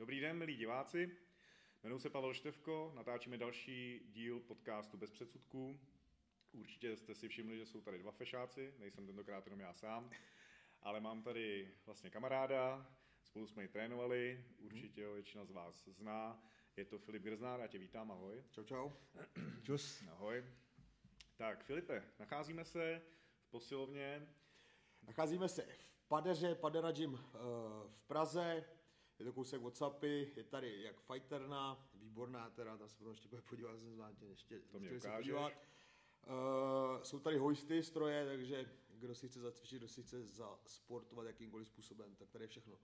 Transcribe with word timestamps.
Dobrý 0.00 0.20
den, 0.20 0.38
milí 0.38 0.56
diváci. 0.56 1.16
Jmenuji 1.82 1.98
se 1.98 2.10
Pavel 2.10 2.34
Števko, 2.34 2.92
natáčíme 2.94 3.38
další 3.38 4.00
díl 4.12 4.40
podcastu 4.40 4.96
Bez 4.96 5.10
předsudků. 5.10 5.80
Určitě 6.52 6.96
jste 6.96 7.14
si 7.14 7.28
všimli, 7.28 7.58
že 7.58 7.66
jsou 7.66 7.80
tady 7.80 7.98
dva 7.98 8.12
fešáci, 8.12 8.74
nejsem 8.78 9.06
tentokrát 9.06 9.46
jenom 9.46 9.60
já 9.60 9.72
sám, 9.72 10.10
ale 10.82 11.00
mám 11.00 11.22
tady 11.22 11.74
vlastně 11.86 12.10
kamaráda, 12.10 12.86
spolu 13.22 13.46
jsme 13.46 13.62
ji 13.62 13.68
trénovali, 13.68 14.44
určitě 14.58 15.06
ho 15.06 15.12
většina 15.12 15.44
z 15.44 15.50
vás 15.50 15.88
zná. 15.88 16.42
Je 16.76 16.84
to 16.84 16.98
Filip 16.98 17.22
Grznár, 17.22 17.60
já 17.60 17.66
tě 17.66 17.78
vítám, 17.78 18.12
ahoj. 18.12 18.44
Čau, 18.50 18.64
čau. 18.64 18.90
Čus. 19.62 20.04
Ahoj. 20.10 20.44
Tak, 21.36 21.64
Filipe, 21.64 22.02
nacházíme 22.18 22.64
se 22.64 23.02
v 23.40 23.50
posilovně. 23.50 24.28
Nacházíme 25.06 25.48
se 25.48 25.62
v 25.62 26.08
Padeře, 26.08 26.54
Padera 26.54 26.92
Gym 26.92 27.14
eh, 27.14 27.38
v 27.92 28.04
Praze, 28.04 28.64
je 29.20 29.24
to 29.26 29.32
kousek 29.32 29.60
Whatsappy, 29.60 30.32
je 30.36 30.44
tady 30.44 30.82
jak 30.82 31.00
fighterna, 31.00 31.88
výborná 31.94 32.50
teda, 32.50 32.76
tam 32.76 32.88
se 32.88 32.96
potom 32.96 33.12
ještě 33.12 33.28
bude 33.28 33.42
podívat, 33.42 33.78
jsem 33.78 33.94
zván 33.94 34.14
tě 34.14 34.26
ještě 34.26 34.60
To 34.60 34.80
mě 34.80 35.00
se 35.00 35.10
podívat. 35.16 35.52
Uh, 36.26 37.02
jsou 37.02 37.18
tady 37.18 37.38
hojsty, 37.38 37.82
stroje, 37.82 38.26
takže 38.26 38.70
kdo 38.88 39.14
si 39.14 39.28
chce 39.28 39.40
zacvičit, 39.40 39.78
kdo 39.78 39.88
si 39.88 40.02
chce 40.02 40.22
zasportovat 40.22 41.26
jakýmkoliv 41.26 41.66
způsobem, 41.66 42.14
tak 42.16 42.30
tady 42.30 42.44
je 42.44 42.48
všechno. 42.48 42.78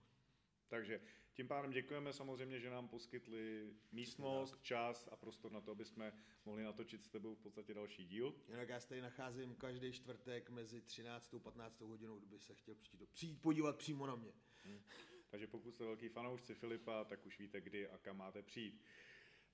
Takže 0.67 1.01
tím 1.33 1.47
pádem 1.47 1.71
děkujeme 1.71 2.13
samozřejmě, 2.13 2.59
že 2.59 2.69
nám 2.69 2.87
poskytli 2.87 3.73
místnost, 3.91 4.57
čas 4.61 5.09
a 5.11 5.15
prostor 5.15 5.51
na 5.51 5.61
to, 5.61 5.71
aby 5.71 5.85
jsme 5.85 6.13
mohli 6.45 6.63
natočit 6.63 7.03
s 7.03 7.09
tebou 7.09 7.35
v 7.35 7.39
podstatě 7.39 7.73
další 7.73 8.05
díl. 8.05 8.35
Jinak 8.47 8.69
já 8.69 8.79
se 8.79 8.89
tady 8.89 9.01
nacházím 9.01 9.55
každý 9.55 9.91
čtvrtek 9.91 10.49
mezi 10.49 10.81
13. 10.81 11.33
a 11.33 11.39
15. 11.39 11.81
hodinou, 11.81 12.19
kdyby 12.19 12.39
se 12.39 12.55
chtěl 12.55 12.75
přijít, 12.75 13.09
přijít 13.09 13.41
podívat 13.41 13.77
přímo 13.77 14.07
na 14.07 14.15
mě. 14.15 14.33
Takže 15.29 15.47
pokud 15.47 15.75
jste 15.75 15.83
velký 15.83 16.09
fanoušci 16.09 16.53
Filipa, 16.55 17.03
tak 17.03 17.25
už 17.25 17.39
víte, 17.39 17.61
kdy 17.61 17.87
a 17.87 17.97
kam 17.97 18.17
máte 18.17 18.41
přijít. 18.41 18.81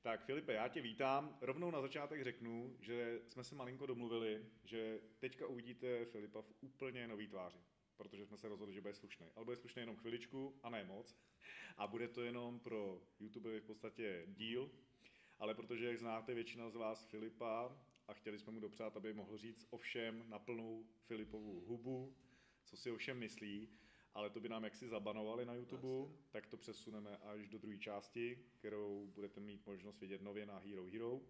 Tak 0.01 0.25
Filipe, 0.25 0.53
já 0.53 0.67
tě 0.67 0.81
vítám. 0.81 1.37
Rovnou 1.41 1.71
na 1.71 1.81
začátek 1.81 2.23
řeknu, 2.23 2.77
že 2.79 3.21
jsme 3.29 3.43
se 3.43 3.55
malinko 3.55 3.85
domluvili, 3.85 4.45
že 4.63 4.99
teďka 5.19 5.47
uvidíte 5.47 6.05
Filipa 6.05 6.41
v 6.41 6.53
úplně 6.61 7.07
nový 7.07 7.27
tváři. 7.27 7.59
Protože 7.97 8.25
jsme 8.25 8.37
se 8.37 8.49
rozhodli, 8.49 8.73
že 8.73 8.81
bude 8.81 8.93
slušný. 8.93 9.31
Ale 9.35 9.45
bude 9.45 9.57
slušný 9.57 9.79
jenom 9.79 9.95
chviličku 9.95 10.59
a 10.63 10.69
ne 10.69 10.83
moc. 10.83 11.17
A 11.77 11.87
bude 11.87 12.07
to 12.07 12.23
jenom 12.23 12.59
pro 12.59 13.01
YouTube 13.19 13.59
v 13.59 13.65
podstatě 13.65 14.23
díl. 14.27 14.71
Ale 15.39 15.55
protože, 15.55 15.85
jak 15.85 15.99
znáte 15.99 16.33
většina 16.33 16.69
z 16.69 16.75
vás 16.75 17.05
Filipa 17.05 17.77
a 18.07 18.13
chtěli 18.13 18.39
jsme 18.39 18.51
mu 18.51 18.59
dopřát, 18.59 18.97
aby 18.97 19.13
mohl 19.13 19.37
říct 19.37 19.67
o 19.69 19.77
všem 19.77 20.29
na 20.29 20.39
plnou 20.39 20.85
Filipovou 21.05 21.65
hubu, 21.65 22.15
co 22.65 22.77
si 22.77 22.91
o 22.91 22.97
všem 22.97 23.19
myslí, 23.19 23.69
ale 24.13 24.29
to 24.29 24.39
by 24.39 24.49
nám 24.49 24.63
jaksi 24.63 24.87
zabanovali 24.87 25.45
na 25.45 25.53
YouTube, 25.53 26.13
tak 26.31 26.47
to 26.47 26.57
přesuneme 26.57 27.17
až 27.17 27.47
do 27.47 27.57
druhé 27.57 27.77
části, 27.77 28.45
kterou 28.53 29.07
budete 29.07 29.39
mít 29.39 29.65
možnost 29.65 29.99
vidět 29.99 30.21
nově 30.21 30.45
na 30.45 30.57
Hero 30.57 30.85
Hero. 30.85 31.21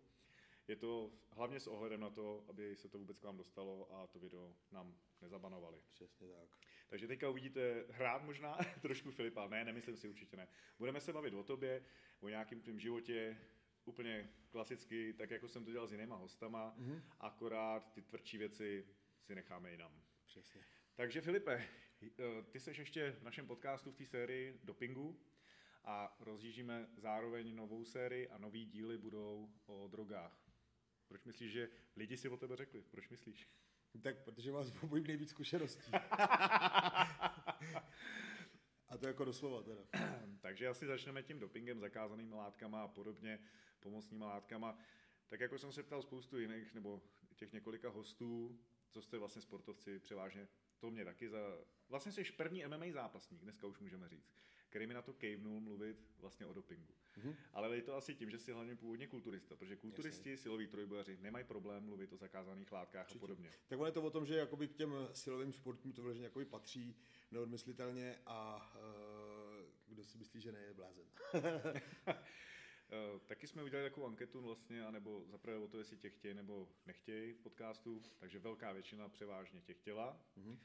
Je 0.67 0.75
to 0.75 1.11
hlavně 1.31 1.59
s 1.59 1.67
ohledem 1.67 1.99
na 1.99 2.09
to, 2.09 2.45
aby 2.49 2.75
se 2.75 2.89
to 2.89 2.99
vůbec 2.99 3.19
k 3.19 3.23
vám 3.23 3.37
dostalo 3.37 3.95
a 3.95 4.07
to 4.07 4.19
video 4.19 4.55
nám 4.71 4.95
nezabanovali. 5.21 5.81
Přesně 5.91 6.27
tak. 6.27 6.49
Takže 6.89 7.07
teďka 7.07 7.29
uvidíte 7.29 7.85
hrát 7.89 8.23
možná 8.23 8.57
trošku 8.81 9.11
Filipa. 9.11 9.47
Ne, 9.47 9.65
nemyslím 9.65 9.97
si 9.97 10.09
určitě 10.09 10.37
ne. 10.37 10.47
Budeme 10.79 11.01
se 11.01 11.13
bavit 11.13 11.33
o 11.33 11.43
tobě, 11.43 11.85
o 12.19 12.29
nějakým 12.29 12.61
tvým 12.61 12.79
životě, 12.79 13.37
úplně 13.85 14.29
klasicky, 14.49 15.13
tak 15.13 15.31
jako 15.31 15.47
jsem 15.47 15.65
to 15.65 15.71
dělal 15.71 15.87
s 15.87 15.91
jinýma 15.91 16.15
hostama, 16.15 16.75
mm-hmm. 16.77 17.01
akorát 17.19 17.93
ty 17.93 18.01
tvrdší 18.01 18.37
věci 18.37 18.87
si 19.21 19.35
necháme 19.35 19.71
jinam. 19.71 20.01
Přesně. 20.25 20.61
Takže 20.95 21.21
Filipe, 21.21 21.67
ty 22.51 22.59
seš 22.59 22.77
ještě 22.77 23.11
v 23.11 23.23
našem 23.23 23.47
podcastu 23.47 23.91
v 23.91 23.95
té 23.95 24.05
sérii 24.05 24.59
dopingu 24.63 25.19
a 25.83 26.15
rozjíždíme 26.19 26.87
zároveň 26.97 27.55
novou 27.55 27.85
sérii 27.85 28.29
a 28.29 28.37
nový 28.37 28.65
díly 28.65 28.97
budou 28.97 29.49
o 29.65 29.87
drogách. 29.87 30.43
Proč 31.07 31.25
myslíš, 31.25 31.51
že 31.51 31.69
lidi 31.95 32.17
si 32.17 32.29
o 32.29 32.37
tebe 32.37 32.55
řekli? 32.55 32.81
Proč 32.81 33.09
myslíš? 33.09 33.49
Tak, 34.01 34.23
protože 34.23 34.51
vás 34.51 34.71
obojím 34.83 35.07
nejvíc 35.07 35.29
zkušeností. 35.29 35.91
A 38.89 38.97
to 38.97 39.07
jako 39.07 39.25
doslova 39.25 39.63
teda. 39.63 39.81
Takže 40.41 40.67
asi 40.67 40.85
začneme 40.85 41.23
tím 41.23 41.39
dopingem, 41.39 41.79
zakázanými 41.79 42.35
látkama 42.35 42.83
a 42.83 42.87
podobně, 42.87 43.39
pomocnými 43.79 44.23
látkama. 44.23 44.77
Tak 45.27 45.39
jako 45.39 45.57
jsem 45.57 45.71
se 45.71 45.83
ptal 45.83 46.01
spoustu 46.01 46.39
jiných, 46.39 46.73
nebo 46.73 47.01
těch 47.35 47.53
několika 47.53 47.89
hostů, 47.89 48.59
co 48.89 49.01
jste 49.01 49.17
vlastně 49.17 49.41
sportovci, 49.41 49.99
převážně 49.99 50.47
to 50.83 50.91
mě 50.91 51.05
taky 51.05 51.29
za... 51.29 51.37
Vlastně 51.89 52.11
jsi 52.11 52.23
první 52.23 52.65
MMA 52.67 52.85
zápasník, 52.91 53.41
dneska 53.41 53.67
už 53.67 53.79
můžeme 53.79 54.09
říct, 54.09 54.33
který 54.69 54.87
mi 54.87 54.93
na 54.93 55.01
to 55.01 55.13
kejvnul 55.13 55.59
mluvit 55.59 55.97
vlastně 56.19 56.45
o 56.45 56.53
dopingu. 56.53 56.93
Mm-hmm. 57.17 57.35
Ale 57.53 57.75
je 57.75 57.81
to 57.81 57.95
asi 57.95 58.15
tím, 58.15 58.29
že 58.29 58.39
jsi 58.39 58.51
hlavně 58.51 58.75
původně 58.75 59.07
kulturista, 59.07 59.55
protože 59.55 59.75
kulturisti, 59.75 60.29
Jasně. 60.29 60.43
siloví 60.43 60.67
trojbojaři 60.67 61.17
nemají 61.21 61.45
problém 61.45 61.83
mluvit 61.83 62.13
o 62.13 62.17
zakázaných 62.17 62.71
látkách 62.71 63.11
a 63.15 63.19
podobně. 63.19 63.51
Tak 63.67 63.79
ono 63.79 63.85
je 63.85 63.91
to 63.91 64.01
o 64.01 64.09
tom, 64.09 64.25
že 64.25 64.35
jakoby 64.35 64.67
k 64.67 64.75
těm 64.75 64.93
silovým 65.13 65.53
sportům 65.53 65.93
to 65.93 66.01
vyloženě 66.01 66.25
jakoby 66.25 66.45
patří 66.45 66.95
neodmyslitelně 67.31 68.19
a 68.25 68.71
uh, 68.75 69.65
kdo 69.87 70.03
si 70.03 70.17
myslí, 70.17 70.41
že 70.41 70.51
ne, 70.51 70.59
je 70.59 70.73
blázen. 70.73 71.05
Eh, 72.91 73.19
Taky 73.25 73.47
jsme 73.47 73.63
udělali 73.63 73.89
takovou 73.89 74.07
anketu 74.07 74.41
vlastně, 74.41 74.85
anebo 74.85 75.23
zaprvé 75.27 75.57
o 75.57 75.67
to, 75.67 75.77
jestli 75.77 75.97
tě 75.97 76.09
chtějí 76.09 76.33
nebo 76.33 76.69
nechtějí 76.85 77.33
v 77.33 77.37
podcastu, 77.39 78.01
takže 78.19 78.39
velká 78.39 78.71
většina 78.71 79.09
převážně 79.09 79.61
tě 79.61 79.73
chtěla. 79.73 80.19
Mm-hmm. 80.37 80.57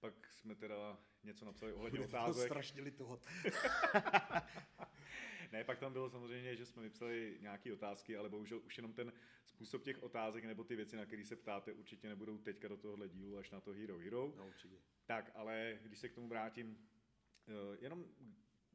Pak 0.00 0.32
jsme 0.32 0.54
teda 0.54 0.98
něco 1.24 1.44
napsali 1.44 1.72
ohledně 1.74 1.98
Bude 1.98 2.08
to 2.10 2.16
otázek. 2.16 2.46
strašně 2.50 2.82
litovat. 2.82 3.26
Ne, 5.52 5.64
pak 5.64 5.78
tam 5.78 5.92
bylo 5.92 6.10
samozřejmě, 6.10 6.56
že 6.56 6.66
jsme 6.66 6.82
vypsali 6.82 7.38
nějaké 7.40 7.72
otázky, 7.72 8.16
ale 8.16 8.28
bohužel 8.28 8.58
už 8.64 8.76
jenom 8.76 8.92
ten 8.92 9.12
způsob 9.46 9.82
těch 9.82 10.02
otázek 10.02 10.44
nebo 10.44 10.64
ty 10.64 10.76
věci, 10.76 10.96
na 10.96 11.06
které 11.06 11.24
se 11.24 11.36
ptáte, 11.36 11.72
určitě 11.72 12.08
nebudou 12.08 12.38
teďka 12.38 12.68
do 12.68 12.76
tohohle 12.76 13.08
dílu 13.08 13.38
až 13.38 13.50
na 13.50 13.60
to 13.60 13.72
Hero 13.72 13.98
Hero. 13.98 14.32
No 14.36 14.46
určitě. 14.46 14.76
Tak, 15.06 15.30
ale 15.34 15.78
když 15.82 15.98
se 15.98 16.08
k 16.08 16.14
tomu 16.14 16.28
vrátím, 16.28 16.78
eh, 17.48 17.52
jenom 17.80 18.04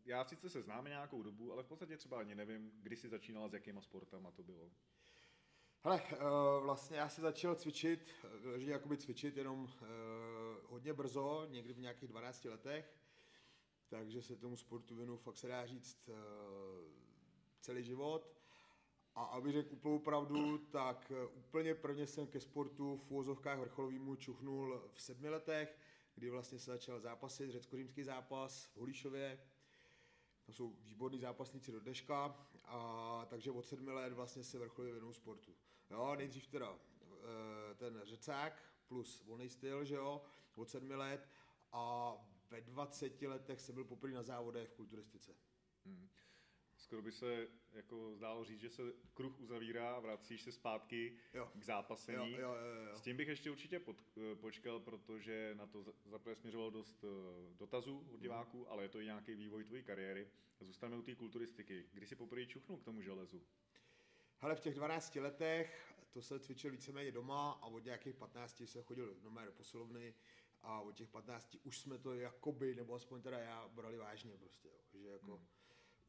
já 0.09 0.25
sice 0.25 0.49
se 0.49 0.61
známe 0.61 0.89
nějakou 0.89 1.23
dobu, 1.23 1.53
ale 1.53 1.63
v 1.63 1.67
podstatě 1.67 1.97
třeba 1.97 2.19
ani 2.19 2.35
nevím, 2.35 2.71
kdy 2.81 2.95
jsi 2.95 3.09
začínala, 3.09 3.49
s 3.49 3.53
jakýma 3.53 3.81
sportama 3.81 4.31
to 4.31 4.43
bylo. 4.43 4.71
Hele, 5.83 6.01
uh, 6.01 6.63
vlastně 6.63 6.97
já 6.97 7.09
se 7.09 7.21
začal 7.21 7.55
cvičit, 7.55 8.09
že 8.57 8.71
jakoby 8.71 8.97
cvičit 8.97 9.37
jenom 9.37 9.63
uh, 9.63 9.69
hodně 10.63 10.93
brzo, 10.93 11.45
někdy 11.49 11.73
v 11.73 11.79
nějakých 11.79 12.09
12 12.09 12.45
letech, 12.45 12.97
takže 13.87 14.21
se 14.21 14.35
tomu 14.35 14.57
sportu 14.57 14.95
věnu 14.95 15.17
fakt 15.17 15.37
se 15.37 15.47
dá 15.47 15.65
říct 15.65 16.09
celý 17.61 17.83
život. 17.83 18.35
A 19.15 19.23
aby 19.23 19.51
řekl 19.51 19.73
úplnou 19.73 19.99
pravdu, 19.99 20.57
tak 20.57 21.11
úplně 21.33 21.75
prvně 21.75 22.07
jsem 22.07 22.27
ke 22.27 22.39
sportu 22.39 22.97
v 22.97 23.11
úvozovkách 23.11 23.59
vrcholovýmu 23.59 24.15
čuchnul 24.15 24.81
v 24.93 25.01
sedmi 25.01 25.29
letech, 25.29 25.77
kdy 26.15 26.29
vlastně 26.29 26.59
se 26.59 26.71
začal 26.71 26.99
zápasit, 26.99 27.51
řecko-římský 27.51 28.03
zápas 28.03 28.65
v 28.65 28.77
Holíšově, 28.77 29.39
to 30.49 30.53
jsou 30.53 30.75
výborní 30.83 31.19
zápasníci 31.19 31.71
do 31.71 31.79
dneška, 31.79 32.35
a 32.65 33.25
takže 33.29 33.51
od 33.51 33.65
sedmi 33.65 33.91
let 33.91 34.13
vlastně 34.13 34.43
se 34.43 34.59
vrcholově 34.59 34.93
věnuju 34.93 35.13
sportu. 35.13 35.55
Jo, 35.89 36.15
nejdřív 36.15 36.47
teda 36.47 36.75
eh, 36.75 37.75
ten 37.75 38.01
řecák 38.03 38.63
plus 38.87 39.23
volný 39.25 39.49
styl, 39.49 39.85
že 39.85 39.95
jo, 39.95 40.21
od 40.55 40.69
sedmi 40.69 40.95
let 40.95 41.29
a 41.71 42.13
ve 42.49 42.61
20 42.61 43.21
letech 43.21 43.61
jsem 43.61 43.75
byl 43.75 43.83
poprvé 43.83 44.13
na 44.13 44.23
závodech 44.23 44.69
v 44.69 44.73
kulturistice. 44.73 45.35
Hmm. 45.85 46.09
Skoro 46.89 47.01
by 47.01 47.11
se 47.11 47.47
jako 47.73 48.15
zdálo 48.15 48.43
říct, 48.43 48.59
že 48.59 48.69
se 48.69 48.81
kruh 49.13 49.39
uzavírá 49.39 49.95
a 49.95 49.99
vracíš 49.99 50.41
se 50.41 50.51
zpátky 50.51 51.17
Jo. 51.33 51.51
k 51.55 51.63
zápasení. 51.63 52.31
Jo, 52.31 52.37
jo, 52.39 52.53
jo, 52.53 52.83
jo. 52.83 52.95
S 52.97 53.01
tím 53.01 53.17
bych 53.17 53.27
ještě 53.27 53.51
určitě 53.51 53.79
pod, 53.79 54.03
eh, 54.17 54.35
počkal, 54.35 54.79
protože 54.79 55.53
na 55.57 55.67
to 55.67 55.83
za- 55.83 55.93
zaprvé 56.05 56.35
směřovalo 56.35 56.69
dost 56.69 57.03
eh, 57.03 57.07
dotazů 57.57 58.07
od 58.13 58.19
diváků, 58.19 58.71
ale 58.71 58.83
je 58.83 58.89
to 58.89 58.99
i 58.99 59.05
nějaký 59.05 59.35
vývoj 59.35 59.63
tvojí 59.63 59.83
kariéry. 59.83 60.27
Zůstaneme 60.59 60.97
u 61.01 61.01
té 61.01 61.15
kulturistiky. 61.15 61.85
Kdy 61.93 62.07
jsi 62.07 62.15
poprvé 62.15 62.45
čuchnul 62.45 62.77
k 62.77 62.83
tomu 62.83 63.01
železu? 63.01 63.43
Hele, 64.39 64.55
v 64.55 64.59
těch 64.59 64.73
12 64.73 65.15
letech 65.15 65.93
to 66.09 66.21
se 66.21 66.39
cvičil 66.39 66.71
víceméně 66.71 67.11
doma 67.11 67.51
a 67.51 67.65
od 67.65 67.85
nějakých 67.85 68.15
15 68.15 68.61
jsem 68.67 68.83
chodil 68.83 69.15
doma 69.21 69.45
do 69.45 69.51
posilovny 69.51 70.13
a 70.61 70.81
od 70.81 70.95
těch 70.95 71.09
15 71.09 71.57
už 71.63 71.79
jsme 71.79 71.97
to 71.97 72.13
jakoby, 72.13 72.75
nebo 72.75 72.93
aspoň 72.95 73.21
teda 73.21 73.39
já, 73.39 73.67
brali 73.67 73.97
vážně 73.97 74.37
prostě, 74.37 74.67
jo. 74.67 75.01
že 75.01 75.07
jako 75.09 75.37
hmm. 75.37 75.45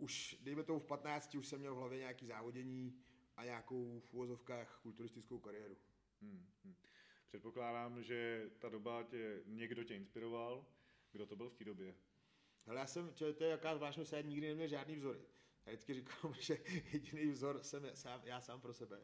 Už, 0.00 0.36
dejme 0.40 0.62
tomu 0.62 0.78
v 0.78 0.86
15 0.86 1.34
už 1.34 1.46
jsem 1.46 1.60
měl 1.60 1.74
v 1.74 1.78
hlavě 1.78 1.98
nějaký 1.98 2.26
závodění 2.26 3.00
a 3.36 3.44
nějakou 3.44 4.00
v 4.00 4.14
úvozovkách 4.14 4.78
kulturistickou 4.82 5.38
kariéru. 5.38 5.76
Hmm. 6.22 6.46
hmm. 6.64 6.74
Předpokládám, 7.28 8.02
že 8.02 8.50
ta 8.58 8.68
doba 8.68 9.02
tě, 9.02 9.42
někdo 9.46 9.84
tě 9.84 9.94
inspiroval. 9.94 10.66
Kdo 11.12 11.26
to 11.26 11.36
byl 11.36 11.50
v 11.50 11.54
té 11.54 11.64
době? 11.64 11.94
Hele, 12.66 12.80
já 12.80 12.86
jsem, 12.86 13.14
čo, 13.14 13.32
to 13.32 13.44
je 13.44 13.50
jaká 13.50 13.76
zvláštnost, 13.76 14.12
já 14.12 14.20
nikdy 14.20 14.48
neměl 14.48 14.68
žádný 14.68 14.96
vzory. 14.96 15.20
Já 15.66 15.72
vždycky 15.72 15.94
říkám, 15.94 16.34
že 16.40 16.58
jediný 16.92 17.30
vzor 17.30 17.62
jsem 17.62 17.84
já 17.84 17.94
sám, 17.94 18.20
já 18.24 18.40
sám 18.40 18.60
pro 18.60 18.74
sebe. 18.74 19.00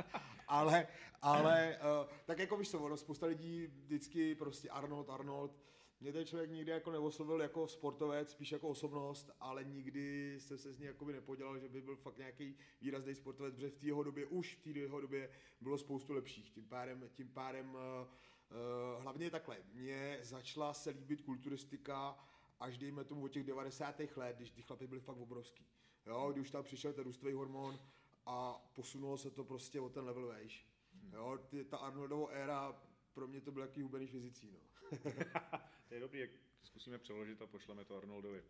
ale, 0.48 0.88
ale, 1.22 1.78
uh, 1.78 2.12
tak 2.24 2.38
jako 2.38 2.56
víš 2.56 2.70
co, 2.70 2.80
ono, 2.80 2.96
spousta 2.96 3.26
lidí 3.26 3.66
vždycky 3.66 4.34
prostě 4.34 4.70
Arnold, 4.70 5.10
Arnold, 5.10 5.60
mě 6.00 6.12
ten 6.12 6.26
člověk 6.26 6.50
nikdy 6.50 6.70
jako 6.70 6.90
neoslovil 6.90 7.40
jako 7.40 7.68
sportovec, 7.68 8.30
spíš 8.30 8.52
jako 8.52 8.68
osobnost, 8.68 9.30
ale 9.40 9.64
nikdy 9.64 10.36
jsem 10.40 10.58
se 10.58 10.72
z 10.72 10.78
něj 10.78 10.86
jakoby 10.86 11.12
nepodělal, 11.12 11.58
že 11.58 11.68
by 11.68 11.80
byl 11.80 11.96
fakt 11.96 12.18
nějaký 12.18 12.56
výrazný 12.80 13.14
sportovec, 13.14 13.54
protože 13.54 13.70
v 13.70 13.76
té 13.76 13.86
jeho 13.86 14.02
době, 14.02 14.26
už 14.26 14.54
v 14.54 14.62
té 14.62 14.70
jeho 14.70 15.00
době 15.00 15.30
bylo 15.60 15.78
spoustu 15.78 16.12
lepších. 16.12 16.50
Tím 16.50 16.64
pádem, 16.68 17.10
tím 17.12 17.28
pádem 17.28 17.74
uh, 17.74 19.02
hlavně 19.02 19.30
takhle, 19.30 19.58
mně 19.72 20.18
začala 20.22 20.74
se 20.74 20.90
líbit 20.90 21.20
kulturistika 21.20 22.18
až 22.60 22.78
dejme 22.78 23.04
tomu 23.04 23.24
od 23.24 23.28
těch 23.28 23.44
90. 23.44 24.00
let, 24.16 24.36
když 24.36 24.50
ty 24.50 24.62
chlapy 24.62 24.86
byly 24.86 25.00
fakt 25.00 25.16
obrovský. 25.16 25.66
Jo, 26.06 26.30
když 26.32 26.42
už 26.42 26.50
tam 26.50 26.64
přišel 26.64 26.92
ten 26.92 27.04
růstový 27.04 27.32
hormon 27.32 27.80
a 28.26 28.52
posunulo 28.74 29.18
se 29.18 29.30
to 29.30 29.44
prostě 29.44 29.80
o 29.80 29.88
ten 29.88 30.04
level 30.04 30.26
vejš. 30.26 30.66
Jo, 31.12 31.38
ty, 31.48 31.64
ta 31.64 31.76
Arnoldovo 31.76 32.28
éra, 32.28 32.82
pro 33.12 33.28
mě 33.28 33.40
to 33.40 33.52
byl 33.52 33.62
jaký 33.62 33.82
hubený 33.82 34.06
fyzicí, 34.06 34.50
no. 34.50 34.60
to 35.90 35.94
je 35.94 36.00
dobrý, 36.00 36.18
jak 36.20 36.30
zkusíme 36.62 36.98
přeložit 36.98 37.42
a 37.42 37.46
pošleme 37.46 37.84
to 37.84 37.96
Arnoldovi. 37.96 38.42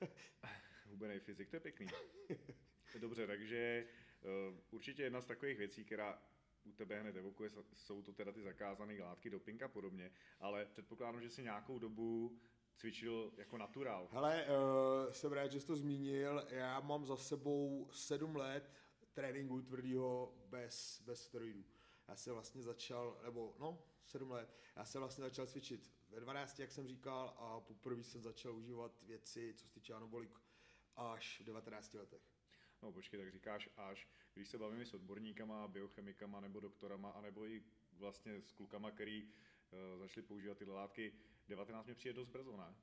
hubený 0.86 1.20
fyzik, 1.20 1.50
to 1.50 1.56
je 1.56 1.60
pěkný. 1.60 1.86
Dobře, 2.98 3.26
takže 3.26 3.86
uh, 4.22 4.58
určitě 4.70 5.02
jedna 5.02 5.20
z 5.20 5.26
takových 5.26 5.58
věcí, 5.58 5.84
která 5.84 6.22
u 6.64 6.72
tebe 6.72 7.00
hned 7.00 7.16
evokuje, 7.16 7.50
jsou 7.74 8.02
to 8.02 8.12
teda 8.12 8.32
ty 8.32 8.42
zakázané 8.42 9.02
látky, 9.02 9.30
doping 9.30 9.62
a 9.62 9.68
podobně, 9.68 10.10
ale 10.40 10.64
předpokládám, 10.64 11.20
že 11.20 11.30
si 11.30 11.42
nějakou 11.42 11.78
dobu 11.78 12.38
cvičil 12.76 13.32
jako 13.36 13.58
naturál. 13.58 14.08
Hele, 14.12 14.46
uh, 14.46 15.12
jsem 15.12 15.32
rád, 15.32 15.52
že 15.52 15.60
jsi 15.60 15.66
to 15.66 15.76
zmínil. 15.76 16.46
Já 16.50 16.80
mám 16.80 17.04
za 17.04 17.16
sebou 17.16 17.90
sedm 17.92 18.36
let 18.36 18.72
tréninku 19.12 19.62
tvrdýho 19.62 20.34
bez, 20.46 21.02
bez 21.06 21.22
steroidů. 21.22 21.64
Já 22.08 22.16
jsem 22.16 22.32
vlastně 22.34 22.62
začal, 22.62 23.20
nebo 23.22 23.54
no, 23.58 23.82
sedm 24.04 24.30
let, 24.30 24.56
já 24.76 24.84
jsem 24.84 25.00
vlastně 25.00 25.24
začal 25.24 25.46
cvičit 25.46 25.97
ve 26.10 26.20
12, 26.20 26.60
jak 26.60 26.72
jsem 26.72 26.88
říkal, 26.88 27.34
a 27.38 27.60
poprvé 27.60 28.02
jsem 28.02 28.22
začal 28.22 28.56
užívat 28.56 29.02
věci, 29.02 29.54
co 29.54 29.66
se 29.66 29.72
týče 29.72 29.94
anabolik, 29.94 30.38
až 30.96 31.40
v 31.40 31.44
19 31.44 31.94
letech. 31.94 32.22
No 32.82 32.92
počkej, 32.92 33.20
tak 33.20 33.32
říkáš 33.32 33.68
až, 33.76 34.08
když 34.34 34.48
se 34.48 34.58
bavíme 34.58 34.86
s 34.86 34.94
odborníkama, 34.94 35.68
biochemikama 35.68 36.40
nebo 36.40 36.60
doktorama, 36.60 37.10
anebo 37.10 37.46
i 37.46 37.62
vlastně 37.92 38.42
s 38.42 38.52
klukama, 38.52 38.90
který 38.90 39.22
uh, 39.22 40.00
začali 40.00 40.26
používat 40.26 40.58
tyhle 40.58 40.74
látky, 40.74 41.12
19 41.48 41.86
mi 41.86 41.94
přijde 41.94 42.12
dost 42.12 42.28
brzo, 42.28 42.56
ne? 42.56 42.74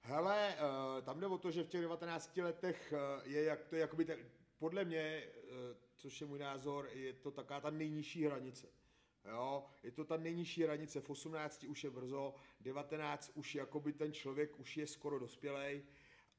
Hele, 0.00 0.56
uh, 0.56 1.04
tam 1.04 1.20
jde 1.20 1.26
o 1.26 1.38
to, 1.38 1.50
že 1.50 1.62
v 1.62 1.68
těch 1.68 1.80
19 1.80 2.36
letech 2.36 2.92
uh, 2.92 3.26
je 3.32 3.44
jak, 3.44 3.64
to 3.64 3.74
je 3.74 3.80
jakoby, 3.80 4.04
tak, 4.04 4.18
podle 4.58 4.84
mě, 4.84 5.28
což 5.96 6.20
je 6.20 6.26
můj 6.26 6.38
názor, 6.38 6.88
je 6.92 7.12
to 7.12 7.30
taká 7.30 7.60
ta 7.60 7.70
nejnižší 7.70 8.24
hranice. 8.24 8.77
Jo, 9.30 9.64
je 9.82 9.90
to 9.90 10.04
ta 10.04 10.16
nejnižší 10.16 10.62
hranice, 10.62 11.00
v 11.00 11.10
18 11.10 11.64
už 11.64 11.84
je 11.84 11.90
brzo, 11.90 12.34
19 12.60 13.32
už 13.34 13.54
jakoby 13.54 13.92
ten 13.92 14.12
člověk 14.12 14.60
už 14.60 14.76
je 14.76 14.86
skoro 14.86 15.18
dospělej 15.18 15.82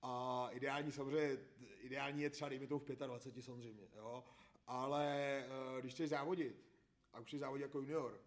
a 0.01 0.47
ideální 0.51 0.91
samozřejmě, 0.91 1.38
ideální 1.80 2.21
je 2.21 2.30
třeba, 2.30 2.50
dejme 2.50 2.68
to 2.68 2.80
v 2.80 2.86
25 2.86 3.44
samozřejmě, 3.44 3.88
jo, 3.95 4.24
ale 4.68 5.45
uh, 5.47 5.80
když 5.80 5.94
chceš 5.94 6.09
závodit, 6.09 6.65
a 7.13 7.19
už 7.19 7.27
chceš 7.27 7.39
závodit 7.39 7.62
jako 7.62 7.80
junior, 7.80 8.21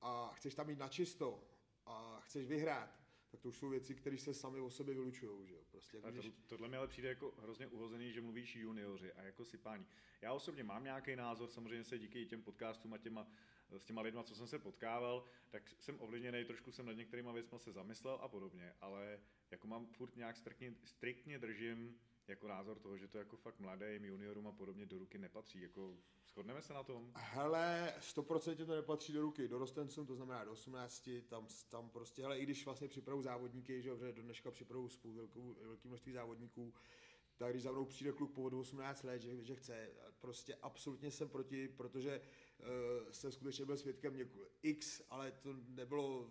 a 0.00 0.32
chceš 0.34 0.54
tam 0.54 0.66
mít 0.66 0.78
na 0.78 0.88
čisto, 0.88 1.44
a 1.86 2.20
chceš 2.20 2.46
vyhrát, 2.46 2.98
tak 3.30 3.40
to 3.40 3.48
už 3.48 3.56
jsou 3.56 3.68
věci, 3.68 3.94
které 3.94 4.18
se 4.18 4.34
sami 4.34 4.60
o 4.60 4.70
sobě 4.70 4.94
vylučují. 4.94 5.46
Že? 5.46 5.56
Prostě, 5.70 5.96
jako 5.96 6.10
když... 6.10 6.24
to, 6.26 6.32
tohle 6.46 6.68
mi 6.68 6.76
ale 6.76 6.88
přijde 6.88 7.08
jako 7.08 7.34
hrozně 7.38 7.66
uhozený, 7.66 8.12
že 8.12 8.20
mluvíš 8.20 8.56
junioři 8.56 9.12
a 9.12 9.22
jako 9.22 9.44
sypání. 9.44 9.86
Já 10.20 10.32
osobně 10.32 10.64
mám 10.64 10.84
nějaký 10.84 11.16
názor, 11.16 11.48
samozřejmě 11.48 11.84
se 11.84 11.98
díky 11.98 12.26
těm 12.26 12.42
podcastům 12.42 12.94
a 12.94 12.98
těma, 12.98 13.26
s 13.76 13.84
těma 13.84 14.02
lidma, 14.02 14.22
co 14.22 14.34
jsem 14.34 14.46
se 14.46 14.58
potkával, 14.58 15.24
tak 15.50 15.62
jsem 15.80 16.00
ovlivněný, 16.00 16.44
trošku 16.44 16.72
jsem 16.72 16.86
nad 16.86 16.92
některýma 16.92 17.32
věcmi 17.32 17.58
se 17.58 17.72
zamyslel 17.72 18.18
a 18.22 18.28
podobně, 18.28 18.74
ale 18.80 19.20
jako 19.50 19.66
mám 19.66 19.86
furt 19.86 20.16
nějak 20.16 20.36
striktně, 20.36 20.74
striktně 20.84 21.38
držím 21.38 21.98
jako 22.28 22.48
názor 22.48 22.78
toho, 22.78 22.98
že 22.98 23.08
to 23.08 23.18
jako 23.18 23.36
fakt 23.36 23.60
mladým 23.60 24.04
juniorům 24.04 24.46
a 24.46 24.52
podobně 24.52 24.86
do 24.86 24.98
ruky 24.98 25.18
nepatří. 25.18 25.60
Jako 25.60 25.96
shodneme 26.28 26.62
se 26.62 26.74
na 26.74 26.82
tom? 26.82 27.12
Hele, 27.16 27.94
100% 28.00 28.66
to 28.66 28.74
nepatří 28.74 29.12
do 29.12 29.22
ruky. 29.22 29.48
Dorostencům, 29.48 30.06
to 30.06 30.14
znamená 30.14 30.44
do 30.44 30.52
18, 30.52 31.10
tam, 31.28 31.46
tam 31.68 31.90
prostě, 31.90 32.22
hele, 32.22 32.38
i 32.38 32.42
když 32.42 32.64
vlastně 32.64 32.88
připravu 32.88 33.22
závodníky, 33.22 33.82
že 33.82 33.90
do 33.90 34.22
dneška 34.22 34.50
připravu 34.50 34.88
spolu 34.88 35.14
velkou, 35.14 35.56
velký 35.62 35.88
množství 35.88 36.12
závodníků, 36.12 36.74
tak 37.36 37.50
když 37.50 37.62
za 37.62 37.72
mnou 37.72 37.84
přijde 37.84 38.12
kluk 38.12 38.32
po 38.32 38.42
18 38.42 39.02
let, 39.02 39.22
že, 39.22 39.44
že 39.44 39.56
chce, 39.56 39.90
prostě 40.20 40.54
absolutně 40.62 41.10
jsem 41.10 41.28
proti, 41.28 41.68
protože 41.68 42.20
jsem 43.10 43.32
skutečně 43.32 43.64
byl 43.64 43.76
svědkem 43.76 44.16
někoho 44.16 44.46
x, 44.62 45.02
ale 45.10 45.32
to 45.32 45.54
nebylo 45.68 46.30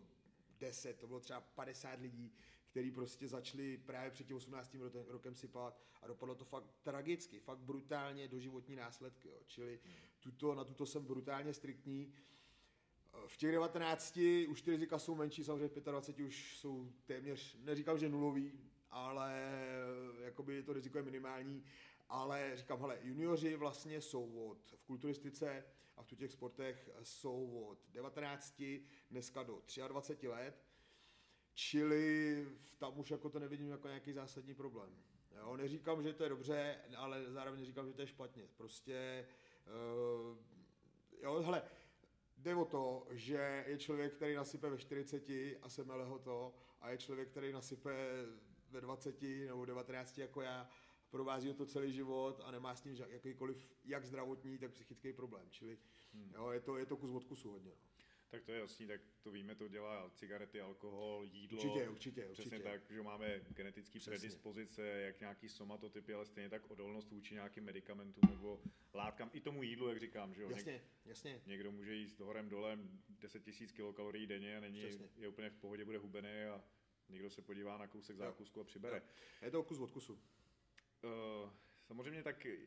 10, 0.60 1.00
to 1.00 1.08
bylo 1.08 1.20
třeba 1.20 1.42
50 1.42 2.00
lidí, 2.00 2.34
který 2.68 2.92
prostě 2.92 3.28
začali 3.28 3.78
právě 3.78 4.12
před 4.12 4.28
tím 4.28 4.36
18. 4.36 4.76
rokem 5.08 5.36
sypat 5.36 5.82
a 6.02 6.08
dopadlo 6.08 6.36
to 6.36 6.46
fakt 6.46 6.72
tragicky, 6.84 7.40
fakt 7.40 7.60
brutálně 7.60 8.28
do 8.28 8.40
životní 8.40 8.76
následky. 8.76 9.30
Jo. 9.30 9.40
Čili 9.48 9.80
tuto, 10.20 10.56
na 10.56 10.64
tuto 10.64 10.86
jsem 10.86 11.06
brutálně 11.06 11.54
striktní. 11.54 12.14
V 13.28 13.38
těch 13.38 13.52
19 13.52 14.20
už 14.48 14.62
ty 14.62 14.72
rizika 14.72 15.00
jsou 15.00 15.16
menší, 15.16 15.44
samozřejmě 15.44 15.68
v 15.68 15.84
25 15.84 16.26
už 16.26 16.58
jsou 16.58 16.92
téměř, 17.06 17.58
neříkám, 17.60 17.98
že 17.98 18.10
nulový, 18.10 18.60
ale 18.90 19.52
jakoby 20.22 20.64
to 20.64 20.74
riziko 20.74 20.98
je 20.98 21.04
minimální. 21.04 21.64
Ale 22.10 22.52
říkám, 22.56 22.80
hele, 22.80 23.00
junioři 23.02 23.56
vlastně 23.56 24.02
jsou 24.02 24.48
od, 24.50 24.72
v 24.72 24.84
kulturistice 24.84 25.64
a 25.98 26.04
v 26.04 26.16
těch 26.16 26.32
sportech 26.32 26.90
jsou 27.04 27.68
od 27.70 27.80
19 27.90 28.64
dneska 29.12 29.44
do 29.44 29.62
23 29.88 30.28
let 30.28 30.68
Čili 31.60 32.48
tam 32.78 33.00
už 33.00 33.12
jako 33.12 33.30
to 33.30 33.40
nevidím 33.40 33.70
jako 33.70 33.88
nějaký 33.88 34.14
zásadní 34.14 34.54
problém. 34.54 34.90
Jo, 35.38 35.58
neříkám, 35.58 36.04
že 36.04 36.14
to 36.14 36.24
je 36.24 36.30
dobře, 36.30 36.78
ale 36.98 37.32
zároveň 37.32 37.66
říkám, 37.66 37.88
že 37.88 37.94
to 37.94 38.02
je 38.02 38.08
špatně. 38.08 38.48
Prostě, 38.58 39.28
uh, 39.68 40.38
jo, 41.22 41.42
hele, 41.42 41.62
jde 42.38 42.56
o 42.56 42.66
to, 42.66 43.08
že 43.12 43.64
je 43.68 43.78
člověk, 43.78 44.14
který 44.14 44.36
nasype 44.36 44.70
ve 44.70 44.78
40 44.78 45.30
a 45.62 45.70
semele 45.70 46.06
ho 46.06 46.20
to, 46.20 46.56
a 46.82 46.90
je 46.90 46.98
člověk, 46.98 47.30
který 47.30 47.52
nasype 47.52 47.96
ve 48.70 48.82
20 48.82 49.22
nebo 49.22 49.66
19 49.66 50.18
jako 50.18 50.42
já, 50.42 50.70
provází 51.10 51.48
ho 51.48 51.54
to 51.54 51.66
celý 51.66 51.94
život 51.94 52.42
a 52.44 52.52
nemá 52.52 52.76
s 52.76 52.84
ním 52.84 52.98
jakýkoliv 53.10 53.70
jak 53.86 54.06
zdravotní, 54.06 54.58
tak 54.58 54.72
psychický 54.72 55.14
problém. 55.14 55.48
Čili 55.50 55.78
hmm. 56.14 56.32
jo, 56.36 56.50
je, 56.50 56.60
to, 56.60 56.78
je 56.78 56.86
to 56.86 56.98
kus 56.98 57.12
od 57.12 57.24
kusu 57.24 57.52
hodně. 57.52 57.72
No. 57.72 57.88
Tak 58.30 58.44
to 58.44 58.52
je 58.52 58.60
jasný, 58.60 58.88
tak 58.88 59.02
to 59.22 59.32
víme, 59.32 59.56
to 59.56 59.68
dělá 59.68 60.10
cigarety, 60.10 60.62
alkohol, 60.62 61.24
jídlo. 61.24 61.58
Určitě, 61.58 61.90
určitě. 61.90 62.22
Přesně 62.32 62.58
určitě. 62.58 62.70
tak, 62.70 62.92
že 62.92 63.02
máme 63.02 63.42
genetické 63.50 64.00
predispozice, 64.06 64.88
jak 64.88 65.20
nějaký 65.20 65.50
somatotypy, 65.50 66.14
ale 66.14 66.26
stejně 66.26 66.50
tak 66.50 66.72
odolnost 66.72 67.12
vůči 67.12 67.34
nějakým 67.34 67.64
medicamentům 67.64 68.30
nebo 68.30 68.62
látkám. 68.94 69.30
I 69.34 69.42
tomu 69.42 69.64
jídlu, 69.64 69.90
jak 69.90 70.00
říkám, 70.00 70.34
že 70.34 70.42
jo. 70.42 70.50
Jasně, 70.50 70.72
Něk, 70.72 70.82
jasně. 71.06 71.42
Někdo 71.46 71.72
může 71.72 71.94
jíst 71.94 72.20
horem 72.20 72.50
dolem 72.50 73.02
10 73.10 73.48
000 73.48 73.58
kilokalorií 73.74 74.28
denně 74.28 74.58
a 74.58 74.60
není, 74.60 74.82
Přesně. 74.82 75.10
je 75.18 75.28
úplně 75.28 75.50
v 75.50 75.58
pohodě, 75.58 75.86
bude 75.86 75.98
hubený 75.98 76.44
a 76.44 76.64
někdo 77.10 77.30
se 77.30 77.42
podívá 77.42 77.78
na 77.78 77.88
kousek 77.88 78.18
zákusku 78.18 78.62
a 78.62 78.64
přibere. 78.64 78.98
Jo. 78.98 79.04
Je 79.42 79.52
to 79.52 79.64
kus 79.64 79.80
od 79.80 79.92
kusu. 79.92 80.20
Uh, 81.04 81.50
Samozřejmě 81.88 82.24
tak, 82.24 82.46
eh, 82.46 82.58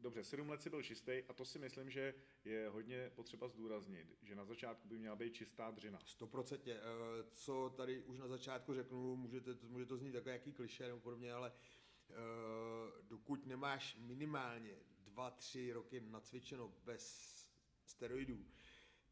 dobře, 0.00 0.24
sedm 0.24 0.50
let 0.50 0.62
si 0.62 0.70
byl 0.70 0.82
čistý 0.82 1.22
a 1.28 1.32
to 1.32 1.44
si 1.44 1.58
myslím, 1.58 1.90
že 1.90 2.14
je 2.44 2.68
hodně 2.68 3.10
potřeba 3.14 3.48
zdůraznit, 3.48 4.16
že 4.22 4.34
na 4.34 4.44
začátku 4.44 4.88
by 4.88 4.98
měla 4.98 5.16
být 5.16 5.34
čistá 5.34 5.70
dřina. 5.70 5.98
Stoprocentně. 6.04 6.74
Eh, 6.74 6.80
co 7.32 7.74
tady 7.76 8.02
už 8.02 8.18
na 8.18 8.28
začátku 8.28 8.74
řeknu, 8.74 9.16
můžete, 9.16 9.50
může 9.62 9.86
to 9.86 9.96
znít 9.96 10.14
jako 10.14 10.28
jaký 10.28 10.52
kliše 10.52 10.86
nebo 10.86 11.00
podobně, 11.00 11.32
ale 11.32 11.52
eh, 12.10 12.14
dokud 13.02 13.46
nemáš 13.46 13.96
minimálně 14.00 14.74
dva, 14.98 15.30
tři 15.30 15.72
roky 15.72 16.00
nacvičeno 16.00 16.72
bez 16.84 17.34
steroidů, 17.84 18.46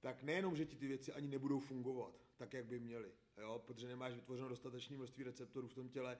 tak 0.00 0.22
nejenom, 0.22 0.56
že 0.56 0.66
ti 0.66 0.76
ty 0.76 0.86
věci 0.86 1.12
ani 1.12 1.28
nebudou 1.28 1.60
fungovat 1.60 2.26
tak, 2.36 2.52
jak 2.52 2.66
by 2.66 2.80
měly, 2.80 3.12
jo? 3.38 3.62
protože 3.66 3.88
nemáš 3.88 4.14
vytvořeno 4.14 4.48
dostatečné 4.48 4.96
množství 4.96 5.24
receptorů 5.24 5.68
v 5.68 5.74
tom 5.74 5.88
těle, 5.88 6.18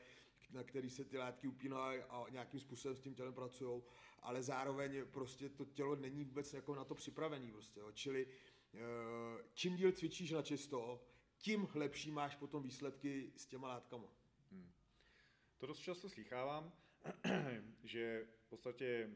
na 0.50 0.62
který 0.64 0.90
se 0.90 1.04
ty 1.04 1.18
látky 1.18 1.48
upínají 1.48 2.00
a 2.00 2.26
nějakým 2.30 2.60
způsobem 2.60 2.96
s 2.96 3.00
tím 3.00 3.14
tělem 3.14 3.34
pracují, 3.34 3.82
ale 4.22 4.42
zároveň 4.42 5.04
prostě 5.10 5.48
to 5.48 5.64
tělo 5.64 5.96
není 5.96 6.24
vůbec 6.24 6.52
jako 6.52 6.74
na 6.74 6.84
to 6.84 6.94
připravený 6.94 7.52
prostě, 7.52 7.80
jo. 7.80 7.92
čili 7.92 8.26
eh, 8.74 8.78
čím 9.54 9.76
díl 9.76 9.92
cvičíš 9.92 10.30
na 10.30 10.42
čisto, 10.42 11.04
tím 11.38 11.68
lepší 11.74 12.10
máš 12.10 12.36
potom 12.36 12.62
výsledky 12.62 13.32
s 13.36 13.46
těma 13.46 13.68
látkama. 13.68 14.08
Hmm. 14.52 14.72
To 15.58 15.66
dost 15.66 15.78
často 15.78 16.08
slychávám, 16.08 16.72
že 17.84 18.26
v 18.40 18.48
podstatě 18.48 19.10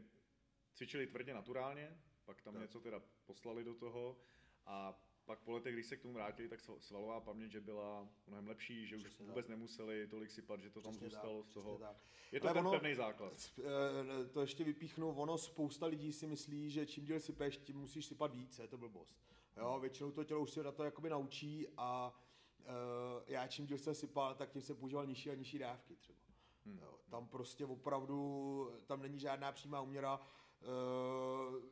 cvičili 0.74 1.06
tvrdě 1.06 1.34
naturálně, 1.34 2.00
pak 2.24 2.42
tam 2.42 2.54
tak. 2.54 2.62
něco 2.62 2.80
teda 2.80 3.02
poslali 3.26 3.64
do 3.64 3.74
toho 3.74 4.20
a 4.66 5.04
pak 5.30 5.38
po 5.38 5.52
letech, 5.52 5.74
když 5.74 5.86
se 5.86 5.96
k 5.96 6.02
tomu 6.02 6.14
vrátili, 6.14 6.48
tak 6.48 6.60
svalová 6.78 7.20
paměť, 7.20 7.50
že 7.50 7.60
byla 7.60 8.08
mnohem 8.26 8.48
lepší, 8.48 8.86
že 8.86 8.96
Přesně 8.96 9.22
už 9.24 9.28
vůbec 9.28 9.46
tak. 9.46 9.50
nemuseli 9.50 10.06
tolik 10.06 10.30
sypat, 10.30 10.60
že 10.60 10.70
to 10.70 10.82
tam 10.82 10.92
Přesně 10.92 11.08
zůstalo 11.08 11.42
tak. 11.42 11.50
z 11.50 11.54
toho. 11.54 11.78
Tak. 11.78 11.96
Je 12.32 12.40
to 12.40 12.46
Ale 12.46 12.54
ten 12.54 12.66
ono, 12.66 12.78
pevný 12.78 12.94
základ. 12.94 13.32
Eh, 13.58 14.28
to 14.28 14.40
ještě 14.40 14.64
vypíchnu, 14.64 15.12
ono 15.12 15.38
spousta 15.38 15.86
lidí 15.86 16.12
si 16.12 16.26
myslí, 16.26 16.70
že 16.70 16.86
čím 16.86 17.04
díl 17.04 17.20
sypeš, 17.20 17.58
tím 17.58 17.76
musíš 17.76 18.06
sypat 18.06 18.34
víc, 18.34 18.58
je 18.58 18.68
to 18.68 18.78
blbost. 18.78 19.16
Jo, 19.56 19.78
většinou 19.80 20.10
to 20.10 20.24
tělo 20.24 20.40
už 20.40 20.50
se 20.50 20.62
na 20.62 20.72
to 20.72 20.84
jakoby 20.84 21.10
naučí 21.10 21.66
a 21.76 22.14
já 23.26 23.46
čím 23.46 23.66
díl 23.66 23.78
jsem 23.78 23.94
sypal, 23.94 24.34
tak 24.34 24.50
tím 24.50 24.62
jsem 24.62 24.76
používal 24.76 25.06
nižší 25.06 25.30
a 25.30 25.34
nižší 25.34 25.58
dávky 25.58 25.96
třeba. 25.96 26.18
Hmm. 26.66 26.78
Jo, 26.78 26.98
tam 27.08 27.28
prostě 27.28 27.66
opravdu, 27.66 28.70
tam 28.86 29.02
není 29.02 29.18
žádná 29.18 29.52
přímá 29.52 29.80
uměra, 29.80 30.20
Uh, 30.20 30.39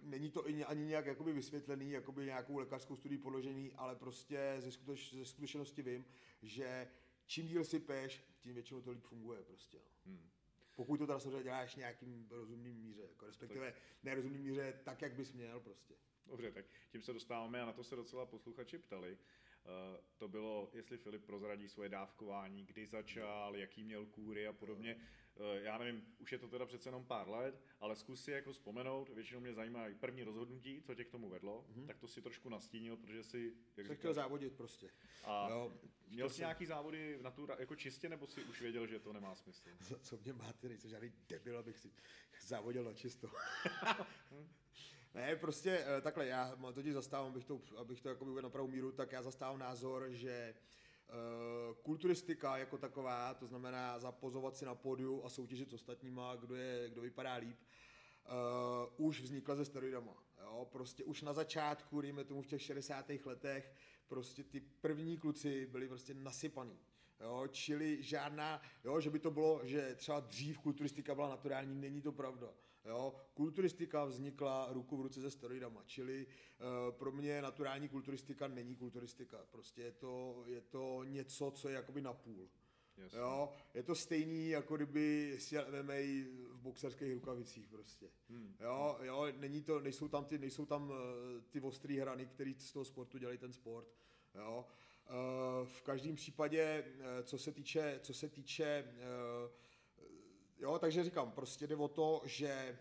není 0.03 0.31
to 0.31 0.45
ani 0.45 0.85
nějak 0.85 1.07
jakoby 1.07 1.33
vysvětlený, 1.33 1.91
jakoby 1.91 2.25
nějakou 2.25 2.57
lékařskou 2.59 2.97
studii 2.97 3.19
podložený, 3.19 3.73
ale 3.73 3.97
prostě 3.97 4.57
ze, 4.59 4.73
skuteč, 4.73 5.15
ze 5.15 5.25
skutečnosti 5.25 5.83
vím, 5.83 6.05
že 6.43 6.89
čím 7.27 7.47
díl 7.47 7.65
si 7.65 7.81
peš, 7.81 8.25
tím 8.41 8.55
většinou 8.55 8.81
to 8.81 8.91
líp 8.91 9.05
funguje 9.05 9.43
prostě. 9.43 9.79
No. 9.79 10.13
Hmm. 10.13 10.31
Pokud 10.77 10.97
to 10.97 11.07
teda 11.07 11.21
samozřejmě 11.21 11.43
děláš 11.43 11.77
nějakým 11.77 12.27
rozumným 12.31 12.77
míře, 12.77 13.03
jako 13.03 13.27
respektive 13.27 13.73
tak. 13.73 13.83
nerozumným 14.03 14.43
míře 14.43 14.81
tak, 14.85 15.03
jak 15.03 15.13
bys 15.13 15.33
měl 15.33 15.61
prostě. 15.61 15.95
Dobře, 16.27 16.53
tak 16.53 16.65
tím 16.91 17.03
se 17.03 17.13
dostáváme 17.13 17.63
a 17.63 17.67
na 17.67 17.73
to 17.73 17.85
se 17.85 17.97
docela 17.97 18.27
posluchači 18.27 18.79
ptali. 18.79 19.13
Uh, 19.13 20.05
to 20.17 20.29
bylo, 20.29 20.71
jestli 20.73 20.99
Filip 20.99 21.25
prozradí 21.25 21.69
svoje 21.69 21.89
dávkování, 21.89 22.65
kdy 22.65 22.87
začal, 22.87 23.57
jaký 23.57 23.85
měl 23.85 24.07
kůry 24.07 24.47
a 24.47 24.53
podobně. 24.53 25.01
Uh, 25.39 25.63
já 25.63 25.79
nevím, 25.79 26.07
už 26.19 26.33
je 26.33 26.39
to 26.39 26.49
teda 26.49 26.67
přece 26.67 26.89
jenom 26.89 27.05
pár 27.05 27.29
let, 27.29 27.63
ale 27.81 27.97
zkus 27.97 28.25
si 28.25 28.31
jako 28.31 28.53
vzpomenout, 28.53 29.09
většinou 29.09 29.41
mě 29.41 29.55
zajímá 29.55 29.85
první 30.01 30.23
rozhodnutí, 30.23 30.83
co 30.83 30.95
tě 30.95 31.05
k 31.05 31.11
tomu 31.11 31.29
vedlo, 31.29 31.67
mm-hmm. 31.71 31.87
tak 31.87 31.99
to 31.99 32.09
si 32.09 32.23
trošku 32.23 32.49
nastínil, 32.49 32.97
protože 32.97 33.23
si... 33.23 33.53
Jak 33.77 33.87
říkal, 33.87 33.97
chtěl 33.97 34.15
závodit 34.15 34.53
prostě. 34.53 34.91
A 35.25 35.49
jo, 35.51 35.73
měl 36.09 36.29
jsi 36.29 36.35
jsem... 36.35 36.43
nějaký 36.43 36.67
závody 36.67 37.19
na 37.23 37.31
tu, 37.31 37.49
jako 37.59 37.77
čistě, 37.77 38.09
nebo 38.09 38.27
si 38.27 38.45
už 38.45 38.61
věděl, 38.61 38.87
že 38.87 39.01
to 39.01 39.13
nemá 39.13 39.35
smysl? 39.35 39.63
Za 39.81 39.99
co 40.03 40.19
mě 40.25 40.33
máte, 40.33 40.69
nejsem 40.69 40.91
žádný 40.91 41.13
debil, 41.29 41.59
abych 41.59 41.79
si 41.79 41.91
závodil 42.41 42.85
na 42.85 42.95
čisto. 42.95 43.29
Ne, 45.15 45.37
prostě 45.37 45.85
eh, 45.87 46.01
takhle, 46.01 46.27
já 46.27 46.57
totiž 46.75 46.93
zastávám, 46.93 47.31
abych 47.31 47.45
to, 47.45 47.61
abych 47.77 48.01
to 48.01 48.09
jakoby 48.09 48.43
na 48.43 48.51
pravou 48.51 48.69
míru, 48.69 48.93
tak 48.93 49.13
já 49.13 49.23
zastávám 49.23 49.59
názor, 49.59 50.07
že 50.11 50.55
kulturistika 51.83 52.57
jako 52.57 52.79
taková, 52.79 53.35
to 53.35 53.47
znamená 53.47 53.99
zapozovat 53.99 54.57
si 54.57 54.65
na 54.65 54.75
pódiu 54.75 55.25
a 55.25 55.29
soutěžit 55.29 55.71
s 55.71 55.73
ostatníma, 55.73 56.37
kdo, 56.37 56.55
je, 56.55 56.91
kdo 56.91 57.03
vypadá 57.03 57.35
líp, 57.35 57.57
uh, 58.99 59.07
už 59.07 59.21
vznikla 59.21 59.55
ze 59.55 59.65
steroidama. 59.65 60.23
Jo? 60.43 60.69
Prostě 60.73 61.05
už 61.05 61.23
na 61.23 61.33
začátku, 61.33 62.01
dejme 62.01 62.25
tomu 62.25 62.43
v 62.43 62.47
těch 62.47 62.63
60. 62.63 63.11
letech, 63.25 63.73
prostě 64.09 64.45
ty 64.45 64.61
první 64.61 65.19
kluci 65.19 65.67
byli 65.67 65.89
prostě 65.89 66.15
nasypaný. 66.15 66.79
Jo, 67.21 67.47
čili 67.51 68.03
žádná, 68.03 68.63
jo, 68.85 69.01
že 69.01 69.11
by 69.11 69.19
to 69.19 69.31
bylo, 69.31 69.61
že 69.65 69.95
třeba 69.95 70.21
dřív 70.21 70.59
kulturistika 70.59 71.15
byla 71.15 71.29
naturální, 71.29 71.81
není 71.81 72.03
to 72.03 72.13
pravda. 72.13 72.49
Jo? 72.89 73.15
Kulturistika 73.35 74.05
vznikla 74.05 74.69
ruku 74.73 74.97
v 74.97 75.01
ruce 75.01 75.21
se 75.21 75.31
steroidama, 75.31 75.83
čili 75.87 76.27
uh, 76.27 76.95
pro 76.97 77.13
mě 77.13 77.43
naturální 77.43 77.89
kulturistika 77.89 78.49
není 78.49 78.77
kulturistika. 78.77 79.39
Prostě 79.51 79.83
je 79.83 79.93
to, 79.93 80.43
je 80.47 80.61
to 80.61 81.05
něco, 81.05 81.51
co 81.51 81.69
je 81.69 81.75
jakoby 81.75 82.01
napůl. 82.01 82.49
Jasně. 82.97 83.19
Jo, 83.19 83.53
je 83.75 83.83
to 83.83 83.95
stejný, 83.95 84.49
jako 84.49 84.77
kdyby 84.77 85.37
si 85.39 85.57
MMA 85.57 85.95
v 86.51 86.61
boxerských 86.61 87.15
rukavicích 87.15 87.69
prostě. 87.69 88.11
Hmm. 88.29 88.57
Jo, 88.61 88.99
jo, 89.03 89.27
není 89.37 89.63
to, 89.63 89.81
nejsou 89.81 90.09
tam 90.09 90.25
ty, 90.25 90.39
nejsou 90.39 90.67
tam 90.67 90.91
uh, 90.91 90.97
ty 91.51 91.61
ostrý 91.61 91.99
hrany, 91.99 92.27
které 92.27 92.53
z 92.59 92.73
toho 92.73 92.85
sportu 92.85 93.19
dělají 93.19 93.39
ten 93.39 93.53
sport. 93.53 93.89
Jo. 94.35 94.67
Uh, 95.11 95.67
v 95.67 95.83
každém 95.83 96.17
případě, 96.17 96.85
co 97.23 97.39
se 97.39 97.53
týče, 97.53 98.01
co 98.03 98.15
se 98.15 98.29
týče 98.29 98.85
uh, 98.85 99.51
Jo, 100.59 100.79
takže 100.79 101.05
říkám, 101.05 101.33
prostě 101.33 101.67
jde 101.67 101.77
o 101.77 101.89
to, 101.89 102.23
že 102.25 102.49
eh, 102.49 102.79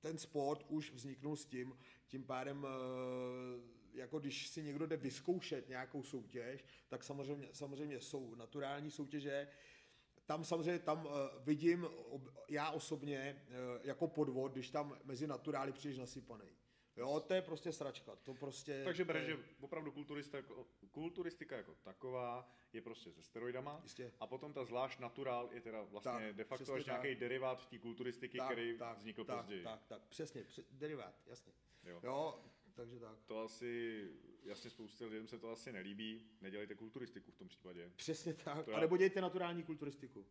ten 0.00 0.18
sport 0.18 0.64
už 0.68 0.92
vzniknul 0.92 1.36
s 1.36 1.44
tím, 1.44 1.78
tím 2.06 2.24
pádem 2.24 2.66
eh, 2.66 3.82
jako 3.92 4.18
když 4.18 4.48
si 4.48 4.62
někdo 4.62 4.86
jde 4.86 4.96
vyzkoušet 4.96 5.68
nějakou 5.68 6.02
soutěž, 6.02 6.64
tak 6.88 7.04
samozřejmě, 7.04 7.48
samozřejmě 7.52 8.00
jsou 8.00 8.34
naturální 8.34 8.90
soutěže, 8.90 9.48
tam 10.26 10.44
samozřejmě 10.44 10.78
tam 10.78 11.06
uh, 11.06 11.12
vidím 11.44 11.86
já 12.48 12.70
osobně 12.70 13.46
jako 13.82 14.08
podvod, 14.08 14.52
když 14.52 14.70
tam 14.70 14.98
mezi 15.04 15.26
naturály 15.26 15.72
přijdeš 15.72 15.98
nasypaný. 15.98 16.44
Jo, 16.96 17.20
to 17.26 17.34
je 17.34 17.42
prostě 17.42 17.72
sračka. 17.72 18.16
To 18.16 18.34
prostě, 18.34 18.82
Takže 18.84 19.04
bereš, 19.04 19.26
že 19.26 19.38
opravdu 19.60 19.92
kulturistika, 19.92 20.36
jako, 20.36 20.66
kulturistika 20.90 21.56
jako 21.56 21.74
taková 21.82 22.50
je 22.72 22.82
prostě 22.82 23.12
se 23.12 23.22
steroidama 23.22 23.80
Jistě. 23.82 24.12
a 24.20 24.26
potom 24.26 24.52
ta 24.52 24.64
zvlášť 24.64 24.98
naturál 24.98 25.48
je 25.52 25.60
teda 25.60 25.82
vlastně 25.82 26.26
tak, 26.26 26.36
de 26.36 26.44
facto 26.44 26.74
až 26.74 26.84
nějaký 26.84 27.14
derivát 27.14 27.68
té 27.68 27.78
kulturistiky, 27.78 28.38
tak, 28.38 28.46
který 28.46 28.78
tak, 28.78 28.98
vznikl 28.98 29.24
tak, 29.24 29.36
později. 29.36 29.64
Tak, 29.64 29.84
tak, 29.88 30.02
přesně, 30.02 30.42
přes, 30.42 30.66
derivát, 30.72 31.14
jasně. 31.26 31.52
Jo. 31.84 32.00
jo. 32.02 32.44
takže 32.74 33.00
tak. 33.00 33.18
To 33.26 33.40
asi, 33.40 34.04
jasně 34.44 34.70
spoustě 34.70 35.04
lidem 35.04 35.26
se 35.26 35.38
to 35.38 35.50
asi 35.50 35.72
nelíbí, 35.72 36.30
nedělejte 36.40 36.74
kulturistiku 36.74 37.30
v 37.30 37.36
tom 37.36 37.48
případě. 37.48 37.90
Přesně 37.96 38.34
tak, 38.34 38.64
to 38.64 38.70
já... 38.70 38.76
a 38.76 38.80
nebo 38.80 38.96
dějte 38.96 39.20
naturální 39.20 39.62
kulturistiku. 39.62 40.26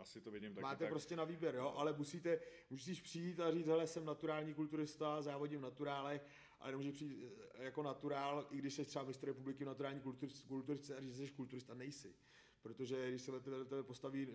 Asi 0.00 0.20
to 0.20 0.30
vidím 0.30 0.54
taky 0.54 0.62
Máte 0.62 0.84
tak. 0.84 0.90
prostě 0.90 1.16
na 1.16 1.24
výběr, 1.24 1.54
jo, 1.54 1.74
ale 1.76 1.92
musíte, 1.92 2.40
musíš 2.70 3.00
přijít 3.00 3.40
a 3.40 3.50
říct, 3.52 3.66
hele, 3.66 3.86
jsem 3.86 4.04
naturální 4.04 4.54
kulturista, 4.54 5.22
závodím 5.22 5.58
v 5.58 5.62
naturálech, 5.62 6.26
ale 6.60 6.70
nemůže 6.70 6.92
přijít 6.92 7.32
eh, 7.54 7.64
jako 7.64 7.82
naturál, 7.82 8.46
i 8.50 8.58
když 8.58 8.74
jsi 8.74 8.84
třeba 8.84 9.04
mistr 9.04 9.26
republiky 9.26 9.64
v 9.64 9.66
naturální 9.66 10.00
kulturistice 10.00 10.96
a 10.96 11.00
říct, 11.00 11.16
že 11.16 11.26
jsi 11.26 11.32
kulturista, 11.32 11.74
nejsi. 11.74 12.14
Protože 12.62 13.10
když 13.10 13.22
se 13.22 13.32
vedle 13.32 13.64
tebe 13.64 13.82
postaví 13.82 14.26
uh, 14.26 14.34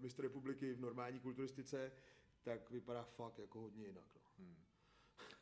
mistr 0.00 0.22
republiky 0.22 0.72
v 0.72 0.80
normální 0.80 1.20
kulturistice, 1.20 1.92
tak 2.42 2.70
vypadá 2.70 3.04
fakt 3.04 3.38
jako 3.38 3.60
hodně 3.60 3.86
jinak. 3.86 4.04
No. 4.14 4.20
Hmm. 4.38 4.56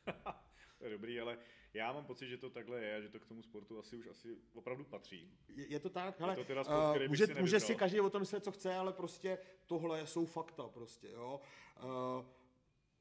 to 0.79 0.85
je 0.85 0.91
dobrý, 0.91 1.19
ale 1.19 1.37
já 1.73 1.93
mám 1.93 2.05
pocit, 2.05 2.27
že 2.27 2.37
to 2.37 2.49
takhle 2.49 2.83
je 2.83 2.95
a 2.95 3.01
že 3.01 3.09
to 3.09 3.19
k 3.19 3.25
tomu 3.25 3.43
sportu 3.43 3.79
asi 3.79 3.97
už 3.97 4.07
asi 4.07 4.37
opravdu 4.53 4.83
patří. 4.83 5.37
Je, 5.47 5.67
je 5.67 5.79
to 5.79 5.89
tak, 5.89 6.19
hele, 6.19 6.33
je 6.33 6.37
to 6.37 6.43
teda 6.43 6.63
sport, 6.63 7.01
uh, 7.01 7.07
může, 7.07 7.27
si 7.27 7.33
může 7.33 7.59
si 7.59 7.75
každý 7.75 7.99
o 7.99 8.09
tom 8.09 8.21
myslet, 8.21 8.43
co 8.43 8.51
chce, 8.51 8.75
ale 8.75 8.93
prostě 8.93 9.37
tohle 9.65 10.07
jsou 10.07 10.25
fakta 10.25 10.67
prostě, 10.67 11.07
jo. 11.11 11.41
Uh, 11.83 12.25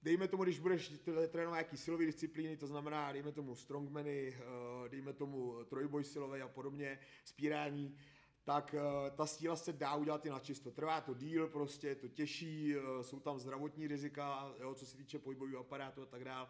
dejme 0.02 0.28
tomu, 0.28 0.42
když 0.42 0.58
budeš 0.58 0.92
trénovat 1.28 1.56
nějaký 1.56 1.76
silový 1.76 2.06
disciplíny, 2.06 2.56
to 2.56 2.66
znamená, 2.66 3.12
dejme 3.12 3.32
tomu 3.32 3.54
strongmany, 3.54 4.37
uh, 4.37 4.88
dejme 4.88 5.12
tomu 5.12 5.64
trojboj 5.64 6.04
silové 6.04 6.42
a 6.42 6.49
podobně, 6.49 6.99
spírání, 7.25 7.99
tak 8.44 8.75
ta 9.16 9.26
síla 9.26 9.56
se 9.56 9.73
dá 9.73 9.94
udělat 9.94 10.26
i 10.26 10.30
na 10.30 10.38
čisto. 10.38 10.70
Trvá 10.70 11.00
to 11.00 11.14
díl, 11.14 11.49
prostě 11.49 11.88
je 11.88 11.94
to 11.94 12.08
těžší, 12.08 12.75
jsou 13.02 13.20
tam 13.20 13.38
zdravotní 13.38 13.87
rizika, 13.87 14.54
jo, 14.61 14.75
co 14.75 14.87
se 14.87 14.97
týče 14.97 15.18
pohybového 15.18 15.61
aparátu 15.61 16.02
a 16.02 16.06
tak 16.06 16.25
dále, 16.25 16.49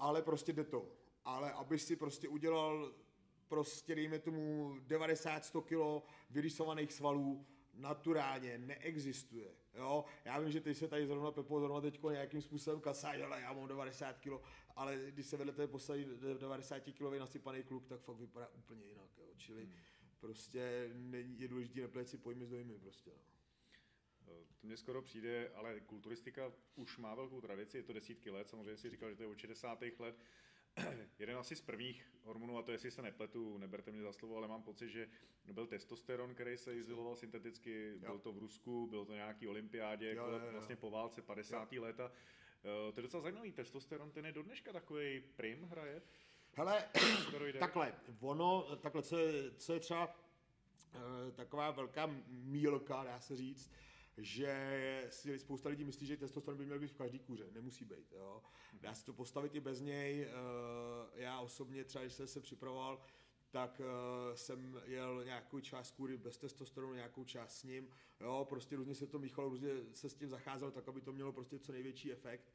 ale 0.00 0.22
prostě 0.22 0.52
jde 0.52 0.64
to 0.64 1.00
ale 1.24 1.52
aby 1.52 1.78
si 1.78 1.96
prostě 1.96 2.28
udělal 2.28 2.94
prostě 3.48 3.94
dejme 3.94 4.18
tomu 4.18 4.74
90-100 4.88 5.62
kg 5.62 6.06
vyrysovaných 6.30 6.92
svalů, 6.92 7.46
naturálně 7.74 8.58
neexistuje. 8.58 9.54
Jo? 9.74 10.04
Já 10.24 10.38
vím, 10.38 10.50
že 10.50 10.60
teď 10.60 10.76
se 10.76 10.88
tady 10.88 11.06
zrovna 11.06 11.30
Pepo 11.30 11.60
zrovna 11.60 11.80
teď 11.80 12.02
nějakým 12.10 12.42
způsobem 12.42 12.80
kasá, 12.80 13.08
ale 13.08 13.40
já 13.40 13.52
mám 13.52 13.68
90 13.68 14.18
kg, 14.18 14.32
ale 14.76 14.98
když 15.08 15.26
se 15.26 15.36
vedle 15.36 15.52
té 15.52 15.66
posadí 15.66 16.06
90 16.40 16.80
kg 16.80 17.18
nasypaný 17.18 17.62
kluk, 17.62 17.86
tak 17.86 18.00
fakt 18.00 18.16
vypadá 18.16 18.48
úplně 18.48 18.84
jinak. 18.84 19.10
Jo? 19.18 19.26
Čili 19.36 19.64
hmm. 19.64 19.74
prostě 20.20 20.90
není, 20.94 21.40
je 21.40 21.48
důležité 21.48 21.80
neplet 21.80 22.08
si 22.08 22.18
pojmy 22.18 22.46
s 22.46 22.50
dojmy 22.50 22.78
prostě. 22.78 23.10
No. 23.10 23.29
To 24.60 24.66
mně 24.66 24.76
skoro 24.76 25.02
přijde, 25.02 25.48
ale 25.54 25.80
kulturistika 25.80 26.52
už 26.74 26.98
má 26.98 27.14
velkou 27.14 27.40
tradici, 27.40 27.76
je 27.76 27.82
to 27.82 27.92
desítky 27.92 28.30
let, 28.30 28.48
samozřejmě 28.48 28.76
si 28.76 28.90
říkal, 28.90 29.10
že 29.10 29.16
to 29.16 29.22
je 29.22 29.28
od 29.28 29.38
60. 29.38 29.78
let, 29.98 30.18
jeden 31.18 31.36
asi 31.36 31.56
z 31.56 31.60
prvních 31.60 32.10
hormonů, 32.22 32.58
a 32.58 32.62
to 32.62 32.72
jestli 32.72 32.90
se 32.90 33.02
nepletu, 33.02 33.58
neberte 33.58 33.92
mě 33.92 34.02
za 34.02 34.12
slovo, 34.12 34.36
ale 34.36 34.48
mám 34.48 34.62
pocit, 34.62 34.88
že 34.88 35.08
byl 35.52 35.66
testosteron, 35.66 36.34
který 36.34 36.58
se 36.58 36.76
izoloval 36.76 37.16
synteticky, 37.16 37.92
jo. 37.92 37.98
byl 38.00 38.18
to 38.18 38.32
v 38.32 38.38
Rusku, 38.38 38.86
byl 38.86 39.04
to 39.04 39.14
nějaký 39.14 39.48
olympiádě, 39.48 40.14
jo, 40.14 40.26
jo, 40.26 40.40
jo. 40.44 40.52
vlastně 40.52 40.76
po 40.76 40.90
válce 40.90 41.22
50. 41.22 41.72
Jo. 41.72 41.82
léta. 41.82 42.12
Eh, 42.64 42.92
to 42.92 43.00
je 43.00 43.02
docela 43.02 43.22
zajímavý, 43.22 43.52
testosteron, 43.52 44.10
ten 44.10 44.26
je 44.26 44.32
do 44.32 44.42
dneška 44.42 44.72
takový 44.72 45.20
prim 45.36 45.62
hraje. 45.62 46.02
Hele, 46.52 46.88
takhle, 47.58 47.94
ono, 48.20 48.76
takhle, 48.76 49.02
co 49.02 49.18
je, 49.18 49.50
co 49.50 49.72
je 49.72 49.80
třeba 49.80 50.06
uh, 50.06 51.32
taková 51.34 51.70
velká 51.70 52.10
mílka, 52.28 53.04
dá 53.04 53.20
se 53.20 53.36
říct, 53.36 53.72
že 54.20 55.06
si 55.10 55.38
spousta 55.38 55.68
lidí 55.68 55.84
myslí, 55.84 56.06
že 56.06 56.16
testosteron 56.16 56.58
by 56.58 56.66
měl 56.66 56.78
být 56.78 56.90
v 56.90 56.96
každý 56.96 57.18
kůře. 57.18 57.44
Nemusí 57.52 57.84
být. 57.84 58.12
Jo. 58.12 58.42
Dá 58.80 58.94
se 58.94 59.04
to 59.04 59.12
postavit 59.12 59.54
i 59.54 59.60
bez 59.60 59.80
něj. 59.80 60.22
Eh, 60.22 60.30
já 61.14 61.40
osobně 61.40 61.84
třeba, 61.84 62.04
když 62.04 62.14
jsem 62.14 62.26
se 62.26 62.40
připravoval, 62.40 63.04
tak 63.50 63.80
uh, 63.80 64.34
jsem 64.34 64.80
jel 64.86 65.24
nějakou 65.24 65.60
část 65.60 65.90
kůry 65.90 66.16
bez 66.16 66.38
testosteronu, 66.38 66.94
nějakou 66.94 67.24
část 67.24 67.58
s 67.58 67.64
ním. 67.64 67.88
Jo, 68.20 68.46
prostě 68.48 68.76
různě 68.76 68.94
se 68.94 69.06
to 69.06 69.18
míchalo, 69.18 69.48
různě 69.48 69.68
se 69.92 70.08
s 70.10 70.14
tím 70.14 70.28
zacházelo 70.28 70.70
tak, 70.70 70.88
aby 70.88 71.00
to 71.00 71.12
mělo 71.12 71.32
prostě 71.32 71.58
co 71.58 71.72
největší 71.72 72.12
efekt. 72.12 72.52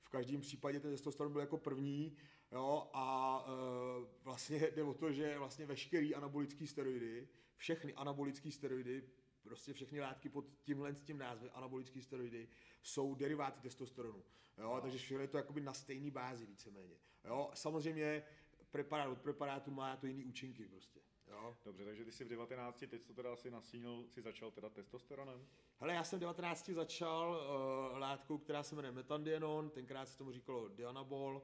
V 0.00 0.08
každém 0.08 0.40
případě 0.40 0.80
ten 0.80 0.90
testosteron 0.90 1.32
byl 1.32 1.40
jako 1.40 1.58
první, 1.58 2.16
jo, 2.52 2.90
a 2.92 3.38
uh, 3.46 4.06
vlastně 4.24 4.58
jde 4.74 4.82
o 4.82 4.94
to, 4.94 5.12
že 5.12 5.38
vlastně 5.38 5.66
veškerý 5.66 6.14
anabolický 6.14 6.66
steroidy, 6.66 7.28
všechny 7.56 7.94
anabolické 7.94 8.50
steroidy 8.50 9.02
Prostě 9.48 9.72
všechny 9.72 10.00
látky 10.00 10.28
pod 10.28 10.44
tímhle 10.62 10.94
s 10.94 11.02
tím 11.02 11.18
názvem, 11.18 11.50
anabolické 11.54 12.02
steroidy, 12.02 12.48
jsou 12.82 13.14
deriváty 13.14 13.60
testosteronu. 13.60 14.24
Jo? 14.58 14.74
No. 14.74 14.80
Takže 14.80 14.98
všechno 14.98 15.22
je 15.22 15.28
to 15.28 15.36
jakoby 15.36 15.60
na 15.60 15.72
stejné 15.72 16.10
bázi 16.10 16.46
víceméně. 16.46 16.96
Jo? 17.24 17.50
Samozřejmě 17.54 18.22
preparát 18.70 19.08
od 19.08 19.20
preparátu 19.20 19.70
má 19.70 19.96
to 19.96 20.06
jiný 20.06 20.24
účinky 20.24 20.68
prostě. 20.68 21.00
Jo. 21.30 21.56
Dobře, 21.64 21.84
takže 21.84 22.04
ty 22.04 22.12
jsi 22.12 22.24
v 22.24 22.28
19, 22.28 22.84
teď 22.90 23.02
to 23.02 23.14
teda 23.14 23.32
asi 23.32 23.50
nasínil, 23.50 24.04
si 24.08 24.22
začal 24.22 24.50
teda 24.50 24.68
testosteronem? 24.68 25.46
Hele, 25.80 25.94
já 25.94 26.04
jsem 26.04 26.18
v 26.18 26.20
19 26.20 26.68
začal 26.68 27.30
uh, 27.30 27.98
látkou, 27.98 28.38
která 28.38 28.62
se 28.62 28.74
jmenuje 28.74 28.92
metandienon, 28.92 29.70
tenkrát 29.70 30.08
se 30.08 30.18
tomu 30.18 30.32
říkalo 30.32 30.68
Dianabol. 30.68 31.42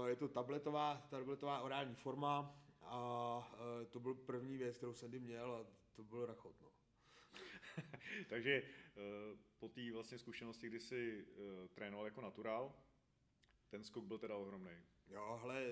Uh, 0.00 0.08
je 0.08 0.16
to 0.16 0.28
tabletová, 0.28 1.06
tabletová 1.10 1.60
orální 1.60 1.94
forma 1.94 2.56
a 2.80 3.52
uh, 3.52 3.86
to 3.86 4.00
byl 4.00 4.14
první 4.14 4.56
věc, 4.56 4.76
kterou 4.76 4.94
jsem 4.94 5.08
kdy 5.08 5.20
měl 5.20 5.54
a 5.54 5.81
to 5.92 6.04
byl 6.04 6.26
rachot. 6.26 6.60
No. 6.60 6.72
takže 8.28 8.62
uh, 8.62 9.38
po 9.58 9.68
té 9.68 9.92
vlastně 9.92 10.18
zkušenosti, 10.18 10.66
kdy 10.66 10.80
jsi 10.80 11.24
uh, 11.24 11.68
trénoval 11.68 12.06
jako 12.06 12.20
natural, 12.20 12.74
ten 13.68 13.84
skok 13.84 14.04
byl 14.04 14.18
teda 14.18 14.36
ohromný. 14.36 14.72
Jo, 15.08 15.38
hele, 15.40 15.64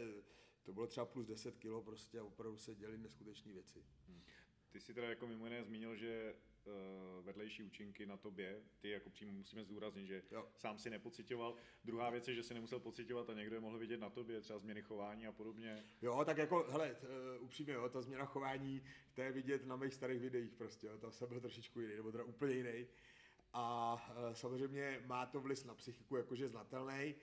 to 0.62 0.72
bylo 0.72 0.86
třeba 0.86 1.06
plus 1.06 1.26
10 1.26 1.58
kilo 1.58 1.82
prostě 1.82 2.18
a 2.18 2.24
opravdu 2.24 2.58
se 2.58 2.74
děli 2.74 2.98
neskutečné 2.98 3.52
věci. 3.52 3.84
Hmm. 4.06 4.22
Ty 4.70 4.80
si 4.80 4.94
teda 4.94 5.08
jako 5.08 5.26
mimo 5.26 5.46
jiné 5.46 5.64
zmínil, 5.64 5.96
že 5.96 6.34
vedlejší 7.22 7.62
účinky 7.62 8.06
na 8.06 8.16
tobě, 8.16 8.62
ty 8.80 8.90
jako 8.90 9.10
přímo 9.10 9.32
musíme 9.32 9.64
zdůraznit, 9.64 10.06
že 10.06 10.22
jo. 10.30 10.48
sám 10.56 10.78
si 10.78 10.90
nepocitoval. 10.90 11.54
Druhá 11.84 12.10
věc 12.10 12.28
je, 12.28 12.34
že 12.34 12.42
si 12.42 12.54
nemusel 12.54 12.80
pocitovat 12.80 13.30
a 13.30 13.34
někdo 13.34 13.56
je 13.56 13.60
mohl 13.60 13.78
vidět 13.78 14.00
na 14.00 14.10
tobě, 14.10 14.40
třeba 14.40 14.58
změny 14.58 14.82
chování 14.82 15.26
a 15.26 15.32
podobně. 15.32 15.84
Jo, 16.02 16.24
tak 16.24 16.38
jako, 16.38 16.66
hele, 16.70 16.96
uh, 17.38 17.44
upřímně, 17.44 17.72
jo, 17.72 17.88
ta 17.88 18.02
změna 18.02 18.24
chování, 18.24 18.82
to 19.14 19.22
je 19.22 19.32
vidět 19.32 19.66
na 19.66 19.76
mých 19.76 19.94
starých 19.94 20.20
videích 20.20 20.54
prostě, 20.54 20.86
jo, 20.86 20.98
tam 20.98 21.12
jsem 21.12 21.28
byl 21.28 21.40
trošičku 21.40 21.80
jiný, 21.80 21.94
nebo 21.96 22.12
teda 22.12 22.24
úplně 22.24 22.54
jiný. 22.54 22.86
A 23.52 23.94
uh, 23.94 24.34
samozřejmě 24.34 25.02
má 25.06 25.26
to 25.26 25.40
vliv 25.40 25.64
na 25.64 25.74
psychiku 25.74 26.16
jakože 26.16 26.48
znatelný 26.48 27.14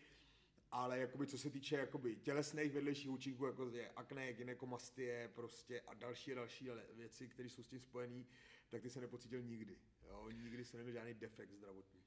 ale 0.72 1.00
jakoby, 1.00 1.27
co 1.27 1.38
se 1.38 1.50
týče 1.50 1.75
jakoby, 1.75 2.15
tělesných 2.15 2.72
vedlejších 2.72 3.10
účinků, 3.10 3.46
jako 3.46 3.70
je 3.70 3.89
akné, 3.89 4.34
ginekomastie 4.34 5.32
prostě 5.36 5.82
a 5.82 5.94
další 5.94 6.36
další 6.36 6.70
věci, 6.94 7.27
které 7.27 7.50
jsou 7.50 7.63
s 7.63 7.67
tím 7.67 7.79
spojené, 7.79 8.24
tak 8.69 8.81
ty 8.81 8.89
se 8.89 9.01
nepocítil 9.01 9.41
nikdy. 9.41 9.77
Jo? 10.07 10.29
Nikdy 10.29 10.65
se 10.65 10.77
neměl 10.77 10.93
žádný 10.93 11.13
defekt 11.13 11.51
zdravotní. 11.51 12.03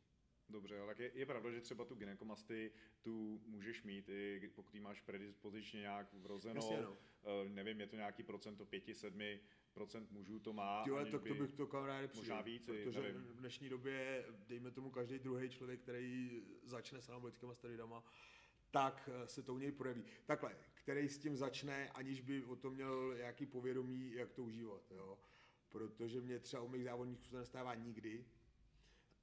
Dobře, 0.48 0.80
ale 0.80 0.94
je, 0.98 1.10
je 1.14 1.26
pravda, 1.26 1.50
že 1.50 1.60
třeba 1.60 1.84
tu 1.84 1.94
ginekomastii 1.94 2.72
tu 3.02 3.42
můžeš 3.46 3.82
mít, 3.82 4.08
i 4.08 4.50
pokud 4.54 4.74
ji 4.74 4.80
máš 4.80 5.00
predispozičně 5.00 5.80
nějak 5.80 6.12
vrozenou, 6.12 6.72
Jasně, 6.72 6.82
no. 6.82 6.92
uh, 6.92 7.48
nevím, 7.48 7.80
je 7.80 7.86
to 7.86 7.96
nějaký 7.96 8.22
procento, 8.22 8.66
pěti, 8.66 8.94
sedmi 8.94 9.40
procent 9.72 10.10
mužů 10.10 10.38
to 10.38 10.52
má. 10.52 10.84
Jo, 10.86 11.06
tak 11.12 11.22
to 11.22 11.34
bych 11.34 11.52
to 11.52 11.66
kamaráde 11.66 12.10
Možná 12.14 12.40
víc, 12.40 12.66
protože 12.66 13.02
nevím. 13.02 13.22
v 13.22 13.36
dnešní 13.36 13.68
době, 13.68 14.26
dejme 14.48 14.70
tomu 14.70 14.90
každý 14.90 15.18
druhý 15.18 15.50
člověk, 15.50 15.80
který 15.80 16.42
začne 16.62 17.02
s 17.02 17.08
anabolickými 17.08 17.54
steroidama, 17.54 18.04
tak 18.70 19.08
eh, 19.12 19.28
se 19.28 19.42
to 19.42 19.54
u 19.54 19.58
něj 19.58 19.72
projeví. 19.72 20.04
Takhle, 20.26 20.56
který 20.74 21.08
s 21.08 21.18
tím 21.18 21.36
začne, 21.36 21.88
aniž 21.88 22.20
by 22.20 22.44
o 22.44 22.56
tom 22.56 22.74
měl 22.74 23.14
nějaký 23.16 23.46
povědomí, 23.46 24.12
jak 24.12 24.32
to 24.32 24.42
užívat, 24.42 24.90
jo. 24.90 25.18
Protože 25.70 26.20
mě 26.20 26.38
třeba 26.38 26.62
u 26.62 26.68
mých 26.68 26.84
závodníků 26.84 27.24
se 27.24 27.36
nestává 27.36 27.74
nikdy, 27.74 28.24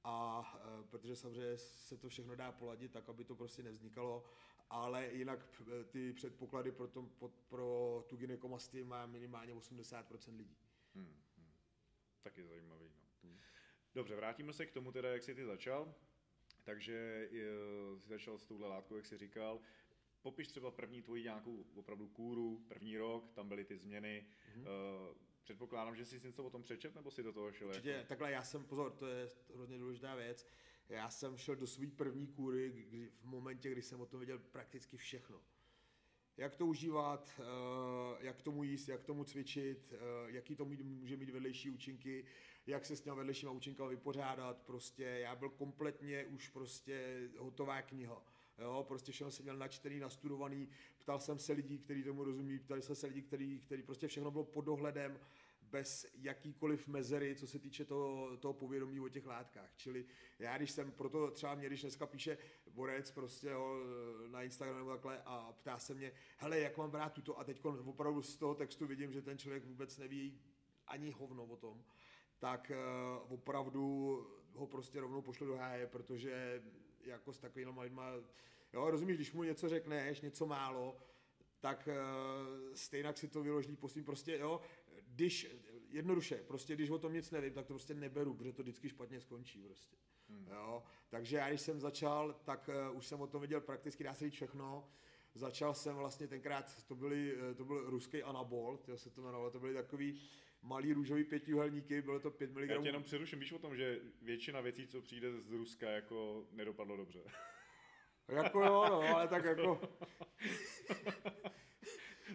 a 0.04 0.60
e, 0.64 0.84
protože 0.84 1.16
samozřejmě 1.16 1.58
se 1.58 1.96
to 1.96 2.08
všechno 2.08 2.36
dá 2.36 2.52
poladit 2.52 2.92
tak, 2.92 3.08
aby 3.08 3.24
to 3.24 3.34
prostě 3.36 3.62
nevznikalo, 3.62 4.24
ale 4.70 5.12
jinak 5.12 5.46
eh, 5.60 5.84
ty 5.84 6.12
předpoklady 6.12 6.72
pro, 6.72 6.88
to, 6.88 7.08
pro 7.48 8.04
tu 8.08 8.16
ginekomastii 8.16 8.84
má 8.84 9.06
minimálně 9.06 9.54
80% 9.54 10.36
lidí. 10.36 10.56
Hmm, 10.94 11.16
hmm. 11.36 11.50
Tak 12.22 12.38
je 12.38 12.46
zajímavý. 12.46 12.88
No. 12.88 13.30
Hmm. 13.30 13.38
Dobře, 13.94 14.16
vrátíme 14.16 14.52
se 14.52 14.66
k 14.66 14.72
tomu 14.72 14.92
teda, 14.92 15.12
jak 15.12 15.22
jsi 15.22 15.34
ty 15.34 15.44
začal. 15.44 15.94
Takže 16.64 17.28
jsi 17.98 18.08
začal 18.08 18.38
s 18.38 18.46
touhle 18.46 18.68
látkou, 18.68 18.96
jak 18.96 19.06
jsi 19.06 19.18
říkal. 19.18 19.60
Popiš 20.22 20.48
třeba 20.48 20.70
první 20.70 21.02
tvoji 21.02 21.22
nějakou 21.22 21.64
opravdu 21.74 22.08
kůru, 22.08 22.64
první 22.68 22.98
rok, 22.98 23.32
tam 23.32 23.48
byly 23.48 23.64
ty 23.64 23.78
změny. 23.78 24.26
Mm-hmm. 24.56 24.64
Předpokládám, 25.48 25.96
že 25.96 26.04
jsi 26.04 26.20
si 26.20 26.26
něco 26.26 26.44
o 26.44 26.50
tom 26.50 26.62
přečet, 26.62 26.94
nebo 26.94 27.10
si 27.10 27.22
do 27.22 27.32
toho 27.32 27.52
šel? 27.52 27.68
Určitě, 27.68 27.90
jako... 27.90 28.08
takhle 28.08 28.32
já 28.32 28.42
jsem, 28.42 28.64
pozor, 28.64 28.92
to 28.92 29.06
je 29.06 29.28
hrozně 29.54 29.78
důležitá 29.78 30.14
věc. 30.14 30.48
Já 30.88 31.10
jsem 31.10 31.36
šel 31.36 31.56
do 31.56 31.66
své 31.66 31.86
první 31.86 32.26
kůry 32.26 32.70
kdy, 32.70 33.12
v 33.20 33.24
momentě, 33.24 33.70
kdy 33.70 33.82
jsem 33.82 34.00
o 34.00 34.06
tom 34.06 34.20
věděl 34.20 34.38
prakticky 34.38 34.96
všechno. 34.96 35.40
Jak 36.36 36.56
to 36.56 36.66
užívat, 36.66 37.40
uh, 37.40 37.44
jak 38.20 38.42
tomu 38.42 38.64
jíst, 38.64 38.88
jak 38.88 39.04
tomu 39.04 39.24
cvičit, 39.24 39.92
uh, 39.92 40.30
jaký 40.30 40.56
to 40.56 40.64
může 40.64 41.16
mít 41.16 41.30
vedlejší 41.30 41.70
účinky, 41.70 42.24
jak 42.66 42.86
se 42.86 42.96
s 42.96 43.00
těmi 43.00 43.16
vedlejšíma 43.16 43.52
účinkama 43.52 43.88
vypořádat, 43.88 44.62
prostě 44.62 45.04
já 45.04 45.36
byl 45.36 45.48
kompletně 45.48 46.26
už 46.26 46.48
prostě 46.48 47.28
hotová 47.38 47.82
kniha. 47.82 48.22
Jo, 48.58 48.84
prostě 48.88 49.12
všechno 49.12 49.30
jsem 49.30 49.44
měl 49.44 49.56
načtený, 49.56 50.00
nastudovaný, 50.00 50.68
ptal 50.98 51.20
jsem 51.20 51.38
se 51.38 51.52
lidí, 51.52 51.78
kteří 51.78 52.02
tomu 52.02 52.24
rozumí, 52.24 52.58
ptali 52.58 52.82
jsem 52.82 52.96
se 52.96 53.06
lidí, 53.06 53.22
který, 53.22 53.60
který 53.60 53.82
prostě 53.82 54.08
všechno 54.08 54.30
bylo 54.30 54.44
pod 54.44 54.60
dohledem, 54.60 55.20
bez 55.70 56.06
jakýkoliv 56.14 56.88
mezery, 56.88 57.34
co 57.34 57.46
se 57.46 57.58
týče 57.58 57.84
toho, 57.84 58.36
toho 58.36 58.54
povědomí 58.54 59.00
o 59.00 59.08
těch 59.08 59.26
látkách. 59.26 59.70
Čili 59.76 60.04
já, 60.38 60.56
když 60.56 60.70
jsem, 60.70 60.92
proto 60.92 61.30
třeba 61.30 61.54
mě, 61.54 61.66
když 61.66 61.80
dneska 61.80 62.06
píše 62.06 62.38
Borec 62.70 63.10
prostě 63.10 63.48
jo, 63.48 63.76
na 64.26 64.42
Instagramu 64.42 64.78
nebo 64.78 64.90
takhle 64.90 65.22
a 65.24 65.52
ptá 65.52 65.78
se 65.78 65.94
mě, 65.94 66.12
hele, 66.36 66.60
jak 66.60 66.76
mám 66.76 66.90
brát 66.90 67.12
tuto 67.12 67.38
a 67.38 67.44
teď 67.44 67.64
opravdu 67.64 68.22
z 68.22 68.36
toho 68.36 68.54
textu 68.54 68.86
vidím, 68.86 69.12
že 69.12 69.22
ten 69.22 69.38
člověk 69.38 69.64
vůbec 69.64 69.98
neví 69.98 70.40
ani 70.86 71.10
hovno 71.10 71.44
o 71.44 71.56
tom, 71.56 71.84
tak 72.38 72.72
uh, 72.74 73.32
opravdu 73.32 74.26
ho 74.54 74.66
prostě 74.66 75.00
rovnou 75.00 75.22
pošlu 75.22 75.46
do 75.46 75.56
háje, 75.56 75.86
protože 75.86 76.62
jako 77.04 77.32
s 77.32 77.38
takovými 77.38 77.80
lidma, 77.80 78.10
jo, 78.72 78.90
rozumíš, 78.90 79.16
když 79.16 79.32
mu 79.32 79.42
něco 79.42 79.68
řekneš, 79.68 80.20
něco 80.20 80.46
málo, 80.46 80.96
tak 81.60 81.88
uh, 81.88 82.74
stejně 82.74 83.14
si 83.14 83.28
to 83.28 83.42
vyloží 83.42 83.76
po 83.76 83.88
svým 83.88 84.04
prostě, 84.04 84.38
jo, 84.38 84.60
když, 85.18 85.56
jednoduše, 85.90 86.36
prostě 86.46 86.74
když 86.74 86.90
o 86.90 86.98
tom 86.98 87.12
nic 87.12 87.30
nevím, 87.30 87.52
tak 87.52 87.66
to 87.66 87.72
prostě 87.72 87.94
neberu, 87.94 88.34
protože 88.34 88.52
to 88.52 88.62
vždycky 88.62 88.88
špatně 88.88 89.20
skončí 89.20 89.62
prostě. 89.62 89.96
Hmm. 90.28 90.46
Jo, 90.50 90.82
takže 91.08 91.36
já 91.36 91.48
když 91.48 91.60
jsem 91.60 91.80
začal, 91.80 92.40
tak 92.44 92.70
uh, 92.90 92.96
už 92.96 93.06
jsem 93.06 93.20
o 93.20 93.26
tom 93.26 93.40
věděl 93.40 93.60
prakticky, 93.60 94.04
dá 94.04 94.14
se 94.14 94.24
říct 94.24 94.34
všechno, 94.34 94.88
začal 95.34 95.74
jsem 95.74 95.96
vlastně 95.96 96.28
tenkrát, 96.28 96.84
to, 96.86 96.94
byly, 96.94 97.36
to 97.56 97.64
byl 97.64 97.90
ruský 97.90 98.22
anabol, 98.22 98.76
to 98.76 98.96
se 98.96 99.10
to 99.10 99.20
jmenovalo, 99.20 99.50
to 99.50 99.60
byly 99.60 99.74
takový, 99.74 100.20
malý 100.62 100.92
růžový 100.92 101.24
pětiuhelníky, 101.24 102.02
bylo 102.02 102.20
to 102.20 102.30
5 102.30 102.50
mg. 102.50 102.68
Já 102.68 102.82
tě 102.82 102.88
jenom 102.88 103.02
přeruším, 103.02 103.38
víš 103.38 103.52
o 103.52 103.58
tom, 103.58 103.76
že 103.76 104.00
většina 104.22 104.60
věcí, 104.60 104.86
co 104.86 105.00
přijde 105.00 105.40
z 105.40 105.50
Ruska, 105.50 105.90
jako 105.90 106.46
nedopadlo 106.52 106.96
dobře. 106.96 107.22
Jako 108.28 108.60
jo, 108.60 108.86
no, 108.90 109.16
ale 109.16 109.28
tak 109.28 109.44
jako... 109.44 109.80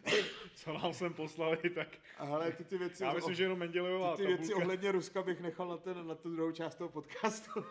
co 0.56 0.74
vám 0.74 0.94
jsem 0.94 1.14
poslali, 1.14 1.70
tak... 1.70 1.88
Ale 2.18 2.52
ty, 2.52 2.64
ty 2.64 2.78
věci... 2.78 3.04
Já 3.04 3.14
myslím, 3.14 3.36
že 3.36 3.44
jenom 3.44 3.60
Mendelejová 3.60 4.18
ty, 4.18 4.24
ty 4.24 4.28
věci 4.28 4.54
ohledně 4.54 4.92
Ruska 4.92 5.24
bych 5.24 5.42
nechal 5.42 5.68
na, 5.68 5.78
ten, 5.78 6.08
na 6.08 6.16
tu 6.16 6.36
druhou 6.36 6.52
část 6.52 6.76
toho 6.76 6.90
podcastu. 6.90 7.52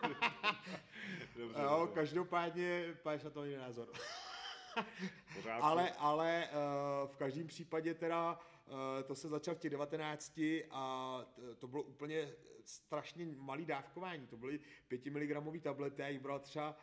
dobře, 1.35 1.61
jo, 1.61 1.77
dobře. 1.79 1.95
každopádně, 1.95 2.95
páš 3.03 3.23
na 3.23 3.29
to 3.29 3.45
jiný 3.45 3.57
názor. 3.57 3.87
ale 5.61 5.91
ale 5.91 6.49
uh, 6.51 7.09
v 7.11 7.17
každém 7.17 7.47
případě 7.47 7.93
teda 7.93 8.39
Eh, 8.67 9.03
to 9.03 9.15
se 9.15 9.29
začal 9.29 9.55
v 9.55 9.59
těch 9.59 9.71
19 9.71 10.41
a 10.71 11.19
to 11.57 11.67
bylo 11.67 11.83
úplně 11.83 12.33
strašně 12.65 13.25
malý 13.25 13.65
dávkování. 13.65 14.27
To 14.27 14.37
byly 14.37 14.59
5 14.87 15.05
mg 15.05 15.63
tablety, 15.63 16.01
já 16.01 16.07
jich 16.07 16.19
bral 16.19 16.39
třeba 16.39 16.77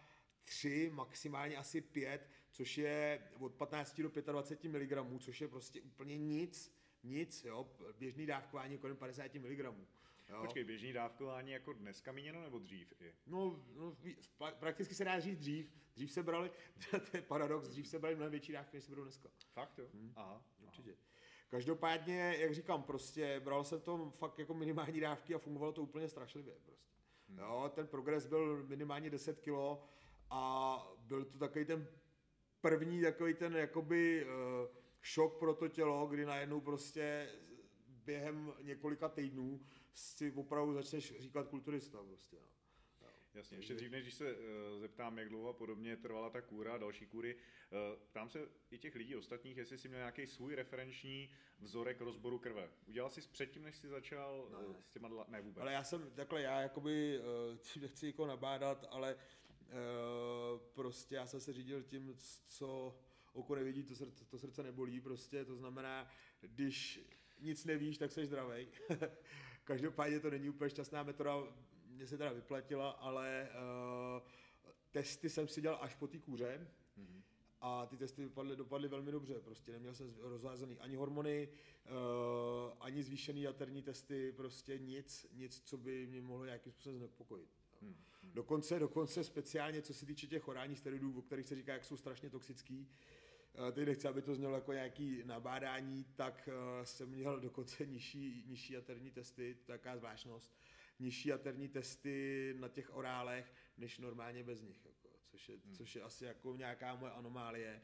3, 0.44 0.90
maximálně 0.92 1.56
asi 1.56 1.80
5, 1.80 2.28
což 2.50 2.78
je 2.78 3.22
od 3.38 3.54
15 3.54 4.00
do 4.00 4.10
25 4.32 4.70
mg, 4.72 5.20
což 5.20 5.40
je 5.40 5.48
prostě 5.48 5.80
úplně 5.80 6.18
nic, 6.18 6.76
nic, 7.02 7.44
jo, 7.44 7.70
běžný 7.98 8.26
dávkování 8.26 8.78
kolem 8.78 8.96
50 8.96 9.34
mg. 9.34 9.58
Jo. 10.28 10.40
Počkej, 10.40 10.64
běžný 10.64 10.92
dávkování 10.92 11.50
jako 11.50 11.72
dneska 11.72 12.12
míněno 12.12 12.42
nebo 12.42 12.58
dřív 12.58 12.92
i? 13.00 13.12
No, 13.26 13.64
no, 13.76 13.96
prakticky 14.58 14.94
se 14.94 15.04
dá 15.04 15.20
říct 15.20 15.38
dřív. 15.38 15.72
Dřív 15.94 16.12
se 16.12 16.22
brali, 16.22 16.50
to 16.90 17.16
je 17.16 17.22
paradox, 17.22 17.68
dřív 17.68 17.88
se 17.88 17.98
brali 17.98 18.16
mnohem 18.16 18.30
větší 18.30 18.52
dávky, 18.52 18.76
než 18.76 18.84
se 18.84 18.90
budou 18.90 19.02
dneska. 19.02 19.28
Fakt 19.52 19.78
jo? 19.78 19.86
Hmm. 19.94 20.12
Aha. 20.16 20.44
Určitě. 20.62 20.90
Aha. 20.90 21.00
Každopádně, 21.48 22.36
jak 22.38 22.54
říkám, 22.54 22.82
prostě 22.82 23.40
bral 23.40 23.64
jsem 23.64 23.80
to 23.80 24.10
fakt 24.10 24.38
jako 24.38 24.54
minimální 24.54 25.00
dávky 25.00 25.34
a 25.34 25.38
fungovalo 25.38 25.72
to 25.72 25.82
úplně 25.82 26.08
strašlivě. 26.08 26.54
Prostě. 26.64 26.90
Hmm. 27.28 27.38
Jo, 27.38 27.70
ten 27.74 27.86
progres 27.86 28.26
byl 28.26 28.64
minimálně 28.66 29.10
10 29.10 29.40
kilo 29.40 29.84
a 30.30 30.92
byl 30.98 31.24
to 31.24 31.38
takový 31.38 31.64
ten 31.64 31.88
první 32.60 33.02
takový 33.02 33.34
ten 33.34 33.56
jakoby 33.56 34.26
uh, 34.26 34.30
šok 35.00 35.38
pro 35.38 35.54
to 35.54 35.68
tělo, 35.68 36.06
kdy 36.06 36.24
najednou 36.24 36.60
prostě 36.60 37.32
během 37.88 38.52
několika 38.62 39.08
týdnů 39.08 39.60
si 39.94 40.32
opravdu 40.32 40.74
začneš 40.74 41.20
říkat 41.20 41.48
kulturista 41.48 41.98
prostě. 42.02 42.36
No. 43.00 43.08
Jasně, 43.34 43.56
ještě 43.56 43.74
dřív, 43.74 43.90
než 43.90 44.14
se 44.14 44.34
uh, 44.34 44.40
zeptám, 44.80 45.18
jak 45.18 45.28
dlouho 45.28 45.52
podobně 45.52 45.96
trvala 45.96 46.30
ta 46.30 46.40
kůra 46.40 46.74
a 46.74 46.78
další 46.78 47.06
kůry, 47.06 47.34
uh, 47.34 48.02
ptám 48.10 48.28
se 48.28 48.48
i 48.70 48.78
těch 48.78 48.94
lidí 48.94 49.16
ostatních, 49.16 49.56
jestli 49.56 49.78
jsi 49.78 49.88
měl 49.88 50.00
nějaký 50.00 50.26
svůj 50.26 50.54
referenční 50.54 51.30
vzorek 51.58 52.00
rozboru 52.00 52.38
krve. 52.38 52.70
Udělal 52.86 53.10
jsi 53.10 53.20
předtím, 53.20 53.62
než 53.62 53.76
jsi 53.76 53.88
začal 53.88 54.48
ne. 54.50 54.82
S 54.82 54.90
těma, 54.90 55.26
ne 55.28 55.40
vůbec. 55.40 55.62
Ale 55.62 55.72
já 55.72 55.84
jsem, 55.84 56.10
takhle 56.14 56.42
já 56.42 56.60
jakoby, 56.60 57.18
uh, 57.18 57.82
nechci 57.82 58.06
jako 58.06 58.26
nabádat, 58.26 58.86
ale 58.90 59.16
prostě 60.74 61.14
já 61.14 61.26
jsem 61.26 61.40
se 61.40 61.52
řídil 61.52 61.82
tím, 61.82 62.14
co 62.46 62.98
oko 63.32 63.54
nevidí, 63.54 63.82
to 63.82 63.94
srdce, 63.94 64.24
to 64.24 64.38
srdce 64.38 64.62
nebolí 64.62 65.00
prostě, 65.00 65.44
to 65.44 65.56
znamená, 65.56 66.08
když 66.40 67.00
nic 67.40 67.64
nevíš, 67.64 67.98
tak 67.98 68.12
jsi 68.12 68.26
zdravý. 68.26 68.68
Každopádně 69.64 70.20
to 70.20 70.30
není 70.30 70.48
úplně 70.48 70.70
šťastná 70.70 71.02
metoda, 71.02 71.42
mě 71.86 72.06
se 72.06 72.18
teda 72.18 72.32
vyplatila, 72.32 72.90
ale 72.90 73.48
uh, 73.52 74.28
testy 74.90 75.30
jsem 75.30 75.48
si 75.48 75.60
dělal 75.60 75.78
až 75.80 75.94
po 75.94 76.06
té 76.06 76.18
kůře, 76.18 76.66
mm-hmm. 76.98 77.22
a 77.60 77.86
ty 77.86 77.96
testy 77.96 78.22
vypadly, 78.22 78.56
dopadly 78.56 78.88
velmi 78.88 79.12
dobře, 79.12 79.40
prostě 79.40 79.72
neměl 79.72 79.94
jsem 79.94 80.14
rozházený 80.18 80.78
ani 80.78 80.96
hormony, 80.96 81.48
uh, 81.48 82.72
ani 82.80 83.02
zvýšený 83.02 83.42
jaterní 83.42 83.82
testy, 83.82 84.32
prostě 84.32 84.78
nic, 84.78 85.26
nic, 85.32 85.60
co 85.60 85.78
by 85.78 86.06
mě 86.06 86.22
mohlo 86.22 86.44
nějakým 86.44 86.72
způsobem 86.72 86.98
znepokojit. 86.98 87.59
Hmm. 87.82 87.96
Dokonce, 88.34 88.78
dokonce 88.78 89.24
speciálně, 89.24 89.82
co 89.82 89.94
se 89.94 90.06
týče 90.06 90.26
těch 90.26 90.48
orálních 90.48 90.78
steroidů, 90.78 91.18
o 91.18 91.22
kterých 91.22 91.46
se 91.46 91.54
říká, 91.54 91.72
jak 91.72 91.84
jsou 91.84 91.96
strašně 91.96 92.30
toxický, 92.30 92.88
teď 93.72 93.86
nechci, 93.86 94.08
aby 94.08 94.22
to 94.22 94.34
znělo 94.34 94.54
jako 94.54 94.72
nějaký 94.72 95.22
nabádání, 95.24 96.04
tak 96.16 96.48
uh, 96.48 96.84
jsem 96.84 97.08
měl 97.08 97.40
dokonce 97.40 97.86
nižší, 97.86 98.44
nižší 98.46 98.72
jaterní 98.72 99.10
testy, 99.10 99.56
to 99.66 99.72
je 99.72 99.78
taková 99.78 99.96
zvláštnost, 99.96 100.54
nižší 100.98 101.28
jaterní 101.28 101.68
testy 101.68 102.54
na 102.58 102.68
těch 102.68 102.94
orálech, 102.94 103.52
než 103.78 103.98
normálně 103.98 104.44
bez 104.44 104.62
nich. 104.62 104.84
Jako 104.84 105.08
což 105.30 105.48
je, 105.48 105.56
hmm. 105.64 105.74
což 105.74 105.96
je 105.96 106.02
asi 106.02 106.24
jako 106.24 106.56
nějaká 106.56 106.94
moje 106.94 107.12
anomálie. 107.12 107.80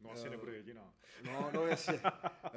No 0.00 0.10
asi 0.10 0.30
nebude 0.30 0.54
jediná. 0.54 0.94
No, 1.24 1.50
no 1.54 1.66
jasně. 1.66 2.00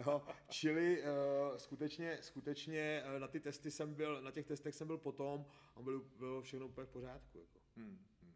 jo. 0.05 0.21
Čili 0.49 1.03
uh, 1.03 1.57
skutečně, 1.57 2.17
skutečně 2.21 3.03
uh, 3.05 3.19
na 3.19 3.27
ty 3.27 3.39
testy 3.39 3.71
jsem 3.71 3.93
byl, 3.93 4.21
na 4.21 4.31
těch 4.31 4.45
testech 4.45 4.75
jsem 4.75 4.87
byl 4.87 4.97
potom 4.97 5.45
a 5.75 5.81
bylo, 5.81 5.99
bylo 5.99 6.41
všechno 6.41 6.67
úplně 6.67 6.85
v 6.85 6.89
pořádku. 6.89 7.39
Jako. 7.39 7.59
Hmm, 7.75 8.05
hmm. 8.21 8.33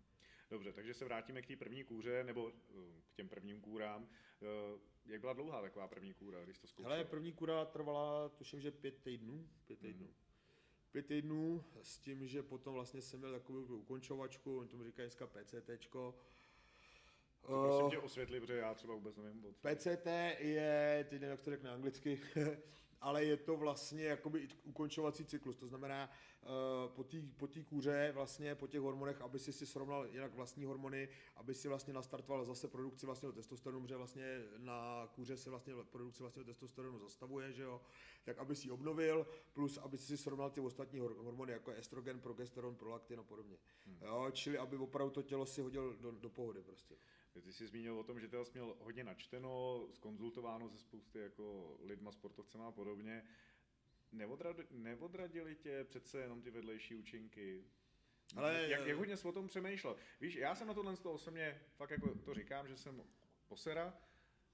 Dobře, 0.50 0.74
takže 0.74 0.94
se 0.94 1.06
vrátíme 1.06 1.42
k 1.42 1.48
té 1.48 1.56
první 1.56 1.84
kůře, 1.84 2.24
nebo 2.24 2.52
k 3.04 3.14
těm 3.14 3.30
prvním 3.30 3.62
kůrám. 3.62 4.10
Jak 5.06 5.22
byla 5.22 5.34
dlouhá 5.34 5.62
taková 5.62 5.88
první 5.88 6.14
kůra, 6.14 6.44
když 6.44 6.58
to 6.58 6.68
zkoušel? 6.68 6.92
Ale 6.92 7.06
první 7.06 7.34
kůra 7.34 7.66
trvala, 7.66 8.30
tuším, 8.30 8.62
že 8.62 8.72
pět 8.72 9.04
týdnů. 9.04 9.50
Pět 9.68 9.80
týdnů. 9.80 10.06
Hmm 10.06 10.16
pět 10.92 11.06
týdnů 11.06 11.64
s 11.82 11.98
tím, 11.98 12.28
že 12.28 12.44
potom 12.44 12.74
vlastně 12.74 13.02
jsem 13.02 13.20
měl 13.20 13.32
takovou 13.32 13.62
ukončovačku, 13.62 14.60
oni 14.60 14.70
tomu 14.70 14.84
říkají 14.84 15.06
dneska 15.08 15.28
PCTčko. 15.28 16.16
To 17.42 17.64
prosím 17.64 17.90
tě 17.90 17.98
osvětli, 17.98 18.40
protože 18.40 18.58
já 18.58 18.74
třeba 18.74 18.94
vůbec 18.94 19.18
nevím. 19.18 19.46
PCT 19.62 20.08
je, 20.40 21.06
teď 21.10 21.22
nevím, 21.22 21.32
jak 21.32 21.42
to 21.42 21.50
řekne 21.50 21.70
anglicky, 21.70 22.22
ale 23.02 23.26
je 23.26 23.38
to 23.38 23.58
vlastně 23.58 24.04
jakoby 24.04 24.48
ukončovací 24.64 25.26
cyklus, 25.26 25.58
to 25.58 25.68
znamená 25.68 26.10
uh, 26.42 26.50
po 26.96 27.04
té 27.04 27.18
po 27.38 27.48
kůře, 27.70 28.12
vlastně 28.16 28.56
po 28.56 28.68
těch 28.68 28.82
hormonech, 28.82 29.22
aby 29.22 29.40
si 29.40 29.54
si 29.54 29.66
srovnal 29.66 30.08
jinak 30.08 30.34
vlastní 30.34 30.66
hormony, 30.66 31.10
aby 31.36 31.54
si 31.54 31.68
vlastně 31.68 31.94
nastartoval 31.94 32.46
zase 32.46 32.68
produkci 32.68 33.06
vlastního 33.06 33.32
testosteronu, 33.34 33.82
protože 33.82 33.96
vlastně 33.96 34.42
na 34.58 35.08
kůře 35.16 35.38
se 35.38 35.50
vlastně 35.50 35.74
produkce 35.92 36.24
vlastního 36.24 36.46
testosteronu 36.46 37.00
zastavuje, 37.00 37.54
že 37.54 37.64
jo, 37.64 37.82
tak 38.24 38.38
aby 38.38 38.56
si 38.56 38.72
obnovil, 38.72 39.28
plus 39.54 39.78
aby 39.78 39.98
si 39.98 40.18
srovnal 40.18 40.50
ty 40.50 40.62
ostatní 40.62 41.00
hormony, 41.00 41.54
jako 41.54 41.72
estrogen, 41.72 42.20
progesteron, 42.20 42.76
prolaktin 42.76 43.20
a 43.20 43.24
podobně. 43.24 43.58
Hmm. 43.86 43.98
Jo, 44.02 44.28
čili 44.32 44.58
aby 44.58 44.78
opravdu 44.78 45.12
to 45.12 45.22
tělo 45.22 45.46
si 45.46 45.62
hodil 45.62 45.98
do, 46.02 46.12
do 46.12 46.30
pohody 46.30 46.62
prostě. 46.62 46.96
Ty 47.40 47.54
jsi 47.54 47.68
zmínil 47.68 48.00
o 48.00 48.04
tom, 48.04 48.20
že 48.20 48.28
ty 48.28 48.38
jsi 48.44 48.52
měl 48.54 48.78
hodně 48.80 49.04
načteno, 49.04 49.88
skonzultováno 49.94 50.70
se 50.70 50.78
spousty 50.78 51.20
jako 51.20 51.78
lidma, 51.84 52.12
sportovcema 52.12 52.68
a 52.68 52.72
podobně. 52.72 53.24
Neodrad, 54.12 54.58
neodradili 54.72 55.56
tě 55.56 55.84
přece 55.84 56.22
jenom 56.22 56.42
ty 56.42 56.52
vedlejší 56.52 56.96
účinky? 56.96 57.64
Ale 58.36 58.68
jak, 58.70 58.88
jak 58.88 58.98
hodně 58.98 59.18
jsi 59.18 59.28
o 59.28 59.32
tom 59.32 59.48
přemýšlel? 59.48 59.96
Víš, 60.22 60.36
já 60.36 60.56
jsem 60.56 60.68
na 60.68 60.74
tohle 60.74 60.96
z 60.96 61.00
toho 61.00 61.16
osobně 61.16 61.62
fakt 61.76 61.90
jako 61.90 62.16
to 62.16 62.34
říkám, 62.34 62.68
že 62.68 62.78
jsem 62.78 63.04
posera, 63.48 63.98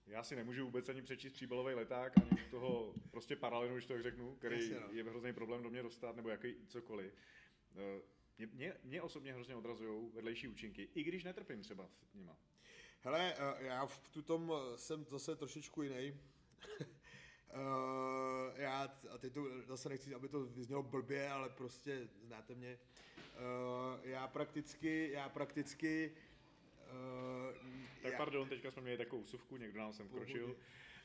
já 0.08 0.24
si 0.24 0.36
nemůžu 0.36 0.66
vůbec 0.66 0.90
ani 0.90 1.02
přečíst 1.02 1.34
příbalový 1.34 1.74
leták, 1.74 2.14
ani 2.18 2.50
toho 2.50 2.94
prostě 3.12 3.36
paralelu, 3.36 3.74
když 3.74 3.86
to 3.86 3.94
tak 3.94 4.04
řeknu, 4.04 4.36
který 4.36 4.56
Jasně, 4.56 4.80
no. 4.80 4.88
je 4.92 5.04
hrozný 5.04 5.34
problém 5.34 5.64
do 5.64 5.70
mě 5.70 5.84
dostat, 5.84 6.16
nebo 6.16 6.30
jaký 6.30 6.56
cokoliv. 6.68 7.14
Eh, 7.76 8.02
mě, 8.38 8.48
mě, 8.48 8.74
mě 8.84 9.02
osobně 9.02 9.34
hrozně 9.34 9.56
odrazují 9.56 10.12
vedlejší 10.14 10.48
účinky, 10.48 10.90
i 10.96 11.04
když 11.04 11.24
netrpím 11.24 11.62
třeba 11.62 11.90
s 12.04 12.14
nima. 12.14 12.38
Hele, 13.08 13.34
eh, 13.38 13.66
já 13.66 13.86
v 13.86 14.00
tutom 14.00 14.54
eh, 14.54 14.78
jsem 14.78 15.06
zase 15.06 15.36
trošičku 15.36 15.82
jiný. 15.84 16.12
Uh, 16.12 16.18
já, 18.56 18.92
a 19.10 19.18
teď 19.18 19.34
to 19.34 19.62
zase 19.62 19.90
nechci, 19.90 20.14
aby 20.14 20.28
to 20.28 20.40
vyznělo 20.40 20.84
blbě, 20.84 21.30
ale 21.30 21.50
prostě 21.50 22.08
znáte 22.24 22.56
mě. 22.56 22.80
Uh, 23.18 24.10
já 24.10 24.28
prakticky, 24.28 25.10
já 25.12 25.30
prakticky... 25.30 26.12
Uh, 26.92 27.56
tak 28.02 28.12
já... 28.12 28.18
pardon, 28.18 28.50
teďka 28.50 28.72
jsme 28.72 28.82
měli 28.82 28.98
takovou 28.98 29.22
úsuvku, 29.22 29.58
někdo 29.58 29.80
nám 29.80 29.94
sem 29.94 30.10
kročil. 30.10 30.56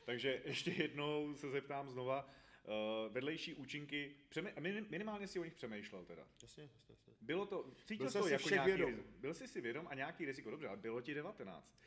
Takže 0.05 0.41
ještě 0.45 0.71
jednou 0.71 1.35
se 1.35 1.49
zeptám 1.49 1.89
znova. 1.89 2.29
Uh, 2.63 3.13
vedlejší 3.13 3.53
účinky, 3.53 4.15
přemý, 4.29 4.49
minimálně 4.89 5.27
si 5.27 5.39
o 5.39 5.43
nich 5.43 5.53
přemýšlel 5.53 6.05
teda. 6.05 6.27
Jasně, 6.41 6.63
jasně, 6.63 6.93
jasně. 6.93 7.13
Bylo 7.21 7.45
to, 7.45 7.71
cítil 7.85 8.11
byl 8.11 8.21
to 8.21 8.27
jako 8.27 8.49
nějaký 8.49 8.71
vědom. 8.71 9.03
byl 9.19 9.33
jsi 9.33 9.47
si 9.47 9.61
vědom 9.61 9.87
a 9.89 9.95
nějaký 9.95 10.25
riziko, 10.25 10.51
dobře, 10.51 10.67
ale 10.67 10.77
bylo 10.77 11.01
ti 11.01 11.13
19. 11.13 11.77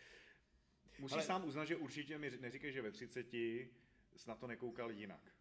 Musíš 0.99 1.15
ale... 1.15 1.23
sám 1.23 1.45
uznat, 1.45 1.65
že 1.65 1.77
určitě 1.77 2.19
mi 2.19 2.31
neříkej, 2.41 2.73
že 2.73 2.83
ve 2.83 2.91
30 2.91 3.35
jsi 3.35 3.71
na 4.27 4.35
to 4.35 4.47
nekoukal 4.47 4.91
jinak. 4.91 5.37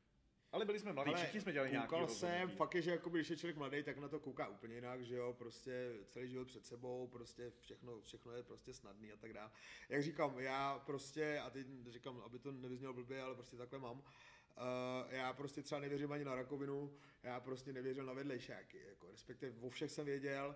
Ale 0.51 0.65
byli 0.65 0.79
jsme 0.79 0.93
mladí, 0.93 1.09
Ale 1.09 1.17
všichni 1.17 1.41
jsme 1.41 1.51
dělali 1.51 1.71
nějaký 1.71 1.89
Koukal 1.89 2.07
jsem, 2.07 2.49
fakt 2.49 2.75
je, 2.75 2.81
že 2.81 2.91
jakoby, 2.91 3.19
když 3.19 3.29
je 3.29 3.37
člověk 3.37 3.57
mladý, 3.57 3.83
tak 3.83 3.97
na 3.97 4.07
to 4.07 4.19
kouká 4.19 4.47
úplně 4.47 4.75
jinak, 4.75 5.01
že 5.03 5.15
jo, 5.15 5.33
prostě 5.33 5.93
celý 6.07 6.29
život 6.29 6.47
před 6.47 6.65
sebou, 6.65 7.07
prostě 7.07 7.51
všechno, 7.59 8.01
všechno 8.01 8.31
je 8.31 8.43
prostě 8.43 8.73
snadný 8.73 9.11
a 9.11 9.17
tak 9.17 9.33
dále. 9.33 9.51
Jak 9.89 10.03
říkám, 10.03 10.39
já 10.39 10.79
prostě, 10.79 11.39
a 11.39 11.49
teď 11.49 11.67
říkám, 11.87 12.21
aby 12.25 12.39
to 12.39 12.51
nevyznělo 12.51 12.93
blbě, 12.93 13.21
ale 13.21 13.35
prostě 13.35 13.57
takhle 13.57 13.79
mám, 13.79 14.03
Uh, 14.57 15.13
já 15.13 15.33
prostě 15.33 15.61
třeba 15.61 15.81
nevěřím 15.81 16.11
ani 16.11 16.25
na 16.25 16.35
rakovinu, 16.35 16.93
já 17.23 17.39
prostě 17.39 17.73
nevěřil 17.73 18.05
na 18.05 18.13
vedlejšáky, 18.13 18.79
jako 18.89 19.11
respektive 19.11 19.53
o 19.61 19.69
všech 19.69 19.91
jsem 19.91 20.05
věděl, 20.05 20.55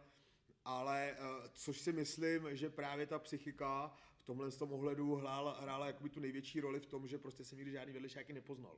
ale 0.65 1.15
uh, 1.19 1.47
což 1.53 1.79
si 1.79 1.93
myslím, 1.93 2.55
že 2.55 2.69
právě 2.69 3.05
ta 3.05 3.19
psychika 3.19 3.95
v 4.17 4.23
tomhle 4.23 4.51
tom 4.51 4.73
ohledu 4.73 5.15
hrála, 5.15 5.61
hrála 5.61 5.87
jakoby 5.87 6.09
tu 6.09 6.19
největší 6.19 6.59
roli 6.59 6.79
v 6.79 6.85
tom, 6.85 7.07
že 7.07 7.17
prostě 7.17 7.43
jsem 7.43 7.57
nikdy 7.57 7.71
žádný 7.71 7.93
vedlejšáky 7.93 8.33
nepoznal. 8.33 8.77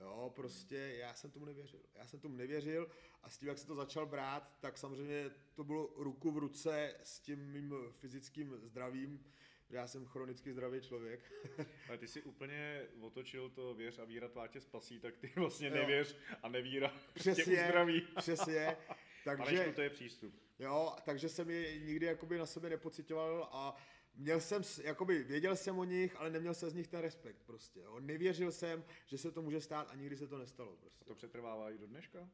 Jo, 0.00 0.32
prostě 0.34 0.76
já 0.76 1.14
jsem 1.14 1.30
tomu 1.30 1.44
nevěřil. 1.44 1.80
Já 1.94 2.06
jsem 2.06 2.20
tomu 2.20 2.36
nevěřil 2.36 2.90
a 3.22 3.30
s 3.30 3.38
tím, 3.38 3.48
jak 3.48 3.58
se 3.58 3.66
to 3.66 3.74
začal 3.74 4.06
brát, 4.06 4.56
tak 4.60 4.78
samozřejmě 4.78 5.30
to 5.54 5.64
bylo 5.64 5.94
ruku 5.96 6.30
v 6.30 6.38
ruce 6.38 6.94
s 7.02 7.20
tím 7.20 7.38
mým 7.38 7.74
fyzickým 7.90 8.56
zdravím, 8.62 9.24
já 9.70 9.86
jsem 9.86 10.06
chronicky 10.06 10.52
zdravý 10.52 10.80
člověk. 10.80 11.32
Ale 11.88 11.98
ty 11.98 12.08
si 12.08 12.22
úplně 12.22 12.86
otočil 13.00 13.50
to 13.50 13.74
věř 13.74 13.98
a 13.98 14.04
víra 14.04 14.28
tvá 14.28 14.46
tě 14.46 14.60
spasí, 14.60 15.00
tak 15.00 15.16
ty 15.16 15.32
vlastně 15.36 15.70
nevěř 15.70 16.16
a 16.42 16.48
nevíra 16.48 16.94
přesně, 17.14 17.44
tě 17.44 17.50
uzdraví. 17.50 18.00
Přesně. 18.16 18.76
Takže, 19.24 19.72
to 19.74 19.82
je 19.82 19.90
přístup. 19.90 20.34
Jo, 20.58 20.96
takže 21.04 21.28
jsem 21.28 21.50
je 21.50 21.78
nikdy 21.78 22.06
jakoby 22.06 22.38
na 22.38 22.46
sebe 22.46 22.70
nepocitoval 22.70 23.48
a 23.52 23.76
měl 24.14 24.40
jsem, 24.40 24.62
jakoby 24.82 25.22
věděl 25.22 25.56
jsem 25.56 25.78
o 25.78 25.84
nich, 25.84 26.16
ale 26.16 26.30
neměl 26.30 26.54
jsem 26.54 26.70
z 26.70 26.74
nich 26.74 26.88
ten 26.88 27.00
respekt 27.00 27.42
prostě. 27.46 27.80
Jo. 27.80 28.00
Nevěřil 28.00 28.52
jsem, 28.52 28.84
že 29.06 29.18
se 29.18 29.30
to 29.30 29.42
může 29.42 29.60
stát 29.60 29.90
a 29.90 29.94
nikdy 29.94 30.16
se 30.16 30.26
to 30.26 30.38
nestalo. 30.38 30.76
Prostě. 30.76 31.04
A 31.04 31.04
to 31.04 31.14
přetrvává 31.14 31.70
i 31.70 31.78
do 31.78 31.86
dneška? 31.86 32.30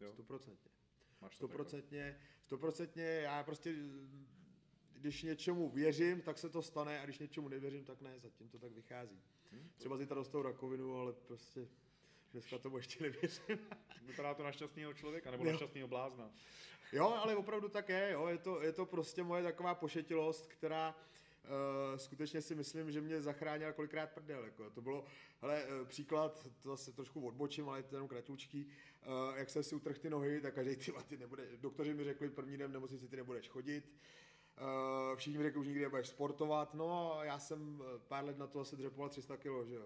Jo, 0.00 0.12
stoprocentně. 0.12 0.70
Stoprocentně, 1.30 2.20
stoprocentně, 2.42 3.04
já 3.04 3.42
prostě, 3.42 3.74
když 4.98 5.22
něčemu 5.22 5.68
věřím, 5.68 6.20
tak 6.20 6.38
se 6.38 6.48
to 6.48 6.62
stane 6.62 7.00
a 7.00 7.04
když 7.04 7.18
něčemu 7.18 7.48
nevěřím, 7.48 7.84
tak 7.84 8.00
ne, 8.00 8.20
zatím 8.20 8.48
to 8.48 8.58
tak 8.58 8.72
vychází. 8.72 9.20
Hmm, 9.52 9.70
Třeba 9.76 9.96
zítra 9.96 10.14
dostou 10.14 10.42
rakovinu, 10.42 10.96
ale 10.96 11.12
prostě 11.12 11.68
dneska 12.32 12.58
tomu 12.58 12.76
ještě 12.76 13.02
nevěřím. 13.02 13.58
Vypadá 14.06 14.34
to 14.34 14.42
na 14.42 14.52
šťastného 14.52 14.94
člověka 14.94 15.30
nebo 15.30 15.44
jo. 15.44 15.50
na 15.52 15.56
šťastného 15.56 15.88
blázna. 15.88 16.30
Jo, 16.92 17.08
ale 17.08 17.36
opravdu 17.36 17.68
tak 17.68 17.88
je, 17.88 18.10
jo. 18.12 18.26
Je, 18.26 18.38
to, 18.38 18.62
je 18.62 18.72
to 18.72 18.86
prostě 18.86 19.22
moje 19.22 19.42
taková 19.42 19.74
pošetilost, 19.74 20.46
která 20.46 20.94
uh, 21.44 21.96
skutečně 21.96 22.42
si 22.42 22.54
myslím, 22.54 22.92
že 22.92 23.00
mě 23.00 23.22
zachránila 23.22 23.72
kolikrát 23.72 24.10
prdel. 24.10 24.44
Jako. 24.44 24.70
To 24.70 24.80
bylo, 24.80 25.04
hele, 25.40 25.64
uh, 25.64 25.88
příklad, 25.88 26.48
to 26.62 26.68
zase 26.68 26.92
trošku 26.92 27.26
odbočím, 27.26 27.68
ale 27.68 27.78
je 27.78 27.82
to 27.82 27.96
jenom 27.96 28.08
kratoučký, 28.08 28.66
uh, 28.66 29.36
jak 29.36 29.50
jsem 29.50 29.62
si 29.62 29.74
utrhl 29.74 29.98
ty 29.98 30.10
nohy, 30.10 30.40
tak 30.40 30.54
každý 30.54 30.76
ty, 30.76 30.92
ty 31.08 31.16
nebude, 31.16 31.48
doktoři 31.56 31.94
mi 31.94 32.04
řekli 32.04 32.30
první 32.30 32.56
den 32.56 32.70
v 32.70 32.74
nemocnici, 32.74 33.08
ty 33.08 33.16
nebudeš 33.16 33.48
chodit, 33.48 33.92
všichni 35.14 35.38
mi 35.38 35.44
řekli, 35.44 35.60
už 35.60 35.66
nikdy 35.66 35.82
nebudeš 35.82 36.08
sportovat, 36.08 36.74
no 36.74 37.18
já 37.22 37.38
jsem 37.38 37.82
pár 38.08 38.24
let 38.24 38.38
na 38.38 38.46
to 38.46 38.60
asi 38.60 38.76
dřepoval 38.76 39.08
300 39.08 39.36
kg, 39.36 39.66
že 39.66 39.74
jo. 39.74 39.84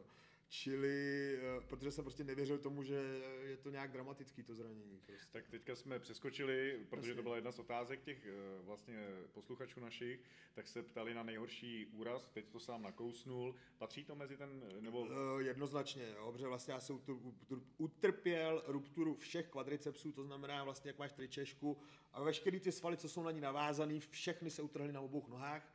Čili, 0.53 1.39
eh, 1.39 1.61
protože 1.61 1.91
jsem 1.91 2.05
prostě 2.05 2.25
nevěřil 2.25 2.59
tomu, 2.59 2.83
že 2.83 2.95
je 3.43 3.57
to 3.57 3.71
nějak 3.71 3.93
dramatický 3.93 4.43
to 4.43 4.55
zranění. 4.55 5.01
Prostě. 5.07 5.27
Tak 5.33 5.49
teďka 5.49 5.77
jsme 5.77 5.99
přeskočili, 5.99 6.81
protože 6.91 7.15
to 7.15 7.23
byla 7.23 7.37
jedna 7.37 7.53
z 7.53 7.59
otázek 7.59 8.03
těch 8.03 8.27
eh, 8.27 8.63
vlastně 8.63 9.07
posluchačů 9.33 9.81
našich, 9.81 10.21
tak 10.55 10.69
se 10.69 10.83
ptali 10.83 11.15
na 11.15 11.23
nejhorší 11.23 11.87
úraz, 11.87 12.29
teď 12.29 12.49
to 12.49 12.61
sám 12.61 12.83
nakousnul. 12.83 13.55
Patří 13.79 14.05
to 14.05 14.15
mezi 14.15 14.37
ten, 14.37 14.65
nebo... 14.81 15.01
Uh, 15.01 15.09
jednoznačně, 15.39 16.15
jo, 16.17 16.33
protože 16.33 16.47
vlastně 16.47 16.75
já 16.75 16.81
jsem 16.81 17.01
utrpěl 17.79 18.63
rupturu 18.67 19.15
všech 19.15 19.49
kvadricepsů, 19.49 20.13
to 20.13 20.25
znamená 20.25 20.65
vlastně, 20.65 20.89
jak 20.89 20.99
máš 20.99 21.13
tričešku 21.13 21.79
a 22.13 22.23
veškeré 22.23 22.61
ty 22.61 22.73
svaly, 22.73 22.97
co 22.97 23.09
jsou 23.09 23.23
na 23.23 23.31
ní 23.31 23.41
navázané, 23.41 24.01
všechny 24.01 24.51
se 24.51 24.63
utrhly 24.63 24.93
na 24.93 25.01
obou 25.01 25.27
nohách 25.29 25.72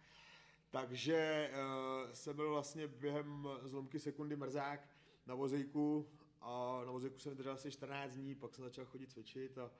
takže 0.69 1.51
uh, 1.53 2.11
jsem 2.11 2.35
byl 2.35 2.49
vlastně 2.49 2.87
během 2.87 3.47
zlomky 3.63 3.99
sekundy 3.99 4.35
mrzák 4.35 4.89
na 5.25 5.35
vozejku 5.35 6.09
a 6.41 6.81
na 6.85 6.91
vozíku 6.91 7.19
jsem 7.19 7.29
vydržel 7.31 7.53
asi 7.53 7.71
14 7.71 8.13
dní, 8.13 8.35
pak 8.35 8.55
jsem 8.55 8.63
začal 8.63 8.85
chodit 8.85 9.11
cvičit 9.11 9.57
a 9.57 9.71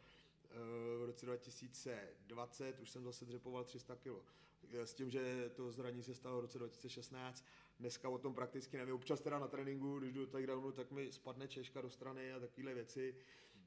v 0.99 1.05
roce 1.05 1.25
2020 1.25 2.79
už 2.79 2.89
jsem 2.89 3.03
zase 3.03 3.25
dřepoval 3.25 3.63
300 3.63 3.95
kg. 3.95 4.33
S 4.71 4.93
tím, 4.93 5.09
že 5.09 5.51
to 5.55 5.71
zranění 5.71 6.03
se 6.03 6.15
stalo 6.15 6.37
v 6.37 6.41
roce 6.41 6.59
2016, 6.59 7.45
dneska 7.79 8.09
o 8.09 8.17
tom 8.17 8.33
prakticky 8.33 8.77
nevím. 8.77 8.95
Občas 8.95 9.21
teda 9.21 9.39
na 9.39 9.47
tréninku, 9.47 9.99
když 9.99 10.13
jdu 10.13 10.25
do 10.25 10.31
takedownu, 10.31 10.71
tak 10.71 10.91
mi 10.91 11.11
spadne 11.11 11.47
češka 11.47 11.81
do 11.81 11.89
strany 11.89 12.33
a 12.33 12.39
takovéhle 12.39 12.73
věci. 12.73 13.15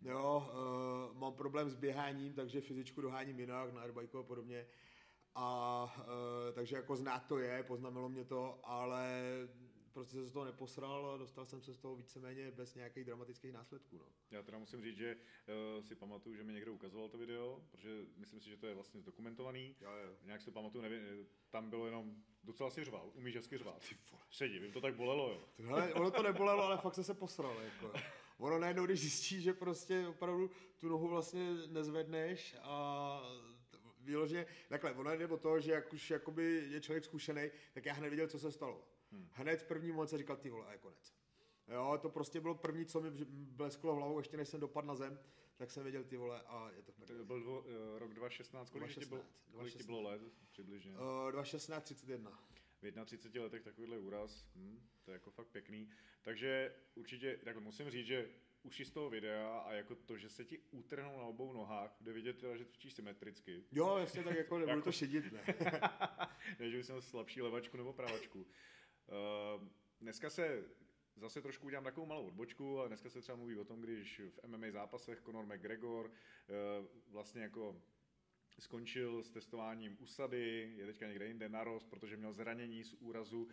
Jo, 0.02 0.50
mám 1.12 1.32
problém 1.32 1.70
s 1.70 1.74
běháním, 1.74 2.32
takže 2.32 2.60
fyzičku 2.60 3.00
doháním 3.00 3.40
jinak, 3.40 3.72
na 3.72 3.80
airbike 3.80 4.18
a 4.18 4.22
podobně. 4.22 4.66
A 5.34 5.84
uh, 5.98 6.54
takže 6.54 6.76
jako 6.76 6.96
znát 6.96 7.26
to 7.28 7.38
je, 7.38 7.62
poznamenalo 7.62 8.08
mě 8.08 8.24
to, 8.24 8.60
ale 8.64 9.22
prostě 9.92 10.16
se 10.16 10.26
z 10.26 10.32
toho 10.32 10.44
neposral 10.44 11.10
a 11.10 11.16
dostal 11.16 11.46
jsem 11.46 11.62
se 11.62 11.74
z 11.74 11.78
toho 11.78 11.96
víceméně 11.96 12.50
bez 12.50 12.74
nějakých 12.74 13.04
dramatických 13.04 13.52
následků. 13.52 13.98
No. 13.98 14.04
Já 14.30 14.42
teda 14.42 14.58
musím 14.58 14.82
říct, 14.82 14.96
že 14.96 15.16
uh, 15.16 15.84
si 15.84 15.94
pamatuju, 15.94 16.36
že 16.36 16.42
mi 16.42 16.52
někdo 16.52 16.72
ukazoval 16.72 17.08
to 17.08 17.18
video, 17.18 17.60
protože 17.70 18.04
myslím 18.16 18.40
si, 18.40 18.50
že 18.50 18.56
to 18.56 18.66
je 18.66 18.74
vlastně 18.74 19.00
zdokumentovaný. 19.00 19.76
Jo, 19.80 19.90
jo. 19.90 20.12
Nějak 20.24 20.40
si 20.40 20.46
to 20.46 20.52
pamatuju, 20.52 20.82
nevím, 20.82 21.26
tam 21.50 21.70
bylo 21.70 21.86
jenom 21.86 22.14
docela 22.44 22.70
si 22.70 22.84
řval, 22.84 23.10
umíš 23.14 23.36
hezky 23.36 23.58
řvát. 23.58 23.82
Sedí, 24.30 24.58
vím, 24.58 24.72
to 24.72 24.80
tak 24.80 24.94
bolelo, 24.94 25.30
jo. 25.30 25.40
Hele, 25.58 25.94
ono 25.94 26.10
to 26.10 26.22
nebolelo, 26.22 26.62
ale 26.62 26.78
fakt 26.78 26.94
jsem 26.94 27.04
se 27.04 27.14
posral. 27.14 27.56
Jako. 27.62 27.92
Ono 28.38 28.58
najednou, 28.58 28.86
když 28.86 29.00
zjistí, 29.00 29.40
že 29.40 29.52
prostě 29.52 30.08
opravdu 30.08 30.50
tu 30.78 30.88
nohu 30.88 31.08
vlastně 31.08 31.54
nezvedneš 31.66 32.56
a 32.62 33.22
vyloženě, 34.00 34.46
takhle, 34.68 34.92
ono 34.92 35.16
jde 35.16 35.26
o 35.26 35.36
to, 35.36 35.60
že 35.60 35.72
jak 35.72 35.92
už 35.92 36.10
jakoby 36.10 36.68
je 36.70 36.80
člověk 36.80 37.04
zkušený, 37.04 37.50
tak 37.72 37.86
já 37.86 37.94
hned 37.94 38.10
viděl, 38.10 38.28
co 38.28 38.38
se 38.38 38.52
stalo. 38.52 38.88
Hmm. 39.12 39.28
Hned 39.32 39.62
v 39.62 39.66
první 39.66 39.92
moc 39.92 40.14
říkal, 40.14 40.36
ty 40.36 40.50
vole, 40.50 40.66
a 40.66 40.72
je 40.72 40.78
konec. 40.78 41.14
Jo, 41.68 41.98
to 42.02 42.08
prostě 42.08 42.40
bylo 42.40 42.54
první, 42.54 42.86
co 42.86 43.00
mi 43.00 43.10
blesklo 43.30 43.94
hlavou, 43.94 44.18
ještě 44.18 44.36
než 44.36 44.48
jsem 44.48 44.60
dopadl 44.60 44.86
na 44.86 44.94
zem, 44.94 45.18
tak 45.56 45.70
jsem 45.70 45.82
věděl 45.82 46.04
ty 46.04 46.16
vole 46.16 46.42
a 46.42 46.70
je 46.76 46.82
to 46.82 46.92
mrdě. 46.98 47.14
To 47.14 47.24
byl 47.24 47.40
dvo, 47.40 47.60
uh, 47.60 47.66
rok 47.98 48.14
2016, 48.14 48.70
kolik 48.70 48.84
2016, 48.84 49.04
ti 49.04 49.08
bylo, 49.08 49.60
kolik 49.60 49.76
ti 49.76 49.84
bylo 49.84 50.02
let 50.02 50.22
přibližně? 50.52 50.92
Uh, 50.92 51.32
2016, 51.32 51.84
31. 51.84 52.38
V 52.82 53.04
31 53.04 53.42
letech 53.42 53.62
takovýhle 53.62 53.98
úraz, 53.98 54.46
hm, 54.54 54.80
to 55.04 55.10
je 55.10 55.12
jako 55.12 55.30
fakt 55.30 55.48
pěkný. 55.48 55.90
Takže 56.22 56.74
určitě, 56.94 57.38
takhle 57.44 57.62
musím 57.62 57.90
říct, 57.90 58.06
že 58.06 58.28
už 58.62 58.86
z 58.86 58.90
toho 58.90 59.10
videa 59.10 59.58
a 59.58 59.72
jako 59.72 59.94
to, 59.94 60.16
že 60.16 60.28
se 60.28 60.44
ti 60.44 60.58
utrhnou 60.70 61.18
na 61.18 61.24
obou 61.24 61.52
nohách, 61.52 61.96
jde 62.00 62.12
vidět 62.12 62.38
teda, 62.38 62.56
že 62.56 62.64
točíš 62.64 62.94
symetricky. 62.94 63.64
Jo, 63.72 63.96
jasně, 63.96 64.24
tak 64.24 64.36
jako 64.36 64.58
nebudu 64.58 64.76
jako... 64.76 64.84
to 64.84 64.92
šedit, 64.92 65.32
ne? 65.32 65.40
ne, 66.58 66.70
že 66.70 66.82
měl 66.82 67.02
slabší 67.02 67.42
levačku 67.42 67.76
nebo 67.76 67.92
pravačku. 67.92 68.38
Uh, 68.38 69.68
dneska 70.00 70.30
se 70.30 70.64
zase 71.16 71.42
trošku 71.42 71.66
udělám 71.66 71.84
takovou 71.84 72.06
malou 72.06 72.26
odbočku, 72.26 72.78
ale 72.78 72.88
dneska 72.88 73.10
se 73.10 73.20
třeba 73.20 73.36
mluví 73.36 73.56
o 73.56 73.64
tom, 73.64 73.80
když 73.80 74.20
v 74.20 74.46
MMA 74.46 74.70
zápasech 74.70 75.22
Conor 75.22 75.46
McGregor 75.46 76.06
uh, 76.06 76.86
vlastně 77.12 77.42
jako 77.42 77.82
skončil 78.58 79.22
s 79.22 79.30
testováním 79.30 79.96
usady, 80.00 80.72
je 80.76 80.86
teďka 80.86 81.06
někde 81.06 81.26
jinde 81.26 81.48
narost, 81.48 81.90
protože 81.90 82.16
měl 82.16 82.32
zranění 82.32 82.84
z 82.84 82.94
úrazu. 82.94 83.42
Uh, 83.42 83.48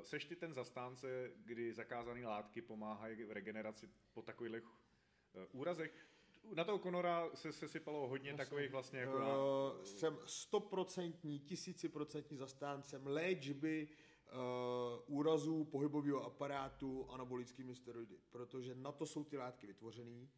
seš 0.00 0.24
ty 0.24 0.36
ten 0.36 0.52
zastánce, 0.52 1.32
kdy 1.36 1.72
zakázané 1.72 2.26
látky 2.26 2.62
pomáhají 2.62 3.24
v 3.24 3.32
regeneraci 3.32 3.88
po 4.14 4.22
takových 4.22 4.62
uh, 4.64 5.60
úrazech? 5.60 6.06
Na 6.54 6.64
toho 6.64 6.78
Konora 6.78 7.30
se 7.34 7.52
sesypalo 7.52 8.08
hodně 8.08 8.30
Jasně. 8.30 8.44
takových 8.44 8.70
vlastně 8.70 8.98
jako... 8.98 9.18
Na... 9.18 9.36
Uh, 9.36 9.82
jsem 9.82 10.18
stoprocentní, 10.26 11.38
tisíciprocentní 11.38 12.36
zastáncem 12.36 13.06
léčby 13.06 13.88
uh, 13.88 15.16
úrazů 15.18 15.64
pohybového 15.64 16.24
aparátu 16.24 17.10
anabolickými 17.10 17.74
steroidy, 17.74 18.18
protože 18.30 18.74
na 18.74 18.92
to 18.92 19.06
jsou 19.06 19.24
ty 19.24 19.36
látky 19.36 19.66
vytvořené. 19.66 20.28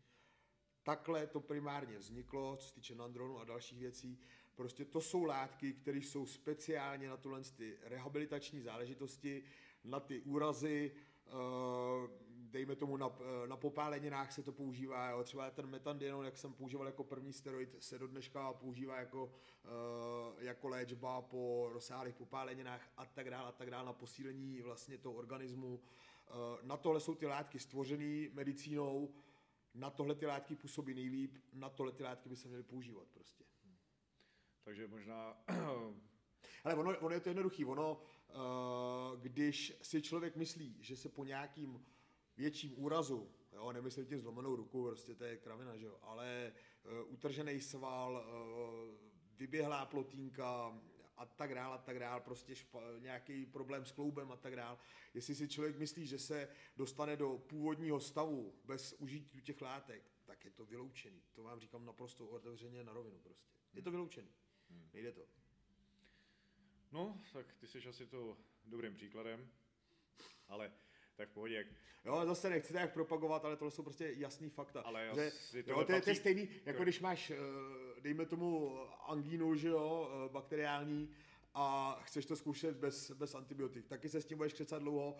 Takhle 0.88 1.26
to 1.26 1.40
primárně 1.40 1.98
vzniklo, 1.98 2.56
co 2.56 2.68
se 2.68 2.74
týče 2.74 2.94
nandronu 2.94 3.38
a 3.38 3.44
dalších 3.44 3.78
věcí. 3.78 4.18
Prostě 4.54 4.84
to 4.84 5.00
jsou 5.00 5.24
látky, 5.24 5.72
které 5.72 5.98
jsou 5.98 6.26
speciálně 6.26 7.08
na 7.08 7.16
tuhle 7.16 7.40
ty 7.56 7.78
rehabilitační 7.82 8.60
záležitosti, 8.60 9.42
na 9.84 10.00
ty 10.00 10.20
úrazy, 10.20 10.92
uh, 11.26 12.10
dejme 12.28 12.76
tomu 12.76 12.96
na, 12.96 13.10
na 13.46 13.56
popáleninách 13.56 14.32
se 14.32 14.42
to 14.42 14.52
používá, 14.52 15.10
jo. 15.10 15.24
třeba 15.24 15.50
ten 15.50 15.66
metandienon, 15.66 16.24
jak 16.24 16.36
jsem 16.36 16.52
používal 16.52 16.86
jako 16.86 17.04
první 17.04 17.32
steroid, 17.32 17.76
se 17.82 17.98
do 17.98 18.06
dneška 18.06 18.52
používá 18.52 18.98
jako, 18.98 19.24
uh, 19.24 20.42
jako 20.42 20.68
léčba 20.68 21.22
po 21.22 21.68
rozsáhlých 21.72 22.14
popáleninách 22.14 22.90
a 22.96 23.06
tak 23.06 23.30
dále 23.30 23.48
a 23.48 23.52
tak 23.52 23.70
dále 23.70 23.86
na 23.86 23.92
posílení 23.92 24.62
vlastně 24.62 24.98
toho 24.98 25.14
organismu. 25.14 25.80
Na 26.62 26.76
tohle 26.76 27.00
jsou 27.00 27.14
ty 27.14 27.26
látky 27.26 27.58
stvořené 27.58 28.28
medicínou, 28.32 29.14
na 29.78 29.90
tohle 29.90 30.14
ty 30.14 30.26
látky 30.26 30.56
působí 30.56 30.94
nejlíp, 30.94 31.38
na 31.52 31.68
tohle 31.68 31.92
ty 31.92 32.02
látky 32.02 32.28
by 32.28 32.36
se 32.36 32.48
měly 32.48 32.62
používat 32.62 33.08
prostě. 33.08 33.44
Takže 34.64 34.88
možná... 34.88 35.44
Ale 36.64 36.74
ono, 36.74 36.98
ono 36.98 37.14
je 37.14 37.20
to 37.20 37.28
jednoduchý, 37.28 37.64
ono, 37.64 37.92
uh, 37.92 39.20
když 39.20 39.78
si 39.82 40.02
člověk 40.02 40.36
myslí, 40.36 40.76
že 40.80 40.96
se 40.96 41.08
po 41.08 41.24
nějakým 41.24 41.86
větším 42.36 42.84
úrazu, 42.84 43.30
jo, 43.52 43.72
nemyslím 43.72 44.06
tím 44.06 44.20
zlomenou 44.20 44.56
ruku, 44.56 44.84
prostě 44.84 45.14
to 45.14 45.24
je 45.24 45.36
kravina, 45.36 45.76
že 45.76 45.86
jo, 45.86 45.98
ale 46.02 46.52
uh, 46.84 47.12
utržený 47.12 47.60
sval, 47.60 48.12
uh, 48.12 48.94
vyběhlá 49.36 49.86
plotínka 49.86 50.80
a 51.18 51.26
tak 51.26 51.54
dále, 51.54 51.74
a 51.74 51.78
tak 51.78 51.98
dále, 51.98 52.20
prostě 52.20 52.56
špa, 52.56 52.80
nějaký 52.98 53.46
problém 53.46 53.84
s 53.84 53.92
kloubem 53.92 54.32
a 54.32 54.36
tak 54.36 54.56
dále. 54.56 54.78
Jestli 55.14 55.34
si 55.34 55.48
člověk 55.48 55.76
myslí, 55.76 56.06
že 56.06 56.18
se 56.18 56.48
dostane 56.76 57.16
do 57.16 57.38
původního 57.38 58.00
stavu 58.00 58.54
bez 58.64 58.92
užití 58.92 59.42
těch 59.42 59.60
látek, 59.60 60.10
tak 60.24 60.44
je 60.44 60.50
to 60.50 60.64
vyloučený. 60.64 61.22
To 61.32 61.42
vám 61.42 61.60
říkám 61.60 61.84
naprosto 61.84 62.26
otevřeně 62.26 62.84
na 62.84 62.92
rovinu 62.92 63.18
prostě. 63.18 63.50
Je 63.72 63.82
to 63.82 63.90
vyloučený. 63.90 64.28
Hmm. 64.70 64.90
Nejde 64.92 65.12
to. 65.12 65.22
No, 66.92 67.20
tak 67.32 67.54
ty 67.54 67.66
jsi 67.66 67.88
asi 67.88 68.06
to 68.06 68.36
dobrým 68.64 68.94
příkladem, 68.94 69.50
ale 70.48 70.72
tak 71.18 71.28
v 71.28 71.32
pohodě. 71.32 71.66
Jo, 72.04 72.26
zase 72.26 72.50
nechci 72.50 72.72
tak 72.72 72.92
propagovat, 72.92 73.44
ale 73.44 73.56
tohle 73.56 73.70
jsou 73.70 73.82
prostě 73.82 74.12
jasný 74.16 74.50
fakta. 74.50 74.80
Ale 74.80 75.10
že, 75.14 75.64
jo, 75.66 75.84
to, 75.84 75.92
je, 75.92 76.00
to 76.00 76.10
je 76.10 76.16
stejný, 76.16 76.48
jako 76.66 76.82
když 76.82 77.00
máš, 77.00 77.30
eh, 77.30 77.36
dejme 78.00 78.26
tomu, 78.26 78.78
angínu, 79.06 79.54
že 79.54 79.68
jo, 79.68 80.10
eh, 80.10 80.32
bakteriální, 80.32 81.10
a 81.54 81.98
chceš 82.02 82.26
to 82.26 82.36
zkoušet 82.36 82.76
bez, 82.76 83.10
bez 83.10 83.34
antibiotik. 83.34 83.86
Taky 83.86 84.08
se 84.08 84.20
s 84.20 84.24
tím 84.24 84.38
budeš 84.38 84.52
křecat 84.52 84.82
dlouho 84.82 85.16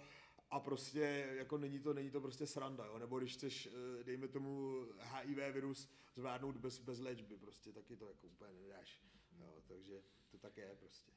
a 0.50 0.60
prostě 0.60 1.26
jako 1.30 1.58
není 1.58 1.78
to, 1.80 1.94
není 1.94 2.10
to 2.10 2.20
prostě 2.20 2.46
sranda, 2.46 2.86
jo? 2.86 2.98
nebo 2.98 3.18
když 3.18 3.34
chceš, 3.34 3.68
eh, 4.00 4.04
dejme 4.04 4.28
tomu 4.28 4.84
HIV 4.98 5.52
virus 5.52 5.88
zvládnout 6.16 6.56
bez, 6.56 6.78
bez 6.78 7.00
léčby, 7.00 7.36
prostě 7.36 7.72
taky 7.72 7.96
to 7.96 8.08
jako 8.08 8.26
úplně 8.26 8.52
nedáš. 8.52 9.00
Jo? 9.40 9.62
Takže 9.66 10.02
to 10.30 10.38
tak 10.38 10.56
je 10.56 10.76
prostě. 10.80 11.12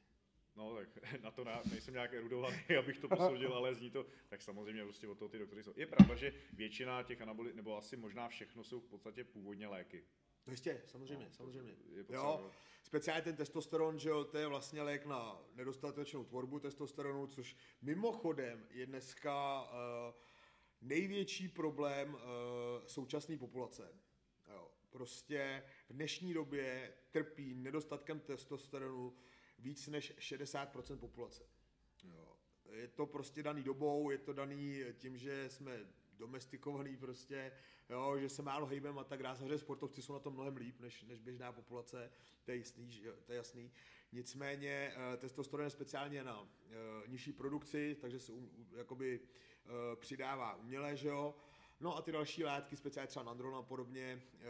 No, 0.56 0.74
tak 0.74 0.88
na 1.22 1.30
to 1.30 1.44
na, 1.44 1.62
nejsem 1.70 1.94
nějak 1.94 2.14
erudovaný, 2.14 2.56
abych 2.78 2.98
to 2.98 3.08
posoudil, 3.08 3.54
ale 3.54 3.74
zní 3.74 3.90
to, 3.90 4.06
tak 4.28 4.42
samozřejmě 4.42 4.84
prostě 4.84 5.08
od 5.08 5.18
toho 5.18 5.28
ty 5.28 5.38
doktory 5.38 5.62
jsou. 5.62 5.72
Je 5.76 5.86
pravda, 5.86 6.14
že 6.14 6.34
většina 6.52 7.02
těch 7.02 7.20
anabolit, 7.20 7.56
nebo 7.56 7.76
asi 7.76 7.96
možná 7.96 8.28
všechno 8.28 8.64
jsou 8.64 8.80
v 8.80 8.86
podstatě 8.86 9.24
původně 9.24 9.66
léky. 9.66 10.04
No 10.46 10.52
jistě, 10.52 10.82
samozřejmě, 10.86 11.24
no, 11.24 11.32
samozřejmě. 11.32 11.74
Je 11.90 12.04
potřeba, 12.04 12.22
jo, 12.22 12.50
speciálně 12.82 13.22
ten 13.22 13.36
testosteron, 13.36 13.98
že 13.98 14.08
jo, 14.08 14.24
to 14.24 14.38
je 14.38 14.46
vlastně 14.46 14.82
lék 14.82 15.06
na 15.06 15.42
nedostatečnou 15.54 16.24
tvorbu 16.24 16.58
testosteronu, 16.58 17.26
což 17.26 17.56
mimochodem 17.82 18.66
je 18.70 18.86
dneska 18.86 19.62
uh, 19.62 19.68
největší 20.80 21.48
problém 21.48 22.14
uh, 22.14 22.20
současné 22.86 23.38
populace. 23.38 23.88
Jo, 24.50 24.70
prostě 24.90 25.62
v 25.88 25.92
dnešní 25.92 26.34
době 26.34 26.94
trpí 27.10 27.54
nedostatkem 27.54 28.20
testosteronu 28.20 29.16
víc 29.62 29.88
než 29.88 30.12
60% 30.18 30.98
populace. 30.98 31.42
Jo. 32.04 32.36
Je 32.72 32.88
to 32.88 33.06
prostě 33.06 33.42
daný 33.42 33.62
dobou, 33.62 34.10
je 34.10 34.18
to 34.18 34.32
daný 34.32 34.80
tím, 34.98 35.18
že 35.18 35.50
jsme 35.50 35.80
domestikovaný 36.18 36.96
prostě, 36.96 37.52
jo, 37.90 38.18
že 38.18 38.28
se 38.28 38.42
málo 38.42 38.66
hejbem 38.66 38.98
a 38.98 39.04
tak 39.04 39.22
dále. 39.22 39.36
Samozřejmě 39.36 39.58
sportovci 39.58 40.02
jsou 40.02 40.12
na 40.12 40.18
tom 40.18 40.34
mnohem 40.34 40.56
líp 40.56 40.80
než, 40.80 41.02
než 41.02 41.20
běžná 41.20 41.52
populace, 41.52 42.10
to 42.44 42.50
je, 42.50 42.58
jasný, 42.58 42.90
že, 42.90 43.12
to 43.12 43.32
je 43.32 43.36
jasný. 43.36 43.72
Nicméně 44.12 44.94
uh, 44.96 45.20
testosteron 45.20 45.64
je 45.64 45.70
speciálně 45.70 46.24
na 46.24 46.40
uh, 46.40 46.48
nižší 47.08 47.32
produkci, 47.32 47.96
takže 48.00 48.20
se 48.20 48.32
um, 48.32 48.50
jakoby 48.76 49.20
uh, 49.20 50.00
přidává 50.00 50.54
uměle, 50.54 50.96
že 50.96 51.08
jo. 51.08 51.34
No 51.82 51.96
a 51.96 52.02
ty 52.02 52.12
další 52.12 52.44
látky, 52.44 52.76
speciálně 52.76 53.08
třeba 53.08 53.22
nandron 53.22 53.56
a 53.56 53.62
podobně, 53.62 54.22
uh, 54.34 54.40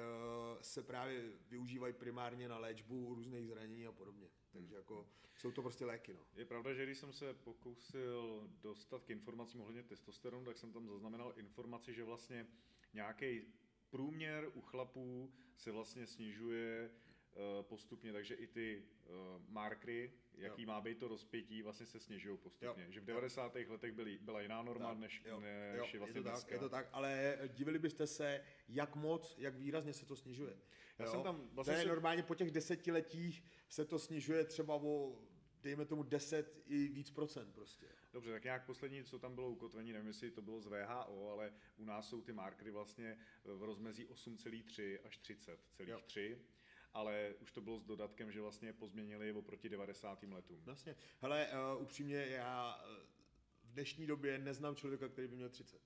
se 0.62 0.82
právě 0.82 1.32
využívají 1.50 1.92
primárně 1.92 2.48
na 2.48 2.58
léčbu 2.58 3.14
různých 3.14 3.46
zranění 3.46 3.86
a 3.86 3.92
podobně. 3.92 4.28
Takže 4.52 4.74
jako 4.74 5.06
jsou 5.36 5.52
to 5.52 5.62
prostě 5.62 5.84
léky. 5.84 6.14
No. 6.14 6.26
Je 6.34 6.44
pravda, 6.44 6.72
že 6.72 6.84
když 6.84 6.98
jsem 6.98 7.12
se 7.12 7.34
pokusil 7.34 8.48
dostat 8.62 9.04
k 9.04 9.10
informacím 9.10 9.60
ohledně 9.60 9.82
testosteronu, 9.82 10.44
tak 10.44 10.58
jsem 10.58 10.72
tam 10.72 10.88
zaznamenal 10.88 11.32
informaci, 11.36 11.94
že 11.94 12.04
vlastně 12.04 12.46
nějaký 12.92 13.42
průměr 13.90 14.50
u 14.54 14.60
chlapů 14.60 15.32
se 15.56 15.70
vlastně 15.70 16.06
snižuje 16.06 16.90
eh, 16.90 17.62
postupně, 17.62 18.12
takže 18.12 18.34
i 18.34 18.46
ty 18.46 18.82
uh, 18.82 19.14
markry, 19.48 20.12
jaký 20.36 20.62
jo. 20.62 20.66
má 20.66 20.80
být 20.80 20.98
to 20.98 21.08
rozpětí, 21.08 21.62
vlastně 21.62 21.86
se 21.86 22.00
snižují 22.00 22.38
postupně. 22.38 22.84
Jo. 22.84 22.92
Že 22.92 23.00
v 23.00 23.04
90. 23.04 23.56
Jo. 23.56 23.72
letech 23.72 23.92
byly, 23.92 24.18
byla 24.18 24.40
jiná 24.40 24.62
norma, 24.62 24.88
tak, 24.88 24.98
než, 24.98 25.22
jo. 25.24 25.40
než 25.40 25.50
jo. 25.76 25.86
je 25.92 25.98
vlastně 25.98 26.18
je 26.18 26.22
to 26.22 26.28
dneska. 26.28 26.40
Tak, 26.40 26.50
je 26.50 26.58
to 26.58 26.68
tak, 26.68 26.88
ale 26.92 27.38
divili 27.48 27.78
byste 27.78 28.06
se, 28.06 28.44
jak 28.68 28.96
moc, 28.96 29.34
jak 29.38 29.54
výrazně 29.54 29.92
se 29.92 30.06
to 30.06 30.16
snižuje. 30.16 30.56
Já 30.98 31.04
jo? 31.04 31.10
jsem 31.10 31.22
tam 31.22 31.48
vlastně 31.52 31.74
to 31.74 31.80
je 31.80 31.86
normálně 31.86 32.22
po 32.22 32.34
těch 32.34 32.50
desetiletích 32.50 33.44
se 33.68 33.84
to 33.84 33.98
snižuje 33.98 34.44
třeba 34.44 34.74
o 34.74 35.18
dejme 35.62 35.84
tomu 35.84 36.02
10 36.02 36.62
i 36.66 36.88
víc 36.88 37.10
procent 37.10 37.54
prostě. 37.54 37.86
Dobře, 38.12 38.32
tak 38.32 38.44
nějak 38.44 38.66
poslední, 38.66 39.04
co 39.04 39.18
tam 39.18 39.34
bylo 39.34 39.50
ukotvení, 39.50 39.92
nevím, 39.92 40.08
jestli 40.08 40.30
to 40.30 40.42
bylo 40.42 40.60
z 40.60 40.66
VHO, 40.66 41.30
ale 41.30 41.52
u 41.76 41.84
nás 41.84 42.08
jsou 42.08 42.22
ty 42.22 42.32
markery 42.32 42.70
vlastně 42.70 43.18
v 43.44 43.62
rozmezí 43.62 44.06
8,3 44.06 44.98
až 45.04 45.20
30,3 45.20 46.38
ale 46.94 47.34
už 47.40 47.52
to 47.52 47.60
bylo 47.60 47.78
s 47.78 47.84
dodatkem, 47.84 48.32
že 48.32 48.40
vlastně 48.40 48.72
pozměnili 48.72 49.32
oproti 49.32 49.68
90. 49.68 50.22
letům. 50.22 50.60
Vlastně. 50.64 50.96
Hele, 51.20 51.48
uh, 51.76 51.82
upřímně, 51.82 52.16
já 52.16 52.84
eh, 52.84 53.06
v 53.64 53.72
dnešní 53.72 54.06
době 54.06 54.38
neznám 54.38 54.76
člověka, 54.76 55.08
který 55.08 55.28
by 55.28 55.36
měl 55.36 55.48
30. 55.48 55.80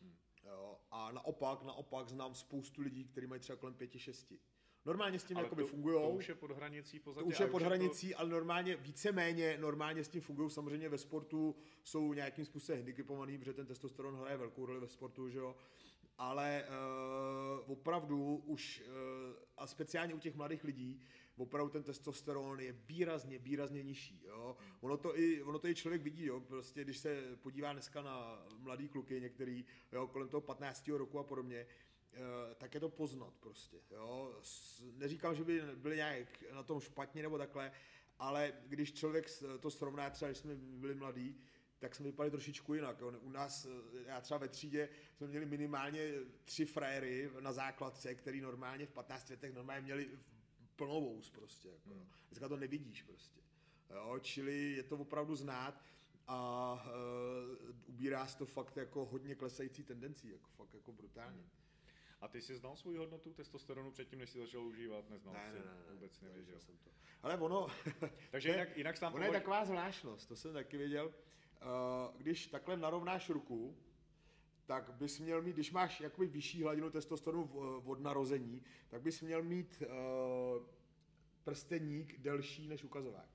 Hmm. 0.00 0.16
Jo, 0.44 0.78
a 0.90 1.12
naopak, 1.12 1.62
naopak 1.62 2.08
znám 2.08 2.34
spoustu 2.34 2.82
lidí, 2.82 3.04
kteří 3.04 3.26
mají 3.26 3.40
třeba 3.40 3.56
kolem 3.56 3.74
5-6. 3.74 4.38
Normálně 4.84 5.18
s 5.18 5.24
tím 5.24 5.38
jakoby 5.38 5.64
fungují. 5.64 6.02
To 6.02 6.10
už 6.10 6.28
je 6.28 6.34
pod 6.34 6.50
hranicí 6.50 6.98
pozadí. 6.98 7.24
To 7.24 7.28
už 7.28 7.40
je 7.40 7.46
pod 7.46 7.62
hranicí, 7.62 8.10
to... 8.10 8.20
ale 8.20 8.28
normálně, 8.28 8.76
víceméně 8.76 9.58
normálně 9.58 10.04
s 10.04 10.08
tím 10.08 10.20
fungují. 10.20 10.50
Samozřejmě 10.50 10.88
ve 10.88 10.98
sportu 10.98 11.56
jsou 11.82 12.12
nějakým 12.12 12.44
způsobem 12.44 12.78
handicapovaný, 12.78 13.38
protože 13.38 13.52
ten 13.52 13.66
testosteron 13.66 14.16
hraje 14.16 14.36
velkou 14.36 14.66
roli 14.66 14.80
ve 14.80 14.88
sportu, 14.88 15.28
že 15.28 15.38
jo. 15.38 15.56
Ale 16.18 16.64
uh, 16.68 17.72
opravdu 17.72 18.42
už, 18.46 18.82
uh, 18.86 18.92
a 19.56 19.66
speciálně 19.66 20.14
u 20.14 20.18
těch 20.18 20.34
mladých 20.34 20.64
lidí, 20.64 21.00
opravdu 21.36 21.70
ten 21.70 21.82
testosteron 21.82 22.60
je 22.60 22.72
výrazně, 22.72 23.38
výrazně 23.38 23.82
nižší. 23.82 24.22
Jo? 24.26 24.56
Ono, 24.80 24.96
to 24.96 25.18
i, 25.18 25.42
ono 25.42 25.58
to 25.58 25.68
i 25.68 25.74
člověk 25.74 26.02
vidí, 26.02 26.24
jo? 26.24 26.40
prostě 26.40 26.84
když 26.84 26.98
se 26.98 27.36
podívá 27.42 27.72
dneska 27.72 28.02
na 28.02 28.46
mladý 28.58 28.88
kluky 28.88 29.20
některý, 29.20 29.64
jo? 29.92 30.06
kolem 30.06 30.28
toho 30.28 30.40
15. 30.40 30.88
roku 30.88 31.18
a 31.18 31.24
podobně, 31.24 31.66
Eh, 32.12 32.54
tak 32.54 32.74
je 32.74 32.80
to 32.80 32.88
poznat 32.88 33.34
prostě. 33.40 33.76
Jo? 33.90 34.40
Neříkám, 34.96 35.34
že 35.34 35.44
by 35.44 35.62
byli 35.76 35.96
nějak 35.96 36.52
na 36.52 36.62
tom 36.62 36.80
špatně 36.80 37.22
nebo 37.22 37.38
takhle, 37.38 37.72
ale 38.18 38.52
když 38.66 38.92
člověk 38.92 39.26
to 39.60 39.70
srovná, 39.70 40.10
třeba 40.10 40.28
když 40.28 40.38
jsme 40.38 40.54
byli 40.54 40.94
mladí, 40.94 41.40
tak 41.78 41.94
jsme 41.94 42.06
vypadali 42.06 42.30
trošičku 42.30 42.74
jinak. 42.74 43.00
Jo. 43.00 43.12
U 43.20 43.30
nás, 43.30 43.66
já 44.06 44.20
třeba 44.20 44.38
ve 44.38 44.48
třídě, 44.48 44.88
jsme 45.16 45.26
měli 45.26 45.46
minimálně 45.46 46.12
tři 46.44 46.64
frajery 46.64 47.30
na 47.40 47.52
základce, 47.52 48.14
který 48.14 48.40
normálně 48.40 48.86
v 48.86 48.90
15 48.90 49.30
letech 49.30 49.54
normálně 49.54 49.82
měli 49.82 50.10
plnou 50.76 51.14
vous 51.14 51.30
prostě. 51.30 51.68
Jako, 51.68 51.90
hmm. 51.90 52.08
Dneska 52.28 52.48
to 52.48 52.56
nevidíš 52.56 53.02
prostě. 53.02 53.40
Jo, 53.90 54.18
čili 54.18 54.72
je 54.72 54.82
to 54.82 54.96
opravdu 54.96 55.36
znát 55.36 55.82
a 56.26 56.72
uh, 56.74 57.70
ubírá 57.86 58.26
se 58.26 58.38
to 58.38 58.46
fakt 58.46 58.76
jako 58.76 59.04
hodně 59.04 59.34
klesající 59.34 59.82
tendencí, 59.82 60.28
jako 60.28 60.50
fakt 60.50 60.74
jako 60.74 60.92
brutálně. 60.92 61.38
Hmm. 61.38 61.50
A 62.20 62.28
ty 62.28 62.42
jsi 62.42 62.56
znal 62.56 62.76
svou 62.76 62.96
hodnotu 62.96 63.32
testosteronu 63.32 63.90
předtím, 63.90 64.18
než 64.18 64.30
jsi 64.30 64.38
začal 64.38 64.66
užívat? 64.66 65.10
Neznal 65.10 65.34
ne, 65.34 65.50
jsi, 65.50 65.58
ne, 65.58 65.64
ne, 65.64 65.92
vůbec 65.92 66.20
ne, 66.20 66.28
nevěděl. 66.28 66.60
Jsem 66.60 66.76
to. 66.78 66.90
Ale 67.22 67.36
ono... 67.36 67.66
Takže 68.30 68.48
jinak, 68.48 68.68
jinak 68.76 68.96
sám 68.96 69.14
Ono 69.14 69.24
je 69.24 69.32
taková 69.32 69.64
zvláštnost, 69.64 70.28
to 70.28 70.36
jsem 70.36 70.52
taky 70.52 70.76
věděl. 70.76 71.14
Uh, 71.62 72.20
když 72.20 72.46
takhle 72.46 72.76
narovnáš 72.76 73.30
ruku, 73.30 73.76
tak 74.66 74.92
bys 74.92 75.18
měl 75.18 75.42
mít, 75.42 75.52
když 75.52 75.72
máš 75.72 76.00
jakoby 76.00 76.26
vyšší 76.26 76.62
hladinu 76.62 76.90
testosteronu 76.90 77.50
od 77.84 78.00
narození, 78.00 78.62
tak 78.88 79.02
bys 79.02 79.20
měl 79.20 79.42
mít 79.42 79.82
uh, 79.82 80.66
prsteník 81.44 82.18
delší 82.18 82.68
než 82.68 82.84
ukazovák. 82.84 83.28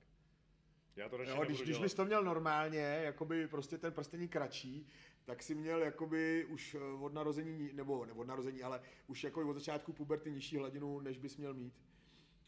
Já 0.96 1.08
to 1.08 1.22
jo, 1.22 1.44
když, 1.44 1.62
když 1.62 1.78
bys 1.78 1.94
to 1.94 2.04
měl 2.04 2.24
normálně, 2.24 2.78
jakoby 2.78 3.48
prostě 3.48 3.78
ten 3.78 3.92
prsteník 3.92 4.32
kratší, 4.32 4.86
tak 5.24 5.42
si 5.42 5.54
měl 5.54 5.82
jakoby 5.82 6.44
už 6.44 6.74
eh, 6.74 6.78
od 6.78 7.14
narození, 7.14 7.70
nebo, 7.72 8.06
nebo 8.06 8.20
od 8.20 8.26
narození, 8.26 8.62
ale 8.62 8.80
už 9.06 9.24
jako 9.24 9.48
od 9.48 9.54
začátku 9.54 9.92
puberty 9.92 10.32
nižší 10.32 10.56
hladinu, 10.56 11.00
než 11.00 11.18
bys 11.18 11.36
měl 11.36 11.54
mít. 11.54 11.74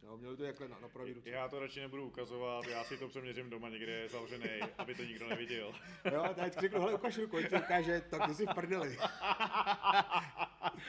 Jo, 0.02 0.16
měli 0.16 0.36
to 0.36 0.44
jakhle 0.44 0.68
na, 0.68 0.78
na 0.78 0.88
pravý 0.88 1.12
ruce. 1.12 1.30
Já 1.30 1.48
to 1.48 1.60
radši 1.60 1.80
nebudu 1.80 2.06
ukazovat, 2.06 2.66
já 2.66 2.84
si 2.84 2.98
to 2.98 3.08
přeměřím 3.08 3.50
doma 3.50 3.68
někde 3.68 4.08
zavřený, 4.08 4.48
aby 4.78 4.94
to 4.94 5.02
nikdo 5.02 5.28
neviděl. 5.28 5.74
jo, 6.12 6.24
teď 6.34 6.58
řeknu, 6.58 6.80
hele, 6.80 6.94
ukaž 6.94 7.18
ruku, 7.18 7.38
ti 7.42 7.56
ukáže, 7.56 8.00
tak 8.00 8.28
ty 8.28 8.34
jsi 8.34 8.46
v 8.46 8.54
prdeli. 8.54 8.98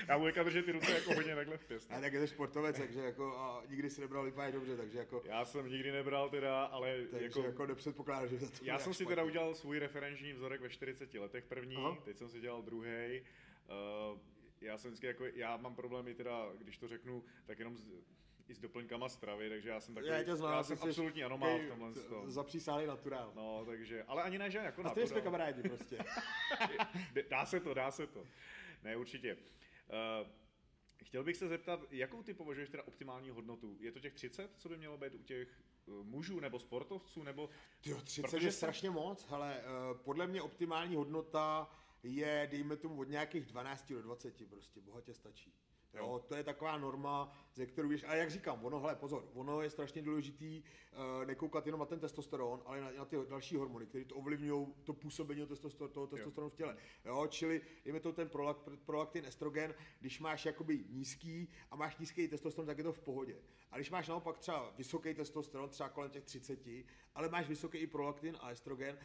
já 0.07 0.19
budu 0.19 0.31
držet 0.43 0.65
ty 0.65 0.71
ruce 0.71 0.91
jako 0.91 1.13
hodně 1.13 1.35
takhle 1.35 1.57
v 1.57 1.65
pěstě. 1.65 1.93
A 1.93 2.01
tak 2.01 2.13
je 2.13 2.19
to 2.19 2.27
sportovec, 2.27 2.77
takže 2.77 2.99
jako 2.99 3.37
a 3.37 3.63
nikdy 3.69 3.89
si 3.89 4.01
nebral 4.01 4.25
vypadat 4.25 4.53
dobře, 4.53 4.77
takže 4.77 4.99
jako... 4.99 5.21
Já 5.25 5.45
jsem 5.45 5.69
nikdy 5.69 5.91
nebral 5.91 6.29
teda, 6.29 6.65
ale 6.65 6.97
takže 7.11 7.25
jako... 7.25 7.43
jako 7.43 7.65
nepředpokládám, 7.65 8.27
že 8.27 8.37
to 8.39 8.45
Já 8.61 8.79
jsem 8.79 8.93
si 8.93 9.05
teda 9.05 9.23
udělal 9.23 9.55
svůj 9.55 9.79
referenční 9.79 10.33
vzorek 10.33 10.61
ve 10.61 10.69
40 10.69 11.13
letech 11.13 11.45
první, 11.45 11.75
Aha. 11.75 11.97
teď 12.05 12.17
jsem 12.17 12.29
si 12.29 12.39
dělal 12.39 12.61
druhý. 12.61 13.21
Uh, 14.11 14.19
já 14.61 14.77
jsem 14.77 14.91
vždycky 14.91 15.07
jako, 15.07 15.25
já 15.25 15.57
mám 15.57 15.75
problémy 15.75 16.13
teda, 16.13 16.49
když 16.57 16.77
to 16.77 16.87
řeknu, 16.87 17.23
tak 17.45 17.59
jenom 17.59 17.77
z, 17.77 17.85
i 18.49 18.55
s 18.55 18.59
doplňkama 18.59 19.09
stravy, 19.09 19.49
takže 19.49 19.69
já 19.69 19.79
jsem 19.79 19.95
takový, 19.95 20.13
já, 20.13 20.23
tě 20.23 20.35
znám, 20.35 20.53
já 20.53 20.63
jsem 20.63 20.77
absolutní 20.81 21.23
anomál 21.23 21.59
v 21.59 21.69
tomhle 21.69 21.93
tom. 21.93 22.31
Zapřísálý 22.31 22.85
naturál. 22.85 23.31
No, 23.35 23.65
takže, 23.65 24.03
ale 24.03 24.23
ani 24.23 24.37
ne, 24.37 24.51
že 24.51 24.57
jako 24.57 24.85
A 24.85 24.89
ty 24.89 25.07
jsme 25.07 25.21
kamarádi 25.21 25.69
prostě. 25.69 25.97
dá 27.29 27.45
se 27.45 27.59
to, 27.59 27.73
dá 27.73 27.91
se 27.91 28.07
to. 28.07 28.23
Ne, 28.83 28.97
určitě. 28.97 29.37
Uh, 29.37 30.27
chtěl 31.05 31.23
bych 31.23 31.37
se 31.37 31.47
zeptat, 31.47 31.79
jakou 31.91 32.23
ty 32.23 32.33
považuješ 32.33 32.69
teda 32.69 32.83
optimální 32.83 33.29
hodnotu? 33.29 33.77
Je 33.79 33.91
to 33.91 33.99
těch 33.99 34.13
30, 34.13 34.51
co 34.57 34.69
by 34.69 34.77
mělo 34.77 34.97
být 34.97 35.15
u 35.15 35.23
těch 35.23 35.63
uh, 35.85 36.05
mužů 36.05 36.39
nebo 36.39 36.59
sportovců, 36.59 37.23
nebo... 37.23 37.49
Tyjo, 37.81 38.01
30 38.01 38.41
je 38.41 38.51
strašně 38.51 38.89
moc, 38.89 39.25
ale 39.29 39.61
uh, 39.61 39.97
podle 39.97 40.27
mě 40.27 40.41
optimální 40.41 40.95
hodnota 40.95 41.71
je, 42.03 42.47
dejme 42.51 42.75
tomu, 42.75 42.99
od 42.99 43.09
nějakých 43.09 43.45
12 43.45 43.91
do 43.91 44.01
20 44.01 44.49
prostě, 44.49 44.81
bohatě 44.81 45.13
stačí. 45.13 45.53
Jo, 45.93 46.23
to 46.27 46.35
je 46.35 46.43
taková 46.43 46.77
norma, 46.77 47.31
ze 47.53 47.65
kterou 47.65 47.89
víš, 47.89 48.03
a 48.07 48.15
jak 48.15 48.31
říkám, 48.31 48.65
ono, 48.65 48.79
hele, 48.79 48.95
pozor, 48.95 49.29
ono 49.33 49.61
je 49.61 49.69
strašně 49.69 50.01
důležitý 50.01 50.63
uh, 50.63 51.25
nekoukat 51.25 51.65
jenom 51.65 51.79
na 51.79 51.85
ten 51.85 51.99
testosteron, 51.99 52.61
ale 52.65 52.81
na, 52.81 52.91
na 52.91 53.05
ty 53.05 53.17
další 53.29 53.55
hormony, 53.55 53.85
které 53.85 54.05
to 54.05 54.15
ovlivňují 54.15 54.67
to 54.83 54.93
působení 54.93 55.45
testoster, 55.45 55.89
toho 55.89 56.07
testosteronu 56.07 56.49
v 56.49 56.55
těle. 56.55 56.77
Jo, 57.05 57.27
čili, 57.27 57.61
dejme 57.85 57.99
to 57.99 58.13
ten 58.13 58.29
prolak, 58.29 58.57
prolaktin, 58.85 59.25
estrogen, 59.25 59.75
když 59.99 60.19
máš 60.19 60.45
jakoby 60.45 60.85
nízký 60.89 61.49
a 61.71 61.75
máš 61.75 61.97
nízký 61.97 62.27
testosteron, 62.27 62.67
tak 62.67 62.77
je 62.77 62.83
to 62.83 62.93
v 62.93 62.99
pohodě. 62.99 63.35
A 63.71 63.75
když 63.75 63.89
máš 63.89 64.07
naopak 64.07 64.37
třeba 64.37 64.73
vysoký 64.77 65.13
testosteron, 65.13 65.69
třeba 65.69 65.89
kolem 65.89 66.11
těch 66.11 66.23
30, 66.23 66.59
ale 67.15 67.29
máš 67.29 67.47
vysoký 67.47 67.77
i 67.77 67.87
prolaktin 67.87 68.37
a 68.39 68.51
estrogen, 68.51 68.97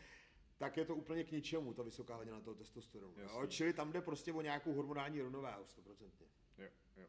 tak 0.59 0.77
je 0.77 0.85
to 0.85 0.97
úplně 0.97 1.25
k 1.25 1.33
ničemu, 1.33 1.75
ta 1.75 1.83
vysoká 1.83 2.15
hladina 2.15 2.41
toho 2.41 2.55
testosteronu. 2.55 3.15
Jo? 3.21 3.47
Čili 3.47 3.73
tam 3.73 3.93
jde 3.93 4.01
prostě 4.01 4.33
o 4.33 4.41
nějakou 4.41 4.73
hormonální 4.73 5.21
rovnováhu, 5.21 5.65
100%. 5.65 6.42
Jo, 6.59 6.69
jo. 6.97 7.07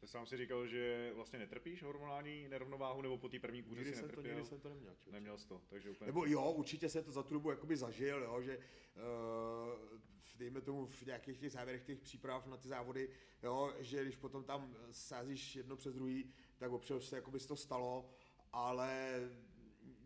Ty 0.00 0.06
sám 0.06 0.26
si 0.26 0.36
říkal, 0.36 0.66
že 0.66 1.12
vlastně 1.14 1.38
netrpíš 1.38 1.82
hormonální 1.82 2.48
nerovnováhu, 2.48 3.02
nebo 3.02 3.18
po 3.18 3.28
té 3.28 3.38
první 3.38 3.62
kůře 3.62 3.84
si 3.84 3.90
netrpěl? 3.90 4.22
To, 4.22 4.28
nikdy 4.28 4.44
jsem 4.44 4.60
to 4.60 4.68
neměl. 4.68 4.94
Člověk. 4.94 5.12
Neměl 5.12 5.38
jsi 5.38 5.48
to, 5.48 5.62
takže 5.68 5.90
úplně... 5.90 6.06
Nebo 6.06 6.26
jo, 6.26 6.52
určitě 6.52 6.88
jsem 6.88 7.04
to 7.04 7.12
za 7.12 7.22
tu 7.22 7.34
dobu 7.34 7.50
jakoby 7.50 7.76
zažil, 7.76 8.22
jo, 8.22 8.42
že 8.42 8.58
uh, 8.58 10.00
dejme 10.38 10.60
tomu 10.60 10.86
v 10.86 11.02
nějakých 11.02 11.38
těch 11.38 11.52
závěrech 11.52 11.82
těch 11.82 12.00
příprav 12.00 12.46
na 12.46 12.56
ty 12.56 12.68
závody, 12.68 13.10
jo, 13.42 13.74
že 13.78 14.02
když 14.02 14.16
potom 14.16 14.44
tam 14.44 14.76
sázíš 14.90 15.56
jedno 15.56 15.76
přes 15.76 15.94
druhý, 15.94 16.32
tak 16.58 16.72
občas 16.72 17.04
se 17.04 17.16
jakoby 17.16 17.38
to 17.38 17.56
stalo, 17.56 18.10
ale 18.52 19.20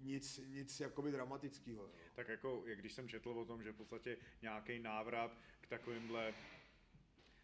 nic, 0.00 0.40
nic 0.46 0.80
jakoby 0.80 1.10
dramatického. 1.10 1.90
Tak 2.14 2.28
jako, 2.28 2.62
jak 2.66 2.78
když 2.78 2.92
jsem 2.92 3.08
četl 3.08 3.30
o 3.30 3.44
tom, 3.44 3.62
že 3.62 3.72
v 3.72 3.76
podstatě 3.76 4.16
nějaký 4.42 4.78
návrat 4.78 5.38
k 5.60 5.66
takovýmhle 5.66 6.34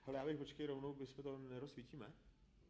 ale 0.06 0.18
já 0.18 0.24
bych 0.24 0.36
počkej 0.36 0.66
rovnou, 0.66 0.94
bychom 0.94 1.24
to 1.24 1.38
nerozsvítíme. 1.38 2.12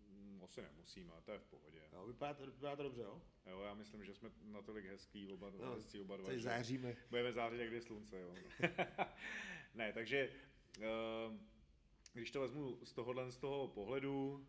Mm, 0.09 0.41
asi 0.45 0.63
nemusíme, 0.63 1.13
to 1.25 1.33
je 1.33 1.39
v 1.39 1.45
pohodě. 1.45 1.81
Jo, 1.93 2.07
vypadá, 2.07 2.35
to, 2.35 2.47
vypadá 2.47 2.77
to 2.77 2.83
dobře, 2.83 3.03
jo? 3.03 3.23
Jo, 3.47 3.61
já 3.61 3.75
myslím, 3.75 4.05
že 4.05 4.15
jsme 4.15 4.31
natolik 4.43 4.85
hezký 4.85 5.29
oba, 5.29 5.51
no, 5.51 5.75
hezký 5.75 6.01
oba 6.01 6.17
dva. 6.17 6.31
Záříme. 6.37 6.97
Budeme 7.11 7.33
zářit, 7.33 7.61
jak 7.61 7.73
je 7.73 7.83
slunce, 7.83 8.21
jo. 8.21 8.35
ne, 9.75 9.93
takže 9.93 10.33
uh, 10.79 11.37
když 12.13 12.31
to 12.31 12.41
vezmu 12.41 12.79
z 12.85 12.93
tohohle 12.93 13.33
z 13.33 13.39
toho 13.39 13.69
pohledu, 13.69 14.47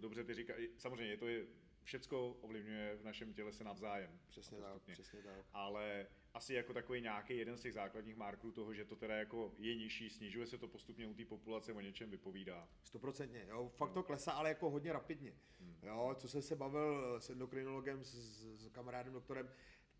dobře 0.00 0.24
ty 0.24 0.34
říkáš, 0.34 0.56
samozřejmě 0.78 1.16
to 1.16 1.28
je, 1.28 1.46
všecko 1.82 2.36
ovlivňuje 2.40 2.96
v 2.96 3.04
našem 3.04 3.34
těle 3.34 3.52
se 3.52 3.64
navzájem. 3.64 4.20
Přesně 4.28 4.58
tak, 4.58 4.82
přesně 4.92 5.22
tak. 5.22 5.46
Ale 5.52 6.06
asi 6.34 6.54
jako 6.54 6.72
takový 6.72 7.00
nějaký 7.00 7.36
jeden 7.36 7.56
z 7.56 7.60
těch 7.60 7.74
základních 7.74 8.16
markerů 8.16 8.52
toho, 8.52 8.74
že 8.74 8.84
to 8.84 8.96
teda 8.96 9.16
jako 9.16 9.52
je 9.58 9.74
nižší, 9.74 10.10
snižuje 10.10 10.46
se 10.46 10.58
to 10.58 10.68
postupně 10.68 11.06
u 11.06 11.14
té 11.14 11.24
populace, 11.24 11.72
o 11.72 11.80
něčem 11.80 12.10
vypovídá. 12.10 12.68
Stoprocentně, 12.82 13.46
jo, 13.48 13.72
fakt 13.76 13.92
to 13.92 14.02
klesá, 14.02 14.32
ale 14.32 14.48
jako 14.48 14.70
hodně 14.70 14.92
rapidně. 14.92 15.32
Hmm. 15.60 15.76
Jo, 15.82 16.14
co 16.18 16.28
jsem 16.28 16.42
se 16.42 16.56
bavil 16.56 17.20
s 17.20 17.30
endokrinologem, 17.30 18.04
s, 18.04 18.14
s 18.56 18.68
kamarádem 18.68 19.12
doktorem, 19.12 19.50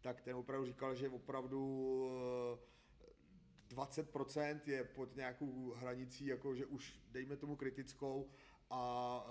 tak 0.00 0.20
ten 0.20 0.36
opravdu 0.36 0.66
říkal, 0.66 0.94
že 0.94 1.08
opravdu 1.08 2.10
20% 3.68 4.60
eh, 4.66 4.70
je 4.70 4.84
pod 4.84 5.16
nějakou 5.16 5.70
hranicí, 5.70 6.26
jako 6.26 6.54
že 6.54 6.66
už 6.66 7.00
dejme 7.10 7.36
tomu 7.36 7.56
kritickou 7.56 8.30
a 8.70 9.24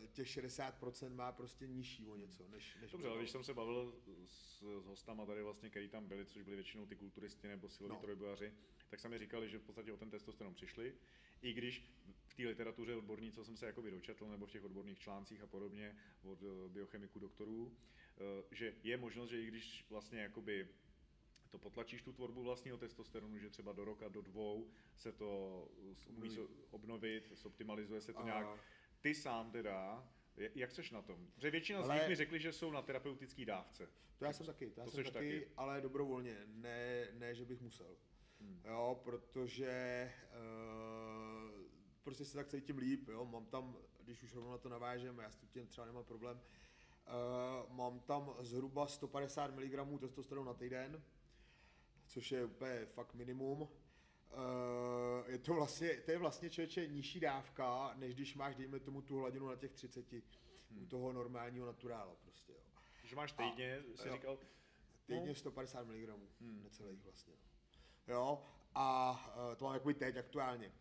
uh, 0.00 0.06
těch 0.06 0.26
60% 0.26 1.14
má 1.14 1.32
prostě 1.32 1.66
nižší 1.66 2.08
o 2.08 2.16
něco, 2.16 2.48
než, 2.48 2.78
než 2.80 2.90
Dobře, 2.92 3.08
ale 3.08 3.18
když 3.18 3.30
jsem 3.30 3.44
se 3.44 3.54
bavil 3.54 3.94
s, 4.26 4.58
s 4.58 4.62
hostama 4.86 5.26
tady 5.26 5.42
vlastně, 5.42 5.70
který 5.70 5.88
tam 5.88 6.06
byli, 6.06 6.26
což 6.26 6.42
byli 6.42 6.56
většinou 6.56 6.86
ty 6.86 6.96
kulturisti 6.96 7.48
nebo 7.48 7.68
siloví 7.68 7.94
no. 7.94 8.00
trojbojaři, 8.00 8.52
tak 8.88 9.00
sami 9.00 9.18
říkali, 9.18 9.48
že 9.48 9.58
v 9.58 9.62
podstatě 9.62 9.92
o 9.92 9.96
ten 9.96 10.10
testosteron 10.10 10.54
přišli, 10.54 10.94
i 11.42 11.52
když 11.52 11.92
v 12.26 12.34
té 12.34 12.42
literatuře 12.42 12.94
odborní, 12.94 13.32
co 13.32 13.44
jsem 13.44 13.56
se 13.56 13.66
jakoby 13.66 13.90
dočetl, 13.90 14.28
nebo 14.28 14.46
v 14.46 14.50
těch 14.50 14.64
odborných 14.64 14.98
článcích 14.98 15.42
a 15.42 15.46
podobně 15.46 15.96
od 16.22 16.42
eh, 16.42 16.68
biochemiků, 16.68 17.18
doktorů, 17.18 17.76
eh, 18.16 18.44
že 18.50 18.74
je 18.82 18.96
možnost, 18.96 19.30
že 19.30 19.42
i 19.42 19.46
když 19.46 19.86
vlastně 19.90 20.20
jakoby 20.20 20.68
to 21.50 21.58
potlačíš 21.58 22.02
tu 22.02 22.12
tvorbu 22.12 22.42
vlastního 22.42 22.76
testosteronu, 22.76 23.38
že 23.38 23.50
třeba 23.50 23.72
do 23.72 23.84
roka, 23.84 24.08
do 24.08 24.22
dvou 24.22 24.70
se 24.96 25.12
to 25.12 25.62
umí 26.06 26.38
obnovit, 26.70 27.32
zoptimalizuje 27.34 28.00
se 28.00 28.12
to 28.12 28.18
a... 28.18 28.24
nějak. 28.24 28.46
Ty 29.00 29.14
sám 29.14 29.50
teda, 29.50 30.08
jak 30.54 30.70
seš 30.70 30.90
na 30.90 31.02
tom? 31.02 31.26
Protože 31.34 31.50
většina 31.50 31.78
ale... 31.78 31.88
z 31.88 32.00
nich 32.00 32.08
mi 32.08 32.14
řekli, 32.14 32.40
že 32.40 32.52
jsou 32.52 32.70
na 32.70 32.82
terapeutické 32.82 33.44
dávce. 33.44 33.88
To 34.18 34.24
já 34.24 34.32
jsem 34.32 34.46
taky, 34.46 34.70
to 34.70 34.80
já 34.80 34.84
to 34.84 34.90
jsem 34.90 35.04
taky, 35.04 35.12
taky, 35.12 35.48
ale 35.56 35.80
dobrovolně, 35.80 36.36
ne, 36.46 37.08
ne, 37.12 37.34
že 37.34 37.44
bych 37.44 37.60
musel. 37.60 37.96
Hmm. 38.40 38.62
Jo, 38.64 39.00
protože 39.04 40.12
uh, 40.22 41.68
prostě 42.02 42.24
se 42.24 42.34
tak 42.34 42.48
cítím 42.48 42.78
líp, 42.78 43.08
jo, 43.08 43.24
mám 43.24 43.46
tam, 43.46 43.76
když 44.00 44.22
už 44.22 44.34
rovnou 44.34 44.50
na 44.50 44.58
to 44.58 44.68
navážem, 44.68 45.18
já 45.18 45.30
s 45.30 45.36
tím 45.36 45.66
třeba 45.66 45.86
nemám 45.86 46.04
problém, 46.04 46.40
uh, 46.40 47.76
mám 47.76 48.00
tam 48.00 48.34
zhruba 48.40 48.86
150 48.86 49.54
mg 49.54 50.00
testosteronu 50.00 50.46
na 50.46 50.54
týden, 50.54 51.02
což 52.08 52.32
je 52.32 52.44
úplně 52.44 52.86
fakt 52.86 53.14
minimum. 53.14 53.60
Uh, 53.62 53.68
je 55.26 55.38
to 55.38 55.54
vlastně, 55.54 55.96
to 55.96 56.10
je 56.10 56.18
vlastně 56.18 56.50
člověče 56.50 56.86
nižší 56.86 57.20
dávka, 57.20 57.94
než 57.94 58.14
když 58.14 58.34
máš, 58.34 58.56
dejme 58.56 58.80
tomu, 58.80 59.02
tu 59.02 59.18
hladinu 59.18 59.48
na 59.48 59.56
těch 59.56 59.72
30 59.72 60.12
hmm. 60.12 60.82
u 60.82 60.86
toho 60.86 61.12
normálního 61.12 61.66
naturála 61.66 62.14
prostě, 62.14 62.52
jo. 62.52 62.58
Že 63.04 63.16
máš 63.16 63.32
týdně, 63.32 63.78
a, 63.78 63.96
jsi 63.96 64.08
jo, 64.08 64.14
říkal? 64.14 64.38
Týdně 65.06 65.34
150 65.34 65.86
mg, 65.86 66.08
hmm. 66.40 66.62
necelých 66.62 67.04
vlastně. 67.04 67.34
Jo, 68.08 68.42
a 68.74 69.12
uh, 69.50 69.54
to 69.54 69.64
mám 69.64 69.74
jakoby 69.74 69.94
teď 69.94 70.16
aktuálně. 70.16 70.66
Uh, 70.66 70.72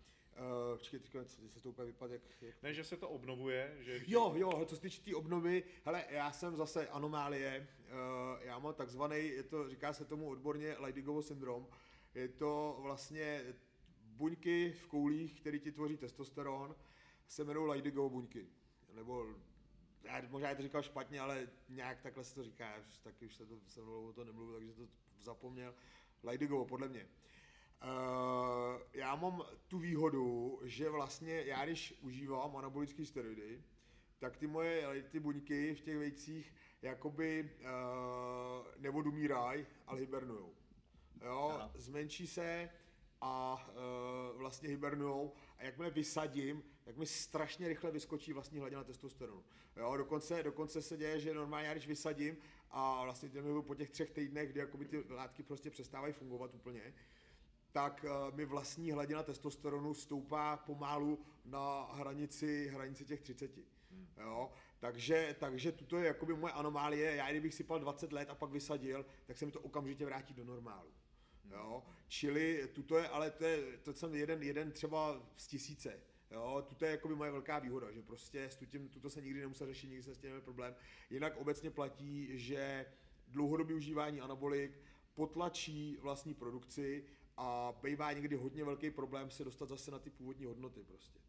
počkej, 0.77 0.99
teď 0.99 1.27
se 1.47 1.61
to 1.61 1.69
úplně 1.69 1.85
vypadá 1.85 2.13
jak, 2.13 2.21
jak... 2.41 2.63
Ne, 2.63 2.73
že 2.73 2.83
se 2.83 2.97
to 2.97 3.09
obnovuje, 3.09 3.77
že... 3.79 4.01
Jo, 4.07 4.33
jo, 4.35 4.65
co 4.65 4.75
se 4.75 4.81
týče 4.81 5.01
té 5.01 5.15
obnovy, 5.15 5.63
hele, 5.83 6.05
já 6.09 6.31
jsem 6.31 6.55
zase 6.55 6.87
anomálie, 6.87 7.67
uh, 7.79 8.43
já 8.43 8.59
mám 8.59 8.73
takzvaný, 8.73 9.27
je 9.27 9.43
to, 9.43 9.69
říká 9.69 9.93
se 9.93 10.05
tomu 10.05 10.29
odborně 10.29 10.75
Leidigovo 10.77 11.21
syndrom, 11.21 11.67
je 12.15 12.27
to 12.27 12.77
vlastně 12.81 13.43
buňky 14.01 14.71
v 14.71 14.87
koulích, 14.87 15.39
které 15.41 15.59
ti 15.59 15.71
tvoří 15.71 15.97
testosteron, 15.97 16.75
se 17.27 17.41
jmenují 17.41 17.67
Leidigovo 17.69 18.09
buňky, 18.09 18.47
nebo 18.93 19.27
já 20.03 20.21
možná 20.29 20.49
je 20.49 20.55
to 20.55 20.61
říkal 20.61 20.81
špatně, 20.81 21.19
ale 21.19 21.47
nějak 21.69 22.01
takhle 22.01 22.23
se 22.23 22.35
to 22.35 22.43
říká, 22.43 22.77
už 22.89 22.97
taky 22.97 23.25
už 23.25 23.35
se 23.35 23.45
to 23.45 23.55
se 23.67 23.81
mnou 23.81 24.07
o 24.07 24.13
to 24.13 24.23
nemluví, 24.23 24.53
takže 24.67 24.73
to 24.73 24.87
zapomněl. 25.19 25.73
Leidigovo, 26.23 26.65
podle 26.65 26.87
mě. 26.87 27.03
Uh, 27.03 27.36
já 28.93 29.15
mám 29.15 29.43
tu 29.67 29.79
výhodu, 29.79 30.59
že 30.63 30.89
vlastně 30.89 31.43
já 31.45 31.65
když 31.65 31.93
užívám 32.01 32.57
anabolické 32.57 33.05
steroidy, 33.05 33.63
tak 34.19 34.37
ty 34.37 34.47
moje 34.47 35.03
ty 35.03 35.19
buňky 35.19 35.75
v 35.75 35.81
těch 35.81 35.97
vejcích 35.97 36.53
jakoby 36.81 37.49
uh, 37.59 37.67
neodumírají, 38.77 39.65
ale 39.87 39.99
hibernujou. 39.99 40.53
Jo, 41.25 41.51
Aha. 41.55 41.71
zmenší 41.75 42.27
se 42.27 42.69
a 43.21 43.65
uh, 44.33 44.39
vlastně 44.39 44.69
hibernujou 44.69 45.33
a 45.57 45.63
jakmile 45.63 45.89
vysadím, 45.89 46.63
tak 46.83 46.97
mi 46.97 47.05
strašně 47.05 47.67
rychle 47.67 47.91
vyskočí 47.91 48.33
vlastní 48.33 48.59
hladina 48.59 48.83
testosteronu. 48.83 49.43
Jo, 49.75 49.97
dokonce, 49.97 50.43
dokonce 50.43 50.81
se 50.81 50.97
děje, 50.97 51.19
že 51.19 51.33
normálně 51.33 51.67
já 51.67 51.73
když 51.73 51.87
vysadím 51.87 52.37
a 52.71 53.03
vlastně 53.03 53.29
po 53.65 53.75
těch 53.75 53.89
třech 53.89 54.11
týdnech, 54.11 54.49
kdy 54.49 54.59
jakoby 54.59 54.85
ty 54.85 55.03
látky 55.09 55.43
prostě 55.43 55.69
přestávají 55.69 56.13
fungovat 56.13 56.53
úplně, 56.53 56.93
tak 57.77 58.05
eh, 58.05 58.35
mi 58.35 58.45
vlastní 58.45 58.91
hladina 58.91 59.23
testosteronu 59.23 59.93
stoupá 59.93 60.57
pomalu 60.57 61.19
na 61.45 61.83
hranici, 61.93 62.67
hranici 62.73 63.05
těch 63.05 63.21
30. 63.21 63.51
Hmm. 63.91 64.07
Jo? 64.17 64.51
Takže, 64.79 65.35
takže 65.39 65.71
tuto 65.71 65.97
je 65.97 66.07
jakoby 66.07 66.33
moje 66.33 66.53
anomálie. 66.53 67.15
Já 67.15 67.29
kdybych 67.31 67.53
sypal 67.53 67.79
20 67.79 68.13
let 68.13 68.29
a 68.29 68.35
pak 68.35 68.51
vysadil, 68.51 69.05
tak 69.25 69.37
se 69.37 69.45
mi 69.45 69.51
to 69.51 69.59
okamžitě 69.59 70.05
vrátí 70.05 70.33
do 70.33 70.43
normálu. 70.43 70.89
Hmm. 71.43 71.53
Jo? 71.53 71.83
Čili 72.07 72.69
tuto 72.73 72.97
je, 72.97 73.07
ale 73.07 73.31
to, 73.31 73.43
je, 73.43 73.77
to 73.77 73.93
jsem 73.93 74.15
jeden, 74.15 74.43
jeden 74.43 74.71
třeba 74.71 75.21
z 75.37 75.47
tisíce. 75.47 75.99
Jo, 76.31 76.65
tuto 76.69 76.85
je 76.85 76.91
jakoby 76.91 77.15
moje 77.15 77.31
velká 77.31 77.59
výhoda, 77.59 77.91
že 77.91 78.01
prostě 78.01 78.43
s 78.43 78.55
tutím, 78.55 78.89
tuto 78.89 79.09
se 79.09 79.21
nikdy 79.21 79.39
nemusel 79.39 79.67
řešit, 79.67 79.87
nikdy 79.87 80.03
se 80.03 80.15
s 80.15 80.17
tím 80.17 80.29
neměl 80.29 80.41
problém. 80.41 80.75
Jinak 81.09 81.37
obecně 81.37 81.71
platí, 81.71 82.39
že 82.39 82.85
dlouhodobý 83.27 83.73
užívání 83.73 84.21
anabolik 84.21 84.79
potlačí 85.17 85.97
vlastní 86.01 86.33
produkci 86.33 87.03
a 87.37 87.75
bývá 87.83 88.11
někdy 88.13 88.35
hodně 88.35 88.63
velký 88.63 88.91
problém 88.91 89.29
se 89.29 89.43
dostat 89.43 89.69
zase 89.69 89.91
na 89.91 89.99
ty 89.99 90.09
původní 90.09 90.45
hodnoty 90.45 90.83
prostě. 90.83 91.19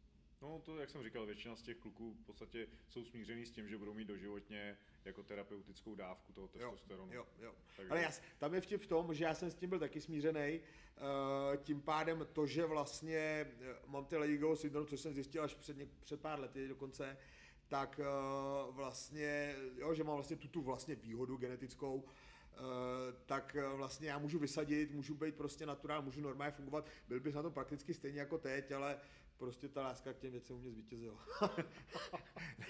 No 0.43 0.63
to, 0.65 0.79
jak 0.79 0.91
jsem 0.91 1.03
říkal, 1.03 1.27
většina 1.27 1.57
z 1.57 1.63
těch 1.63 1.77
kluků 1.77 2.15
v 2.15 2.27
podstatě 2.27 2.67
jsou 2.89 3.05
smířený 3.05 3.47
s 3.47 3.51
tím, 3.51 3.69
že 3.69 3.79
budou 3.79 3.95
mít 3.95 4.09
doživotně 4.09 4.77
jako 5.05 5.23
terapeutickou 5.23 5.95
dávku 5.95 6.33
toho 6.33 6.49
testosteronu. 6.49 7.13
Jo, 7.13 7.27
jo, 7.39 7.45
jo. 7.45 7.55
Takže... 7.77 7.91
Ale 7.91 8.03
já, 8.03 8.11
tam 8.39 8.55
je 8.55 8.61
vtip 8.61 8.83
v 8.83 8.87
tom, 8.87 9.15
že 9.15 9.25
já 9.25 9.35
jsem 9.35 9.51
s 9.51 9.55
tím 9.55 9.71
byl 9.71 9.79
taky 9.79 10.01
smířený, 10.01 10.61
uh, 10.61 11.57
tím 11.57 11.81
pádem 11.81 12.27
to, 12.33 12.47
že 12.47 12.65
vlastně 12.65 13.47
uh, 13.85 13.91
mám 13.93 14.05
ty 14.05 14.17
Lejgo 14.17 14.57
syndrom, 14.57 14.87
což 14.87 15.01
jsem 15.01 15.15
zjistil 15.15 15.45
až 15.45 15.55
před, 15.55 15.79
něk- 15.79 15.89
před 16.05 16.21
pár 16.21 16.41
lety 16.41 16.69
dokonce, 16.69 17.17
tak 17.69 18.01
uh, 18.69 18.75
vlastně, 18.75 19.57
jo, 19.77 19.95
že 19.95 20.05
mám 20.05 20.15
vlastně 20.15 20.37
tu, 20.37 20.49
tu 20.49 20.63
vlastně 20.63 20.95
výhodu 20.95 21.37
genetickou, 21.37 22.05
Eh, 22.09 22.28
tak 23.27 23.57
eh, 23.57 23.69
vlastně 23.69 24.09
já 24.09 24.19
můžu 24.19 24.39
vysadit, 24.39 24.91
můžu 24.91 25.15
být 25.15 25.35
prostě 25.35 25.67
naturál, 25.67 26.03
můžu 26.03 26.21
normálně 26.21 26.53
fungovat, 26.53 26.87
byl 27.09 27.21
bych 27.21 27.35
na 27.35 27.43
tom 27.43 27.53
prakticky 27.53 27.95
stejně 27.95 28.21
jako 28.21 28.39
teď, 28.39 28.73
ale 28.73 29.01
prostě 29.37 29.69
ta 29.69 29.83
láska 29.83 30.13
k 30.13 30.19
těm 30.19 30.33
věcem 30.33 30.57
u 30.57 30.59
mě 30.59 30.71
zvítězila. 30.71 31.27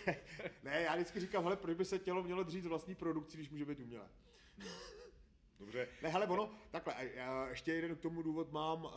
ne, 0.07 0.17
ne, 0.63 0.83
já 0.83 0.95
vždycky 0.95 1.21
říkám, 1.21 1.45
hele, 1.45 1.57
proč 1.57 1.77
by 1.77 1.85
se 1.85 1.99
tělo 1.99 2.23
mělo 2.23 2.43
dřít 2.43 2.67
vlastní 2.67 2.95
produkci, 2.95 3.37
když 3.37 3.51
může 3.51 3.65
být 3.65 3.81
umělé. 3.81 4.09
Dobře. 5.59 5.89
Ne, 6.03 6.09
hele, 6.09 6.27
ono, 6.27 6.55
takhle, 6.71 6.95
já 7.15 7.49
ještě 7.49 7.73
jeden 7.73 7.97
k 7.97 8.01
tomu 8.01 8.23
důvod 8.23 8.53
mám, 8.53 8.85
uh, 8.85 8.91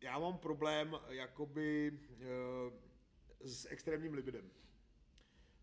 já 0.00 0.18
mám 0.18 0.38
problém 0.38 0.96
jakoby 1.08 1.98
s 3.40 3.66
extrémním 3.70 4.14
libidem. 4.14 4.50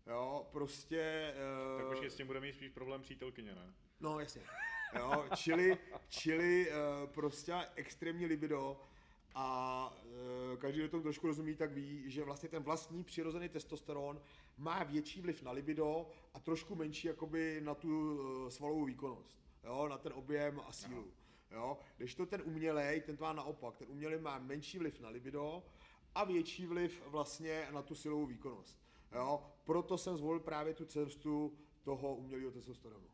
Jo, 0.06 0.48
prostě... 0.52 1.34
Uh, 1.72 1.78
tak 1.78 1.88
počkej, 1.88 2.10
s 2.10 2.16
tím 2.16 2.26
bude 2.26 2.40
mít 2.40 2.54
spíš 2.54 2.70
problém 2.70 3.02
přítelkyně, 3.02 3.54
ne? 3.54 3.74
No, 4.04 4.20
jasně. 4.20 4.42
Jo, 4.98 5.24
čili, 5.36 5.78
čili 6.08 6.70
uh, 6.70 7.10
prostě 7.10 7.54
extrémní 7.74 8.26
libido 8.26 8.80
a 9.34 9.96
uh, 10.52 10.58
každý, 10.58 10.80
kdo 10.80 10.88
tomu 10.88 11.02
trošku 11.02 11.26
rozumí, 11.26 11.56
tak 11.56 11.72
ví, 11.72 12.10
že 12.10 12.24
vlastně 12.24 12.48
ten 12.48 12.62
vlastní 12.62 13.04
přirozený 13.04 13.48
testosteron 13.48 14.20
má 14.58 14.82
větší 14.82 15.20
vliv 15.20 15.42
na 15.42 15.50
libido 15.50 16.10
a 16.34 16.40
trošku 16.40 16.74
menší 16.74 17.08
jakoby 17.08 17.60
na 17.60 17.74
tu 17.74 17.88
uh, 17.88 18.48
svalovou 18.48 18.84
výkonnost, 18.84 19.38
jo, 19.64 19.88
na 19.88 19.98
ten 19.98 20.12
objem 20.12 20.60
a 20.66 20.72
sílu. 20.72 21.12
Jo, 21.50 21.78
když 21.96 22.14
to 22.14 22.26
ten 22.26 22.42
umělej, 22.44 23.00
ten 23.00 23.16
to 23.16 23.24
má 23.24 23.32
naopak, 23.32 23.76
ten 23.76 23.88
umělej 23.90 24.18
má 24.18 24.38
menší 24.38 24.78
vliv 24.78 25.00
na 25.00 25.08
libido 25.08 25.62
a 26.14 26.24
větší 26.24 26.66
vliv 26.66 27.02
vlastně 27.06 27.68
na 27.70 27.82
tu 27.82 27.94
silovou 27.94 28.26
výkonnost. 28.26 28.78
Jo, 29.12 29.42
proto 29.64 29.98
jsem 29.98 30.16
zvolil 30.16 30.40
právě 30.40 30.74
tu 30.74 30.84
cestu 30.84 31.58
toho 31.82 32.14
umělého 32.14 32.50
testosteronu. 32.50 33.13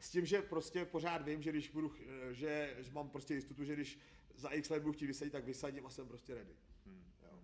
S 0.00 0.10
tím, 0.10 0.26
že 0.26 0.42
prostě 0.42 0.84
pořád 0.84 1.24
vím, 1.24 1.42
že 1.42 1.50
když 1.50 1.68
budu, 1.68 1.92
že, 2.30 2.76
že 2.78 2.90
mám 2.92 3.10
prostě 3.10 3.34
jistotu, 3.34 3.64
že 3.64 3.74
když 3.74 3.98
za 4.34 4.48
x 4.48 4.70
let 4.70 4.82
budu 4.82 4.92
chtít 4.92 5.06
vysadit, 5.06 5.32
tak 5.32 5.44
vysadím 5.44 5.86
a 5.86 5.90
jsem 5.90 6.08
prostě 6.08 6.34
ready. 6.34 6.56
Hmm. 6.86 7.04
Jo. 7.22 7.38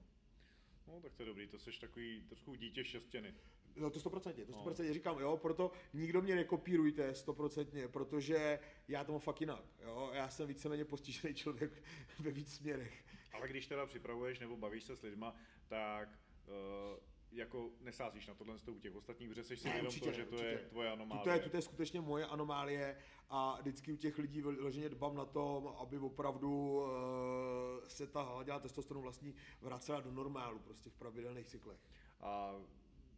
No 0.87 1.01
tak 1.01 1.15
to 1.15 1.23
je 1.23 1.27
dobrý, 1.27 1.47
to 1.47 1.59
jsi 1.59 1.81
takový 1.81 2.23
trošku 2.29 2.55
dítě 2.55 2.85
šestěny. 2.85 3.35
No 3.77 3.91
to 3.91 3.99
100%, 3.99 4.47
to 4.47 4.53
100% 4.53 4.87
no. 4.87 4.95
říkám, 4.95 5.19
jo, 5.19 5.37
proto 5.37 5.73
nikdo 5.93 6.23
mě 6.23 6.35
nekopírujte 6.35 7.13
100%, 7.13 7.89
protože 7.89 8.59
já 8.89 9.05
tomu 9.05 9.19
fakt 9.19 9.41
jinak, 9.41 9.65
jo, 9.83 10.11
já 10.15 10.29
jsem 10.29 10.47
víceméně 10.49 10.85
postižený 10.85 11.35
člověk 11.35 11.83
ve 12.19 12.31
víc 12.31 12.55
směrech. 12.55 13.05
Ale 13.33 13.49
když 13.49 13.67
teda 13.67 13.87
připravuješ 13.87 14.39
nebo 14.39 14.57
bavíš 14.57 14.85
se 14.85 14.97
s 14.97 15.03
lidma, 15.03 15.37
tak 15.69 16.09
uh, 16.47 16.99
jako 17.35 17.71
nesázíš 17.81 18.27
na 18.27 18.35
tohle 18.35 18.57
u 18.71 18.79
těch 18.79 18.95
ostatních, 18.95 19.29
protože 19.29 19.45
jsi 19.45 19.57
si 19.57 19.69
určitě, 19.83 20.07
to, 20.07 20.13
že 20.13 20.25
to 20.25 20.31
určitě. 20.31 20.51
je 20.51 20.59
tvoje 20.59 20.91
anomálie. 20.91 21.25
To 21.25 21.31
je, 21.31 21.51
to 21.51 21.57
je 21.57 21.63
skutečně 21.63 22.01
moje 22.01 22.27
anomálie 22.27 22.97
a 23.29 23.59
vždycky 23.61 23.93
u 23.93 23.97
těch 23.97 24.19
lidí 24.19 24.43
vyloženě 24.43 24.89
dbám 24.89 25.15
na 25.15 25.25
tom, 25.25 25.69
aby 25.69 25.99
opravdu 25.99 26.83
uh, 26.83 26.89
se 27.89 28.07
ta 28.07 28.23
hladina 28.23 28.59
testosteronu 28.61 29.03
vlastní 29.03 29.35
vracela 29.61 30.01
do 30.01 30.11
normálu, 30.11 30.59
prostě 30.59 30.91
v 30.91 30.95
pravidelných 30.95 31.47
cyklech. 31.47 31.79
A 32.21 32.53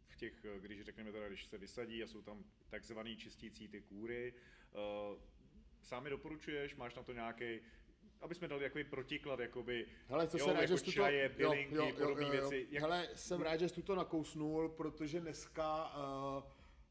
v 0.07 0.15
těch, 0.15 0.45
když 0.59 0.81
řekneme 0.81 1.11
teda, 1.11 1.27
když 1.27 1.45
se 1.45 1.57
vysadí 1.57 2.03
a 2.03 2.07
jsou 2.07 2.21
tam 2.21 2.43
takzvaný 2.69 3.17
čistící 3.17 3.67
ty 3.67 3.81
kůry, 3.81 4.33
uh, 4.73 5.17
sami 5.81 6.09
doporučuješ, 6.09 6.75
máš 6.75 6.95
na 6.95 7.03
to 7.03 7.13
nějaký 7.13 7.59
aby 8.21 8.35
jsme 8.35 8.47
dali 8.47 8.63
takový 8.63 8.83
protiklad, 8.83 9.39
jakoby, 9.39 9.85
Hele, 10.07 10.27
to 10.27 10.37
jo, 10.37 10.45
jsem 10.45 10.53
rád, 10.53 10.61
jako 10.61 10.73
že 10.73 10.77
jsi 10.77 10.85
to, 10.85 10.91
čaje, 10.91 11.29
bylinky, 11.29 11.75
jo, 11.75 11.83
jo, 11.83 11.89
jo, 11.89 11.95
podobné 12.05 12.27
jo, 12.27 12.33
jo. 12.33 12.49
věci. 12.49 12.67
Jak, 12.71 12.81
Hele, 12.81 13.07
jsem 13.15 13.41
rád, 13.41 13.59
že 13.59 13.69
jsi 13.69 13.81
to 13.81 13.95
nakousnul, 13.95 14.69
protože 14.69 15.19
dneska 15.19 15.95
uh, 16.37 16.43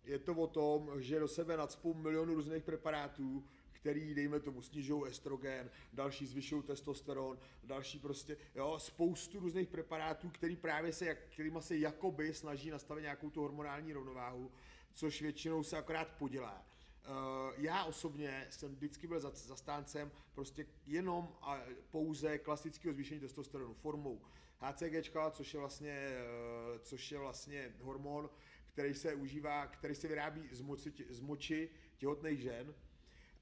je 0.05 0.19
to 0.19 0.35
o 0.35 0.47
tom, 0.47 1.03
že 1.03 1.19
do 1.19 1.29
sebe 1.29 1.57
nadspou 1.57 1.95
milionu 1.95 2.35
různých 2.35 2.63
preparátů, 2.63 3.45
který, 3.73 4.15
dejme 4.15 4.41
tomu, 4.41 4.63
snižují 4.63 5.03
estrogen, 5.07 5.71
další 5.93 6.27
zvyšují 6.27 6.63
testosteron, 6.63 7.39
další 7.65 7.99
prostě, 7.99 8.37
jo, 8.55 8.79
spoustu 8.79 9.41
různých 9.41 9.69
preparátů, 9.69 10.31
který 10.31 10.57
právě 10.57 10.93
se, 10.93 11.07
jak, 11.07 11.19
kterýma 11.19 11.61
se 11.61 11.77
jakoby 11.77 12.35
snaží 12.35 12.71
nastavit 12.71 13.03
nějakou 13.03 13.31
tu 13.31 13.41
hormonální 13.41 13.93
rovnováhu, 13.93 14.53
což 14.93 15.23
většinou 15.23 15.63
se 15.63 15.77
akorát 15.77 16.09
podělá. 16.19 16.67
Uh, 17.07 17.53
já 17.57 17.85
osobně 17.85 18.47
jsem 18.51 18.75
vždycky 18.75 19.07
byl 19.07 19.21
za- 19.21 19.31
zastáncem 19.31 20.11
prostě 20.35 20.67
jenom 20.87 21.37
a 21.43 21.61
pouze 21.91 22.39
klasického 22.39 22.95
zvýšení 22.95 23.21
testosteronu 23.21 23.75
formou 23.75 24.21
HCG, 24.61 25.31
což 25.31 25.55
je 25.55 25.61
vlastně, 25.61 25.93
eh, 25.93 26.79
což 26.79 27.13
je 27.13 27.19
vlastně 27.19 27.75
hormon, 27.81 28.31
který 28.67 28.95
se 28.95 29.15
užívá, 29.15 29.67
který 29.67 29.95
se 29.95 30.09
vyrábí 30.09 30.49
z 30.53 30.61
moči, 30.61 30.93
z 31.09 31.21
moči 31.21 31.71
těhotných 31.97 32.41
žen 32.41 32.75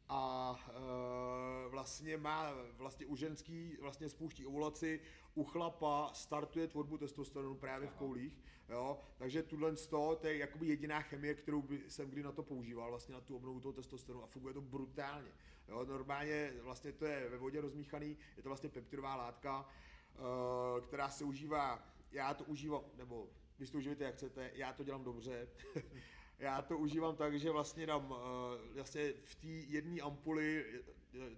a 0.08 0.54
e, 0.68 1.68
vlastně 1.68 2.16
má 2.16 2.52
vlastně 2.76 3.06
u 3.06 3.16
ženský 3.16 3.76
vlastně 3.80 4.08
spouští 4.08 4.46
ovulaci, 4.46 5.00
u 5.34 5.44
chlapa 5.44 6.10
startuje 6.14 6.68
tvorbu 6.68 6.98
testosteronu 6.98 7.54
právě 7.54 7.88
v 7.88 7.94
koulích, 7.94 8.42
jo, 8.68 8.98
takže 9.16 9.42
tuhle 9.42 9.76
to, 9.76 10.18
to 10.20 10.26
je 10.26 10.36
jakoby 10.36 10.66
jediná 10.66 11.00
chemie, 11.00 11.34
kterou 11.34 11.62
by, 11.62 11.80
jsem 11.88 12.10
kdy 12.10 12.22
na 12.22 12.32
to 12.32 12.42
používal, 12.42 12.90
vlastně 12.90 13.14
na 13.14 13.20
tu 13.20 13.36
obnovu 13.36 13.60
toho 13.60 13.72
testosteronu 13.72 14.24
a 14.24 14.26
funguje 14.26 14.54
to 14.54 14.60
brutálně, 14.60 15.30
jo, 15.68 15.84
normálně 15.84 16.52
vlastně 16.62 16.92
to 16.92 17.06
je 17.06 17.28
ve 17.28 17.38
vodě 17.38 17.60
rozmíchaný, 17.60 18.16
je 18.36 18.42
to 18.42 18.48
vlastně 18.48 18.68
peptidová 18.68 19.16
látka, 19.16 19.68
e, 19.68 20.80
která 20.80 21.08
se 21.08 21.24
užívá, 21.24 21.88
já 22.12 22.34
to 22.34 22.44
užívám, 22.44 22.82
nebo 22.96 23.28
vy 23.58 23.66
si 23.66 23.72
to 23.72 23.78
užijete 23.78 24.04
jak 24.04 24.14
chcete, 24.14 24.50
já 24.54 24.72
to 24.72 24.84
dělám 24.84 25.04
dobře, 25.04 25.48
já 26.38 26.62
to 26.62 26.78
užívám 26.78 27.16
tak, 27.16 27.38
že 27.38 27.50
vlastně 27.50 27.86
dám 27.86 28.14
eh, 28.14 28.74
vlastně 28.74 29.12
v 29.24 29.34
té 29.34 29.46
jedné 29.46 30.00
ampuli, 30.00 30.64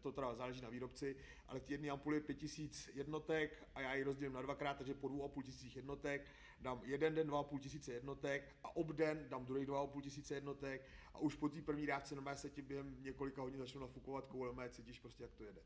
to 0.00 0.12
teda 0.12 0.34
záleží 0.34 0.60
na 0.60 0.68
výrobci, 0.68 1.16
ale 1.48 1.60
v 1.60 1.64
té 1.64 1.72
jedné 1.72 1.90
ampuli 1.90 2.16
je 2.16 2.20
5000 2.20 2.88
jednotek 2.94 3.68
a 3.74 3.80
já 3.80 3.94
ji 3.94 4.02
rozdělím 4.02 4.32
na 4.32 4.42
dvakrát, 4.42 4.76
takže 4.76 4.94
po 4.94 5.08
2,5 5.08 5.42
tisících 5.42 5.76
jednotek 5.76 6.26
dám 6.60 6.80
jeden 6.84 7.14
den 7.14 7.28
2,5 7.30 7.58
tisíce 7.58 7.92
jednotek 7.92 8.56
a 8.64 8.76
obden 8.76 9.26
dám 9.28 9.44
druhý 9.44 9.66
2,5 9.66 10.00
tisíce 10.00 10.34
jednotek 10.34 10.88
a 11.14 11.18
už 11.18 11.34
po 11.34 11.48
té 11.48 11.62
první 11.62 11.86
dávce 11.86 12.14
normálně 12.14 12.38
se 12.38 12.50
ti 12.50 12.62
během 12.62 12.96
několika 13.02 13.42
hodin 13.42 13.58
začnou 13.58 13.80
nafukovat 13.80 14.26
koule, 14.26 14.70
cítíš 14.70 15.00
prostě, 15.00 15.22
jak 15.22 15.34
to 15.34 15.44
jede. 15.44 15.60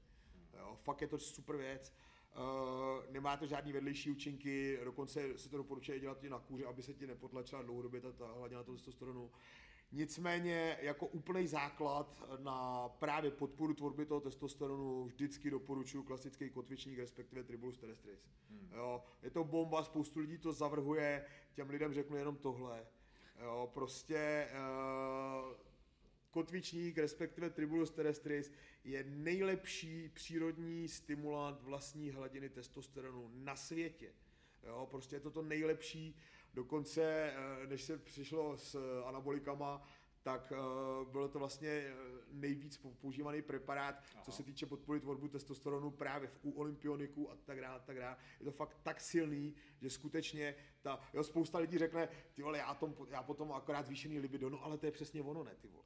Jo, 0.58 0.78
fakt 0.82 1.00
je 1.00 1.08
to 1.08 1.18
super 1.18 1.56
věc. 1.56 1.92
Uh, 2.36 3.12
nemá 3.12 3.36
to 3.36 3.46
žádný 3.46 3.72
vedlejší 3.72 4.10
účinky, 4.10 4.78
dokonce 4.84 5.38
se 5.38 5.48
to 5.48 5.56
doporučuje 5.56 6.00
dělat 6.00 6.24
i 6.24 6.30
na 6.30 6.38
kůži, 6.38 6.64
aby 6.64 6.82
se 6.82 6.94
ti 6.94 7.06
nepotlačila 7.06 7.62
dlouhodobě 7.62 8.00
ta, 8.00 8.12
ta 8.12 8.26
hladina 8.26 8.62
testosteronu. 8.62 9.30
Nicméně 9.92 10.78
jako 10.80 11.06
úplný 11.06 11.46
základ 11.46 12.22
na 12.38 12.88
právě 12.88 13.30
podporu 13.30 13.74
tvorby 13.74 14.06
toho 14.06 14.20
testosteronu 14.20 15.04
vždycky 15.04 15.50
doporučuji 15.50 16.02
klasický 16.02 16.50
kotvičník, 16.50 16.98
respektive 16.98 17.44
Tribulus 17.44 17.78
terrestris. 17.78 18.28
Hmm. 18.50 18.70
Jo, 18.74 19.02
je 19.22 19.30
to 19.30 19.44
bomba, 19.44 19.84
spoustu 19.84 20.20
lidí 20.20 20.38
to 20.38 20.52
zavrhuje, 20.52 21.24
těm 21.52 21.70
lidem 21.70 21.94
řeknu 21.94 22.16
jenom 22.16 22.36
tohle. 22.36 22.86
Jo, 23.42 23.70
prostě 23.74 24.48
uh, 24.52 25.69
kotvičník, 26.30 26.98
respektive 26.98 27.50
Tribulus 27.50 27.90
terrestris, 27.90 28.52
je 28.84 29.04
nejlepší 29.04 30.08
přírodní 30.08 30.88
stimulant 30.88 31.62
vlastní 31.62 32.10
hladiny 32.10 32.48
testosteronu 32.48 33.30
na 33.34 33.56
světě. 33.56 34.12
Jo, 34.62 34.88
prostě 34.90 35.16
je 35.16 35.20
to 35.20 35.30
to 35.30 35.42
nejlepší, 35.42 36.16
dokonce 36.54 37.02
eh, 37.02 37.66
než 37.66 37.82
se 37.82 37.98
přišlo 37.98 38.56
s 38.56 39.02
anabolikama, 39.06 39.88
tak 40.22 40.52
uh, 40.52 41.08
bylo 41.08 41.28
to 41.28 41.38
vlastně 41.38 41.68
eh, 41.68 41.94
nejvíc 42.30 42.80
pou- 42.80 42.94
používaný 42.94 43.42
preparát, 43.42 43.94
Aha. 44.14 44.22
co 44.22 44.32
se 44.32 44.42
týče 44.42 44.66
podpory 44.66 45.00
tvorbu 45.00 45.28
testosteronu 45.28 45.90
právě 45.90 46.28
v 46.28 46.38
u 46.42 46.50
olympioniků 46.50 47.30
a 47.30 47.36
tak 47.44 47.60
dále, 47.60 47.80
tak 47.86 47.98
dále. 47.98 48.16
Je 48.40 48.44
to 48.44 48.52
fakt 48.52 48.76
tak 48.82 49.00
silný, 49.00 49.54
že 49.80 49.90
skutečně 49.90 50.54
ta, 50.82 51.00
jo, 51.12 51.24
spousta 51.24 51.58
lidí 51.58 51.78
řekne, 51.78 52.08
ty 52.34 52.42
vole, 52.42 52.58
já, 52.58 52.74
tom, 52.74 52.94
já 53.10 53.22
potom 53.22 53.52
akorát 53.52 53.86
zvýšený 53.86 54.18
libido, 54.18 54.50
no 54.50 54.64
ale 54.64 54.78
to 54.78 54.86
je 54.86 54.92
přesně 54.92 55.22
ono, 55.22 55.44
ne, 55.44 55.54
ty 55.60 55.68
vole. 55.68 55.84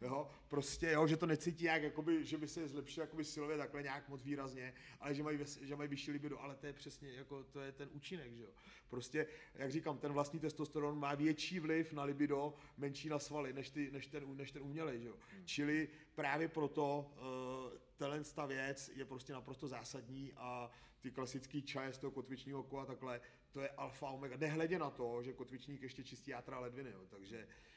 Jo, 0.00 0.30
prostě, 0.48 0.90
jo, 0.90 1.06
že 1.06 1.16
to 1.16 1.26
necítí 1.26 1.64
jak, 1.64 1.82
jakoby, 1.82 2.24
že 2.24 2.38
by 2.38 2.48
se 2.48 2.68
zlepšil 2.68 3.02
jakoby 3.02 3.24
silově 3.24 3.56
takhle 3.56 3.82
nějak 3.82 4.08
moc 4.08 4.24
výrazně, 4.24 4.74
ale 5.00 5.14
že 5.14 5.22
mají, 5.22 5.38
že 5.60 5.76
mají 5.76 5.88
vyšší 5.88 6.10
libido, 6.10 6.40
ale 6.40 6.56
to 6.56 6.66
je 6.66 6.72
přesně, 6.72 7.12
jako, 7.12 7.44
to 7.44 7.60
je 7.60 7.72
ten 7.72 7.88
účinek, 7.92 8.34
že 8.34 8.42
jo. 8.42 8.50
Prostě, 8.88 9.26
jak 9.54 9.70
říkám, 9.70 9.98
ten 9.98 10.12
vlastní 10.12 10.40
testosteron 10.40 10.98
má 10.98 11.14
větší 11.14 11.60
vliv 11.60 11.92
na 11.92 12.04
libido, 12.04 12.54
menší 12.76 13.08
na 13.08 13.18
svaly, 13.18 13.52
než, 13.52 13.70
ty, 13.70 13.90
než, 13.90 14.06
ten, 14.06 14.36
než 14.36 14.52
ten 14.52 14.62
umělej, 14.62 15.00
že 15.00 15.08
jo. 15.08 15.16
Čili 15.44 15.88
právě 16.14 16.48
proto 16.48 17.12
uh, 17.16 17.78
tenhle 17.96 18.24
ta 18.34 18.46
věc 18.46 18.90
je 18.94 19.04
prostě 19.04 19.32
naprosto 19.32 19.68
zásadní 19.68 20.32
a 20.36 20.70
ty 21.00 21.10
klasický 21.10 21.62
čaje 21.62 21.92
z 21.92 21.98
toho 21.98 22.10
kotvičního 22.10 22.60
oku 22.60 22.78
a 22.78 22.86
takhle, 22.86 23.20
to 23.52 23.60
je 23.60 23.68
alfa 23.68 24.10
omega. 24.10 24.36
Nehledě 24.36 24.78
na 24.78 24.90
to, 24.90 25.22
že 25.22 25.32
kotvičník 25.32 25.82
ještě 25.82 26.04
čistí 26.04 26.30
játra 26.30 26.58
ledviny, 26.58 26.90
jo, 26.90 27.06
takže 27.10 27.38
eh, 27.38 27.75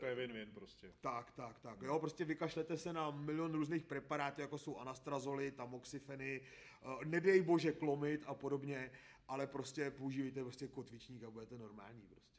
To 0.00 0.06
je 0.06 0.14
win-win 0.14 0.52
prostě. 0.54 0.92
tak, 1.00 1.30
tak, 1.30 1.58
tak. 1.58 1.82
Jo, 1.82 1.98
prostě 1.98 2.24
vykašlete 2.24 2.76
se 2.76 2.92
na 2.92 3.10
milion 3.10 3.52
různých 3.52 3.84
preparátů, 3.84 4.40
jako 4.40 4.58
jsou 4.58 4.78
anastrazoly, 4.78 5.50
tamoxifeny, 5.50 6.40
eh, 6.82 7.04
nedej 7.04 7.42
bože 7.42 7.72
klomit 7.72 8.24
a 8.26 8.34
podobně, 8.34 8.90
ale 9.28 9.46
prostě 9.46 9.90
používejte 9.90 10.42
prostě 10.42 10.68
kotvičník 10.68 11.22
a 11.22 11.30
budete 11.30 11.58
normální 11.58 12.02
prostě. 12.06 12.30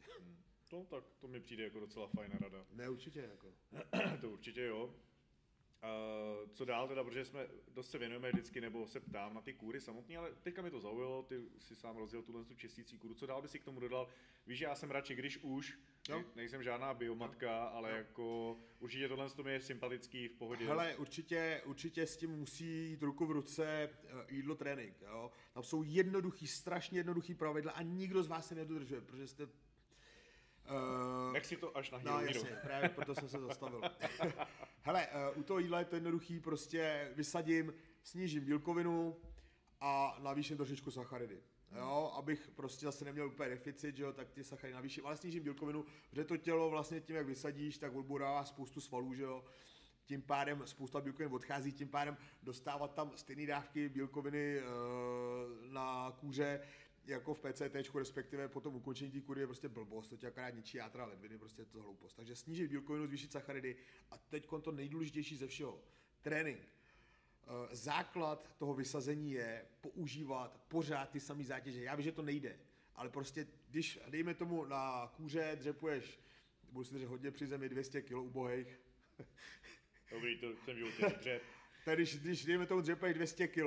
To 0.69 0.83
tak, 0.83 1.03
to 1.19 1.27
mi 1.27 1.39
přijde 1.39 1.63
jako 1.63 1.79
docela 1.79 2.07
fajná 2.07 2.37
rada. 2.41 2.65
Ne, 2.73 2.89
určitě 2.89 3.19
jako. 3.19 3.53
to 4.21 4.29
určitě 4.29 4.61
jo. 4.65 4.95
Uh, 5.83 6.49
co 6.49 6.65
dál 6.65 6.87
teda, 6.87 7.03
protože 7.03 7.25
jsme 7.25 7.47
dost 7.73 7.91
se 7.91 7.97
věnujeme 7.97 8.31
vždycky, 8.31 8.61
nebo 8.61 8.87
se 8.87 8.99
ptám 8.99 9.33
na 9.33 9.41
ty 9.41 9.53
kůry 9.53 9.81
samotný, 9.81 10.17
ale 10.17 10.31
teďka 10.41 10.61
mi 10.61 10.71
to 10.71 10.79
zaujalo, 10.79 11.23
ty 11.23 11.41
si 11.59 11.75
sám 11.75 11.97
rozdělil 11.97 12.23
tuhle 12.23 12.45
tu 12.45 12.55
čistící 12.55 12.97
kůru, 12.97 13.13
co 13.13 13.25
dál 13.25 13.41
by 13.41 13.47
si 13.47 13.59
k 13.59 13.63
tomu 13.63 13.79
dodal? 13.79 14.07
Víš, 14.47 14.59
já 14.59 14.75
jsem 14.75 14.91
radši, 14.91 15.15
když 15.15 15.37
už, 15.37 15.79
Jo. 16.09 16.17
ne, 16.17 16.23
nejsem 16.35 16.63
žádná 16.63 16.93
biomatka, 16.93 17.65
ale 17.65 17.89
Jo. 17.89 17.95
jako 17.95 18.57
určitě 18.79 19.07
tohle 19.07 19.29
to 19.29 19.43
mi 19.43 19.51
je 19.51 19.61
sympatický, 19.61 20.27
v 20.27 20.33
pohodě. 20.33 20.67
Hele, 20.67 20.95
určitě, 20.95 21.61
určitě 21.65 22.07
s 22.07 22.17
tím 22.17 22.31
musí 22.31 22.89
jít 22.89 23.03
ruku 23.03 23.25
v 23.25 23.31
ruce 23.31 23.65
eh, 23.67 24.25
jídlo 24.29 24.55
trénink. 24.55 25.01
Jo? 25.01 25.31
Tam 25.53 25.63
jsou 25.63 25.83
jednoduchý, 25.83 26.47
strašně 26.47 26.99
jednoduchý 26.99 27.35
pravidla 27.35 27.71
a 27.71 27.81
nikdo 27.81 28.23
z 28.23 28.27
vás 28.27 28.47
se 28.47 28.55
nedodržuje, 28.55 29.01
protože 29.01 29.27
jste... 29.27 29.43
Uh, 29.45 31.33
Nech 31.33 31.45
si 31.45 31.57
to 31.57 31.77
až 31.77 31.91
na 31.91 31.99
No 32.03 32.21
jasně, 32.21 32.49
právě 32.63 32.89
proto 32.89 33.15
jsem 33.15 33.29
se 33.29 33.39
zastavil. 33.39 33.81
Hele, 34.81 35.07
uh, 35.07 35.39
u 35.39 35.43
toho 35.43 35.59
jídla 35.59 35.79
je 35.79 35.85
to 35.85 35.95
jednoduchý, 35.95 36.39
prostě 36.39 37.11
vysadím, 37.15 37.73
snížím 38.03 38.45
bílkovinu 38.45 39.17
a 39.81 40.17
navýším 40.19 40.57
trošičku 40.57 40.91
sacharidy. 40.91 41.41
Jo, 41.75 42.11
abych 42.15 42.51
prostě 42.55 42.85
zase 42.85 43.05
neměl 43.05 43.27
úplně 43.27 43.49
deficit, 43.49 43.97
že 43.97 44.03
jo, 44.03 44.13
tak 44.13 44.29
ty 44.31 44.43
sacharidy 44.43 44.75
navýším, 44.75 45.05
ale 45.05 45.17
snížím 45.17 45.43
bílkovinu, 45.43 45.85
protože 46.09 46.23
to 46.23 46.37
tělo 46.37 46.69
vlastně 46.69 47.01
tím, 47.01 47.15
jak 47.15 47.25
vysadíš, 47.25 47.77
tak 47.77 47.95
odbourává 47.95 48.45
spoustu 48.45 48.81
svalů, 48.81 49.13
že 49.13 49.23
jo. 49.23 49.45
Tím 50.05 50.21
pádem 50.21 50.61
spousta 50.65 51.01
bílkovin 51.01 51.33
odchází, 51.33 51.71
tím 51.71 51.87
pádem 51.87 52.17
dostávat 52.43 52.93
tam 52.93 53.11
stejné 53.15 53.47
dávky 53.47 53.89
bílkoviny 53.89 54.57
e, 54.57 54.63
na 55.69 56.17
kůře, 56.19 56.61
jako 57.05 57.33
v 57.33 57.39
PCT, 57.39 57.95
respektive 57.95 58.47
po 58.47 58.61
tom 58.61 58.75
ukončení 58.75 59.11
té 59.11 59.21
kury 59.21 59.41
je 59.41 59.47
prostě 59.47 59.69
blbost, 59.69 60.09
to 60.09 60.17
tě 60.17 60.27
akorát 60.27 60.49
ničí 60.49 60.77
játra 60.77 61.05
ledviny, 61.05 61.37
prostě 61.37 61.61
je 61.61 61.65
to 61.65 61.81
hloupost. 61.81 62.13
Takže 62.13 62.35
snížit 62.35 62.67
bílkovinu, 62.67 63.07
zvýšit 63.07 63.31
sacharidy 63.31 63.75
a 64.11 64.17
teď 64.17 64.47
to 64.61 64.71
nejdůležitější 64.71 65.37
ze 65.37 65.47
všeho, 65.47 65.79
trénink. 66.21 66.59
Eh, 67.51 67.75
Základ 67.75 68.55
toho 68.57 68.73
vysazení 68.73 69.31
je 69.31 69.65
používat 69.81 70.61
pořád 70.67 71.09
ty 71.09 71.19
samé 71.19 71.43
zátěže. 71.43 71.83
Já 71.83 71.95
vím, 71.95 72.03
že 72.03 72.11
to 72.11 72.21
nejde, 72.21 72.59
ale 72.95 73.09
prostě, 73.09 73.47
když, 73.69 73.99
dejme 74.09 74.33
tomu, 74.33 74.65
na 74.65 75.13
kůře 75.15 75.51
dřepuješ, 75.55 76.19
budu 76.71 76.83
si 76.85 76.93
držet 76.93 77.07
hodně 77.07 77.31
při 77.31 77.47
zemi 77.47 77.69
200 77.69 78.01
kg 78.01 78.11
ubohých, 78.11 78.79
Dobrý, 80.11 80.39
to 80.39 80.47
jsem 80.65 80.77
životě 80.77 81.01
nedřep. 81.01 81.43
tak 81.85 81.95
když, 81.95 82.19
když 82.19 82.45
dejme 82.45 82.65
tomu 82.65 82.81
dřepeš 82.81 83.13
200 83.13 83.47
kg, 83.47 83.65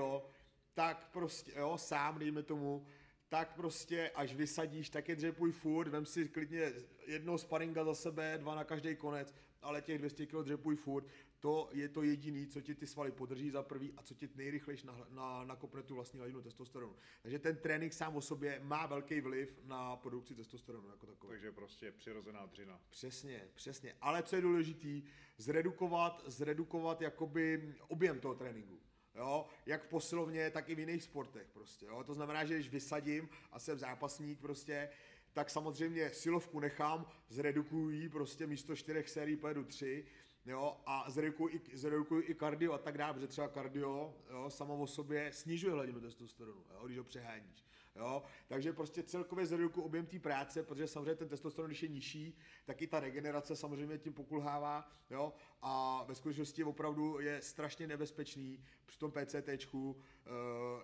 tak 0.75 1.11
prostě, 1.13 1.53
jo, 1.57 1.79
sám 1.79 2.19
dejme 2.19 2.43
tomu, 2.43 2.87
tak 3.29 3.55
prostě 3.55 4.11
až 4.15 4.35
vysadíš, 4.35 4.91
tak 4.91 5.09
je 5.09 5.17
dřepuj 5.17 5.53
furt, 5.53 5.89
vem 5.89 6.07
si 6.07 6.29
klidně 6.29 6.73
jednoho 7.07 7.39
sparinga 7.39 7.85
za 7.85 7.95
sebe, 7.95 8.39
dva 8.39 8.55
na 8.55 8.65
každý 8.65 8.97
konec, 8.97 9.35
ale 9.63 9.83
těch 9.83 9.99
200 9.99 10.27
kg 10.27 10.35
dřepuj 10.43 10.77
furt, 10.77 11.07
to 11.45 11.69
je 11.73 11.89
to 11.89 12.03
jediný, 12.03 12.47
co 12.47 12.61
ti 12.61 12.75
ty 12.75 12.87
svaly 12.87 13.13
podrží 13.13 13.51
za 13.51 13.63
prvý 13.63 13.93
a 13.97 14.03
co 14.03 14.15
ti 14.15 14.29
nejrychlejš 14.35 14.83
na, 14.83 15.07
na, 15.11 15.45
nakopne 15.45 15.83
tu 15.83 15.95
vlastní 15.95 16.19
hladinu 16.19 16.43
testosteronu. 16.43 16.97
Takže 17.23 17.39
ten 17.39 17.57
trénink 17.57 17.93
sám 17.93 18.17
o 18.17 18.21
sobě 18.21 18.61
má 18.63 18.87
velký 18.87 19.21
vliv 19.21 19.61
na 19.65 19.97
produkci 19.97 20.35
testosteronu 20.35 20.89
jako 20.89 21.07
takový. 21.07 21.31
Takže 21.31 21.53
prostě 21.53 21.93
přirozená 21.93 22.47
dřina. 22.47 22.81
Přesně, 22.91 23.49
přesně. 23.55 23.95
Ale 24.01 24.23
co 24.23 24.37
je 24.37 24.43
důležitý, 24.43 25.03
zredukovat, 25.39 26.25
zredukovat 26.27 27.01
jakoby 27.01 27.75
objem 27.89 28.21
toho 28.21 28.35
tréninku. 28.35 28.81
Jo, 29.15 29.47
jak 29.67 29.83
v 29.83 29.89
posilovně, 29.89 30.51
tak 30.51 30.69
i 30.69 30.75
v 30.75 30.79
jiných 30.79 31.03
sportech 31.03 31.47
prostě, 31.53 31.87
jo. 31.87 32.05
To 32.05 32.15
znamená, 32.15 32.45
že 32.45 32.55
když 32.55 32.69
vysadím 32.69 33.29
a 33.53 33.59
jsem 33.59 33.79
zápasník 33.79 34.41
prostě, 34.41 34.89
tak 35.33 35.51
samozřejmě 35.51 36.11
silovku 36.11 36.61
nechám, 36.61 37.07
zredukuji 37.29 38.09
prostě 38.09 38.47
místo 38.47 38.77
čtyřech 38.77 39.09
sérií 39.09 39.37
pojedu 39.37 39.65
tři, 39.65 40.05
jo, 40.47 40.81
a 40.87 41.11
zredukuju 41.11 41.55
i, 41.55 41.77
zredukuju 41.77 42.23
i 42.27 42.35
kardio 42.35 42.73
a 42.73 42.79
tak 42.79 42.99
dále, 42.99 43.15
protože 43.15 43.27
třeba 43.27 43.49
kardio, 43.49 44.15
jo, 44.31 44.51
samo 44.51 44.77
o 44.77 44.87
sobě 44.87 45.33
snižuje 45.33 45.73
hladinu 45.73 46.01
testosteronu, 46.01 46.65
jo, 46.75 46.87
když 46.87 46.99
ho 46.99 47.05
přeháníš. 47.05 47.65
Jo? 47.97 48.23
Takže 48.47 48.73
prostě 48.73 49.03
celkově 49.03 49.47
zredukuju 49.47 49.87
objem 49.87 50.07
té 50.07 50.19
práce, 50.19 50.63
protože 50.63 50.89
samozřejmě 50.89 51.15
ten 51.15 51.29
testosteron, 51.29 51.69
když 51.69 51.83
je 51.83 51.89
nižší, 51.89 52.39
tak 52.65 52.83
i 52.83 52.87
ta 52.87 53.01
regenerace 53.01 53.57
samozřejmě 53.57 53.99
tím 53.99 54.13
pokulhává. 54.13 54.89
Jo? 55.11 55.33
A 55.63 56.05
ve 56.09 56.15
skutečnosti 56.15 56.65
opravdu 56.65 57.21
je 57.21 57.43
strašně 57.43 57.87
nebezpečný 57.87 58.65
při 58.87 58.99
tom 58.99 59.13
PCT 59.13 59.75
uh, 59.75 59.95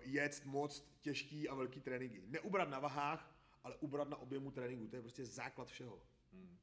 jet 0.02 0.42
moc 0.44 0.86
těžký 1.00 1.48
a 1.48 1.54
velký 1.54 1.80
tréninky. 1.80 2.22
Neubrat 2.26 2.68
na 2.68 2.78
vahách, 2.78 3.34
ale 3.64 3.76
ubrat 3.76 4.08
na 4.08 4.16
objemu 4.16 4.50
tréninku. 4.50 4.86
To 4.86 4.96
je 4.96 5.02
prostě 5.02 5.24
základ 5.24 5.68
všeho. 5.68 6.02
Hmm. 6.32 6.58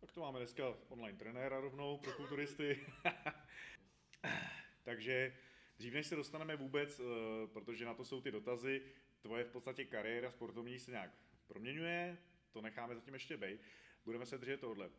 Tak 0.00 0.12
to 0.12 0.20
máme 0.20 0.38
dneska 0.38 0.74
online 0.88 1.18
trenéra 1.18 1.60
rovnou 1.60 1.98
pro 1.98 2.12
kulturisty. 2.12 2.80
Takže 4.82 5.36
dřív 5.78 5.94
než 5.94 6.06
se 6.06 6.16
dostaneme 6.16 6.56
vůbec, 6.56 7.00
eh, 7.00 7.46
protože 7.46 7.84
na 7.84 7.94
to 7.94 8.04
jsou 8.04 8.20
ty 8.20 8.30
dotazy, 8.30 8.82
tvoje 9.20 9.44
v 9.44 9.50
podstatě 9.50 9.84
kariéra 9.84 10.30
sportovní 10.30 10.78
se 10.78 10.90
nějak 10.90 11.10
proměňuje, 11.46 12.18
to 12.50 12.60
necháme 12.60 12.94
zatím 12.94 13.14
ještě 13.14 13.36
být. 13.36 13.60
Budeme 14.04 14.26
se 14.26 14.38
držet 14.38 14.60
tohle. 14.60 14.90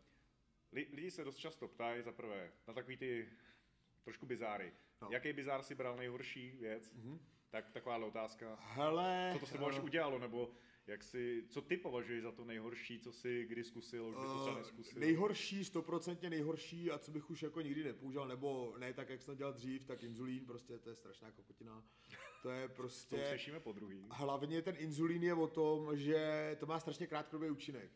Lidi 0.71 1.11
se 1.11 1.23
dost 1.23 1.37
často 1.37 1.67
ptají 1.67 2.01
za 2.01 2.11
prvé 2.11 2.51
na 2.67 2.73
takový 2.73 2.97
ty 2.97 3.29
trošku 4.03 4.25
bizáry. 4.25 4.73
No. 5.01 5.09
Jaký 5.11 5.33
bizár 5.33 5.63
si 5.63 5.75
bral 5.75 5.97
nejhorší 5.97 6.51
věc? 6.51 6.93
Mm-hmm. 6.93 7.19
Tak 7.49 7.71
taková 7.71 7.97
otázka. 7.97 8.55
Hele, 8.61 9.29
co 9.33 9.39
to 9.39 9.45
s 9.45 9.51
tebou 9.51 9.67
až 9.67 9.79
udělalo, 9.79 10.19
nebo 10.19 10.51
jak 10.91 11.03
si, 11.03 11.43
co 11.49 11.61
ty 11.61 11.77
považuješ 11.77 12.23
za 12.23 12.31
to 12.31 12.45
nejhorší, 12.45 12.99
co 12.99 13.11
jsi 13.11 13.45
kdy 13.49 13.63
zkusil, 13.63 14.11
kdy 14.11 14.27
uh, 14.27 14.41
třeba 14.41 14.57
neskusil? 14.57 14.99
Nejhorší, 14.99 15.65
stoprocentně 15.65 16.29
nejhorší 16.29 16.91
a 16.91 16.97
co 16.97 17.11
bych 17.11 17.29
už 17.29 17.43
jako 17.43 17.61
nikdy 17.61 17.83
nepoužil, 17.83 18.27
nebo 18.27 18.75
ne 18.77 18.93
tak, 18.93 19.09
jak 19.09 19.21
jsem 19.21 19.35
dělal 19.35 19.53
dřív, 19.53 19.85
tak 19.85 20.03
inzulín, 20.03 20.45
prostě 20.45 20.79
to 20.79 20.89
je 20.89 20.95
strašná 20.95 21.31
kokotina. 21.31 21.83
To 22.43 22.49
je 22.49 22.67
prostě... 22.75 23.17
To 23.17 23.25
slyšíme 23.25 23.59
po 23.59 23.71
druhý. 23.71 24.07
Hlavně 24.11 24.61
ten 24.61 24.75
inzulín 24.77 25.23
je 25.23 25.33
o 25.33 25.47
tom, 25.47 25.97
že 25.97 26.55
to 26.59 26.65
má 26.65 26.79
strašně 26.79 27.07
krátkodobý 27.07 27.49
účinek. 27.49 27.91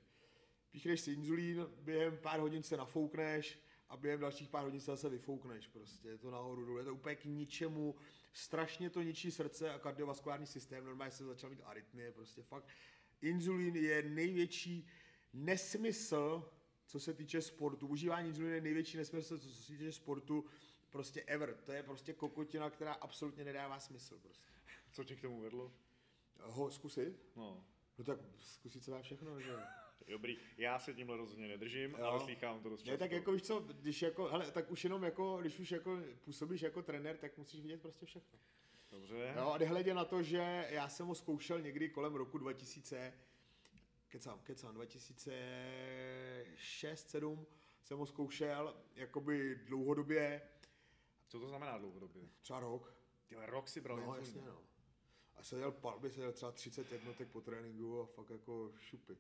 Píchneš 0.71 1.01
si 1.01 1.11
inzulín, 1.11 1.67
během 1.81 2.17
pár 2.17 2.39
hodin 2.39 2.63
se 2.63 2.77
nafoukneš 2.77 3.59
a 3.95 3.97
během 3.97 4.19
dalších 4.19 4.49
pár 4.49 4.63
hodin 4.63 4.79
se 4.79 4.91
zase 4.91 5.09
vyfoukneš. 5.09 5.67
Prostě 5.67 6.07
je 6.09 6.17
to 6.17 6.31
nahoru 6.31 6.65
dolů. 6.65 6.77
Je 6.77 6.83
to 6.83 6.93
úplně 6.93 7.15
k 7.15 7.25
ničemu. 7.25 7.95
Strašně 8.33 8.89
to 8.89 9.01
ničí 9.01 9.31
srdce 9.31 9.73
a 9.73 9.79
kardiovaskulární 9.79 10.47
systém. 10.47 10.85
Normálně 10.85 11.11
se 11.11 11.25
začal 11.25 11.49
mít 11.49 11.61
arytmie. 11.63 12.11
Prostě 12.11 12.43
fakt. 12.43 12.67
Inzulín 13.21 13.75
je 13.75 14.03
největší 14.03 14.87
nesmysl, 15.33 16.51
co 16.85 16.99
se 16.99 17.13
týče 17.13 17.41
sportu. 17.41 17.87
Užívání 17.87 18.29
inzulínu 18.29 18.53
je 18.53 18.61
největší 18.61 18.97
nesmysl, 18.97 19.37
co 19.37 19.49
se 19.49 19.73
týče 19.73 19.91
sportu 19.91 20.45
prostě 20.89 21.21
ever. 21.21 21.57
To 21.63 21.71
je 21.71 21.83
prostě 21.83 22.13
kokotina, 22.13 22.69
která 22.69 22.93
absolutně 22.93 23.43
nedává 23.43 23.79
smysl. 23.79 24.19
Prostě. 24.19 24.45
Co 24.91 25.03
tě 25.03 25.15
k 25.15 25.21
tomu 25.21 25.41
vedlo? 25.41 25.73
Ho 26.39 26.71
zkusit? 26.71 27.19
No. 27.35 27.65
No 27.97 28.03
tak 28.03 28.19
zkusit 28.37 28.83
se 28.83 28.91
dá 28.91 29.01
všechno, 29.01 29.41
že 29.41 29.55
Dobrý, 30.07 30.37
já 30.57 30.79
se 30.79 30.93
tímhle 30.93 31.17
rozhodně 31.17 31.47
nedržím, 31.47 31.91
jo. 31.91 32.05
ale 32.05 32.19
slýchám 32.19 32.63
to 32.63 32.69
dost. 32.69 32.85
Ne, 32.85 32.97
tak 32.97 33.11
jako 33.11 33.31
víš 33.31 33.43
co, 33.43 33.59
když 33.59 34.01
jako, 34.01 34.25
hele, 34.25 34.51
tak 34.51 34.71
už 34.71 34.83
jenom 34.83 35.03
jako, 35.03 35.37
když 35.41 35.59
už 35.59 35.71
jako 35.71 35.99
působíš 36.23 36.61
jako 36.61 36.81
trenér, 36.81 37.17
tak 37.17 37.37
musíš 37.37 37.61
vidět 37.61 37.81
prostě 37.81 38.05
všechno. 38.05 38.39
Dobře. 38.91 39.33
Jo, 39.37 39.49
a 39.49 39.57
nehledě 39.57 39.93
na 39.93 40.05
to, 40.05 40.23
že 40.23 40.67
já 40.69 40.89
jsem 40.89 41.07
ho 41.07 41.15
zkoušel 41.15 41.61
někdy 41.61 41.89
kolem 41.89 42.15
roku 42.15 42.37
2000, 42.37 43.13
kecám, 44.07 44.39
kecám, 44.39 44.75
2006, 44.75 47.09
7 47.09 47.45
jsem 47.83 47.97
ho 47.97 48.05
zkoušel, 48.05 48.75
jakoby 48.95 49.55
dlouhodobě. 49.55 50.41
Co 51.27 51.39
to 51.39 51.47
znamená 51.47 51.77
dlouhodobě? 51.77 52.23
Třeba 52.41 52.59
rok. 52.59 52.95
Ty 53.27 53.35
rok 53.45 53.67
si 53.67 53.81
bral 53.81 53.97
No, 53.97 54.15
jasně, 54.15 54.41
no. 54.41 54.61
A 55.35 55.43
seděl 55.43 55.71
palby, 55.71 56.09
seděl 56.09 56.33
třeba 56.33 56.51
30 56.51 56.91
jednotek 56.91 57.27
po 57.27 57.41
tréninku 57.41 58.01
a 58.01 58.05
fakt 58.05 58.29
jako 58.29 58.73
šupy 58.77 59.17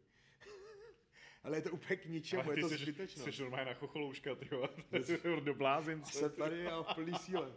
ale 1.45 1.57
je 1.57 1.61
to 1.61 1.71
úplně 1.71 1.97
k 1.97 2.05
ničemu, 2.05 2.43
ale 2.43 2.55
je 2.55 2.61
to 2.61 2.69
zbytečno. 2.69 3.25
Jsi 3.25 3.41
normálně 3.41 3.65
na 3.65 3.73
chocholouška, 3.73 4.35
ty 4.35 4.49
do 5.43 5.53
blázince. 5.53 6.17
Jsem 6.17 6.31
tady 6.31 6.67
a 6.67 6.83
v 6.83 6.95
plný 6.95 7.13
síle. 7.13 7.53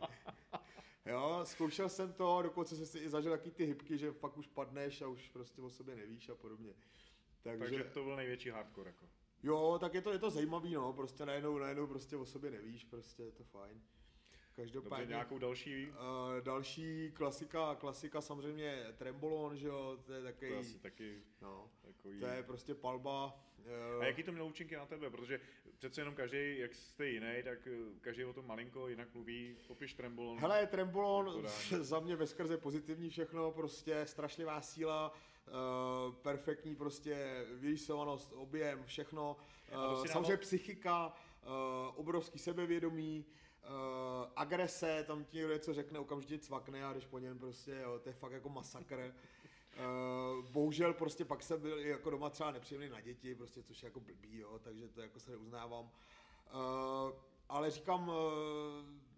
Jo, 1.06 1.40
zkoušel 1.44 1.88
jsem 1.88 2.12
to, 2.12 2.42
dokonce 2.42 2.76
jsem 2.76 2.86
si 2.86 2.98
i 2.98 3.08
zažil 3.08 3.32
taky 3.32 3.50
ty 3.50 3.64
hybky, 3.64 3.98
že 3.98 4.12
fakt 4.12 4.38
už 4.38 4.46
padneš 4.46 5.02
a 5.02 5.08
už 5.08 5.28
prostě 5.28 5.62
o 5.62 5.70
sobě 5.70 5.96
nevíš 5.96 6.28
a 6.28 6.34
podobně. 6.34 6.74
Takže, 7.42 7.58
Takže 7.64 7.84
to 7.84 8.04
byl 8.04 8.16
největší 8.16 8.50
hardcore 8.50 8.90
jako. 8.90 9.06
Jo, 9.42 9.78
tak 9.80 9.94
je 9.94 10.02
to, 10.02 10.12
je 10.12 10.18
to 10.18 10.30
zajímavý, 10.30 10.74
no, 10.74 10.92
prostě 10.92 11.26
najednou, 11.26 11.58
najednou 11.58 11.86
prostě 11.86 12.16
o 12.16 12.26
sobě 12.26 12.50
nevíš, 12.50 12.84
prostě 12.84 13.22
je 13.22 13.32
to 13.32 13.44
fajn. 13.44 13.82
Každopádně. 14.56 15.04
Dobře, 15.04 15.12
nějakou 15.12 15.38
další? 15.38 15.88
Uh, 15.88 15.94
další 16.44 17.10
klasika, 17.14 17.74
klasika 17.74 18.20
samozřejmě 18.20 18.86
Trembolon, 18.96 19.56
že 19.56 19.68
jo, 19.68 19.98
to 20.06 20.12
je 20.12 20.22
takový. 20.22 20.50
To 20.50 20.58
asi 20.58 20.78
taky. 20.78 21.22
No, 21.42 21.70
takový... 21.80 22.20
To 22.20 22.26
je 22.26 22.42
prostě 22.42 22.74
palba. 22.74 23.47
A 24.00 24.04
jaký 24.04 24.22
to 24.22 24.32
mělo 24.32 24.46
účinky 24.46 24.76
na 24.76 24.86
tebe? 24.86 25.10
Protože 25.10 25.40
přece 25.78 26.00
jenom 26.00 26.14
každý, 26.14 26.58
jak 26.58 26.74
jste 26.74 27.08
jiný, 27.08 27.42
tak 27.44 27.58
eh, 27.66 28.00
každý 28.00 28.24
o 28.24 28.32
tom 28.32 28.46
malinko 28.46 28.88
jinak 28.88 29.14
mluví. 29.14 29.56
Popiš 29.66 29.94
Trembolon. 29.94 30.38
Hele, 30.38 30.66
Trembolon 30.66 31.46
za 31.80 32.00
mě 32.00 32.16
ve 32.16 32.26
skrze 32.26 32.56
pozitivní 32.56 33.10
všechno, 33.10 33.50
prostě 33.50 34.06
strašlivá 34.06 34.60
síla, 34.60 35.12
uh, 35.46 36.14
perfektní 36.14 36.76
prostě 36.76 37.46
vyrýsovanost, 37.54 38.32
objem, 38.32 38.84
všechno. 38.84 39.36
Uh, 39.96 40.06
samozřejmě 40.06 40.36
psychika, 40.36 41.06
uh, 41.06 41.52
obrovský 41.94 42.38
sebevědomí, 42.38 43.24
uh, 43.62 43.68
agrese, 44.36 45.04
tam 45.06 45.24
ti 45.24 45.36
někdo 45.36 45.52
něco 45.52 45.74
řekne, 45.74 45.98
okamžitě 45.98 46.38
cvakne 46.38 46.84
a 46.84 46.92
když 46.92 47.06
po 47.06 47.18
něm 47.18 47.38
prostě, 47.38 47.78
jo, 47.82 47.98
to 47.98 48.08
je 48.08 48.12
fakt 48.12 48.32
jako 48.32 48.48
masakr. 48.48 49.14
Uh, 49.78 50.44
bohužel 50.50 50.94
prostě 50.94 51.24
pak 51.24 51.42
jsem 51.42 51.60
byl 51.60 51.78
jako 51.78 52.10
doma 52.10 52.30
třeba 52.30 52.50
nepříjemný 52.50 52.88
na 52.88 53.00
děti, 53.00 53.34
prostě, 53.34 53.62
což 53.62 53.82
je 53.82 53.86
jako 53.86 54.00
blbý, 54.00 54.38
jo, 54.38 54.58
takže 54.58 54.88
to 54.88 55.00
jako 55.00 55.20
se 55.20 55.30
neuznávám. 55.30 55.84
Uh, 55.84 57.12
ale 57.48 57.70
říkám, 57.70 58.08
uh, 58.08 58.14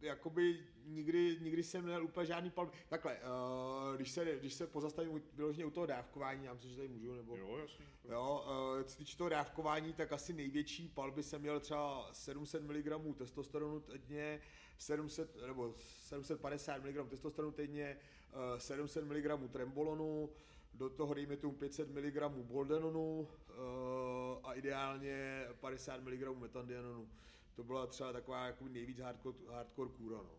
jakoby 0.00 0.66
nikdy, 0.84 1.38
nikdy 1.40 1.62
jsem 1.62 1.82
neměl 1.82 2.04
úplně 2.04 2.26
žádný 2.26 2.50
palby. 2.50 2.72
Takhle, 2.88 3.16
uh, 3.16 3.96
když, 3.96 4.10
se, 4.10 4.36
když 4.40 4.54
se 4.54 4.66
pozastavím 4.66 5.22
vyloženě 5.32 5.66
u 5.66 5.70
toho 5.70 5.86
dávkování, 5.86 6.44
já 6.44 6.54
myslím, 6.54 6.70
že 6.70 6.76
tady 6.76 6.88
můžu, 6.88 7.14
nebo... 7.14 7.36
Jo, 7.36 7.56
jasně. 7.56 7.84
Jo, 8.04 8.44
uh, 8.46 8.82
co 8.82 8.96
týče 8.96 9.16
toho 9.16 9.30
dávkování, 9.30 9.92
tak 9.92 10.12
asi 10.12 10.32
největší 10.32 10.88
palby 10.88 11.22
jsem 11.22 11.40
měl 11.40 11.60
třeba 11.60 12.08
700 12.12 12.62
mg 12.62 13.16
testosteronu 13.18 13.80
týdně, 13.80 14.40
700, 14.78 15.36
nebo 15.46 15.72
750 15.76 16.84
mg 16.84 17.08
testosteronu 17.10 17.52
týdně, 17.52 17.96
700 18.58 19.04
mg 19.04 19.50
trembolonu, 19.52 20.30
do 20.74 20.90
toho 20.90 21.14
dejme 21.14 21.36
tomu 21.36 21.52
500 21.52 21.90
mg 21.90 22.28
boldenonu 22.28 23.20
uh, 23.20 23.26
a 24.42 24.54
ideálně 24.54 25.46
50 25.60 26.00
mg 26.00 26.38
metandianonu 26.38 27.08
to 27.60 27.64
byla 27.64 27.86
třeba 27.86 28.12
taková 28.12 28.46
jako 28.46 28.68
nejvíc 28.68 28.98
hardcore, 28.98 29.38
hardcore 29.48 29.90
kůra, 29.90 30.16
no. 30.16 30.34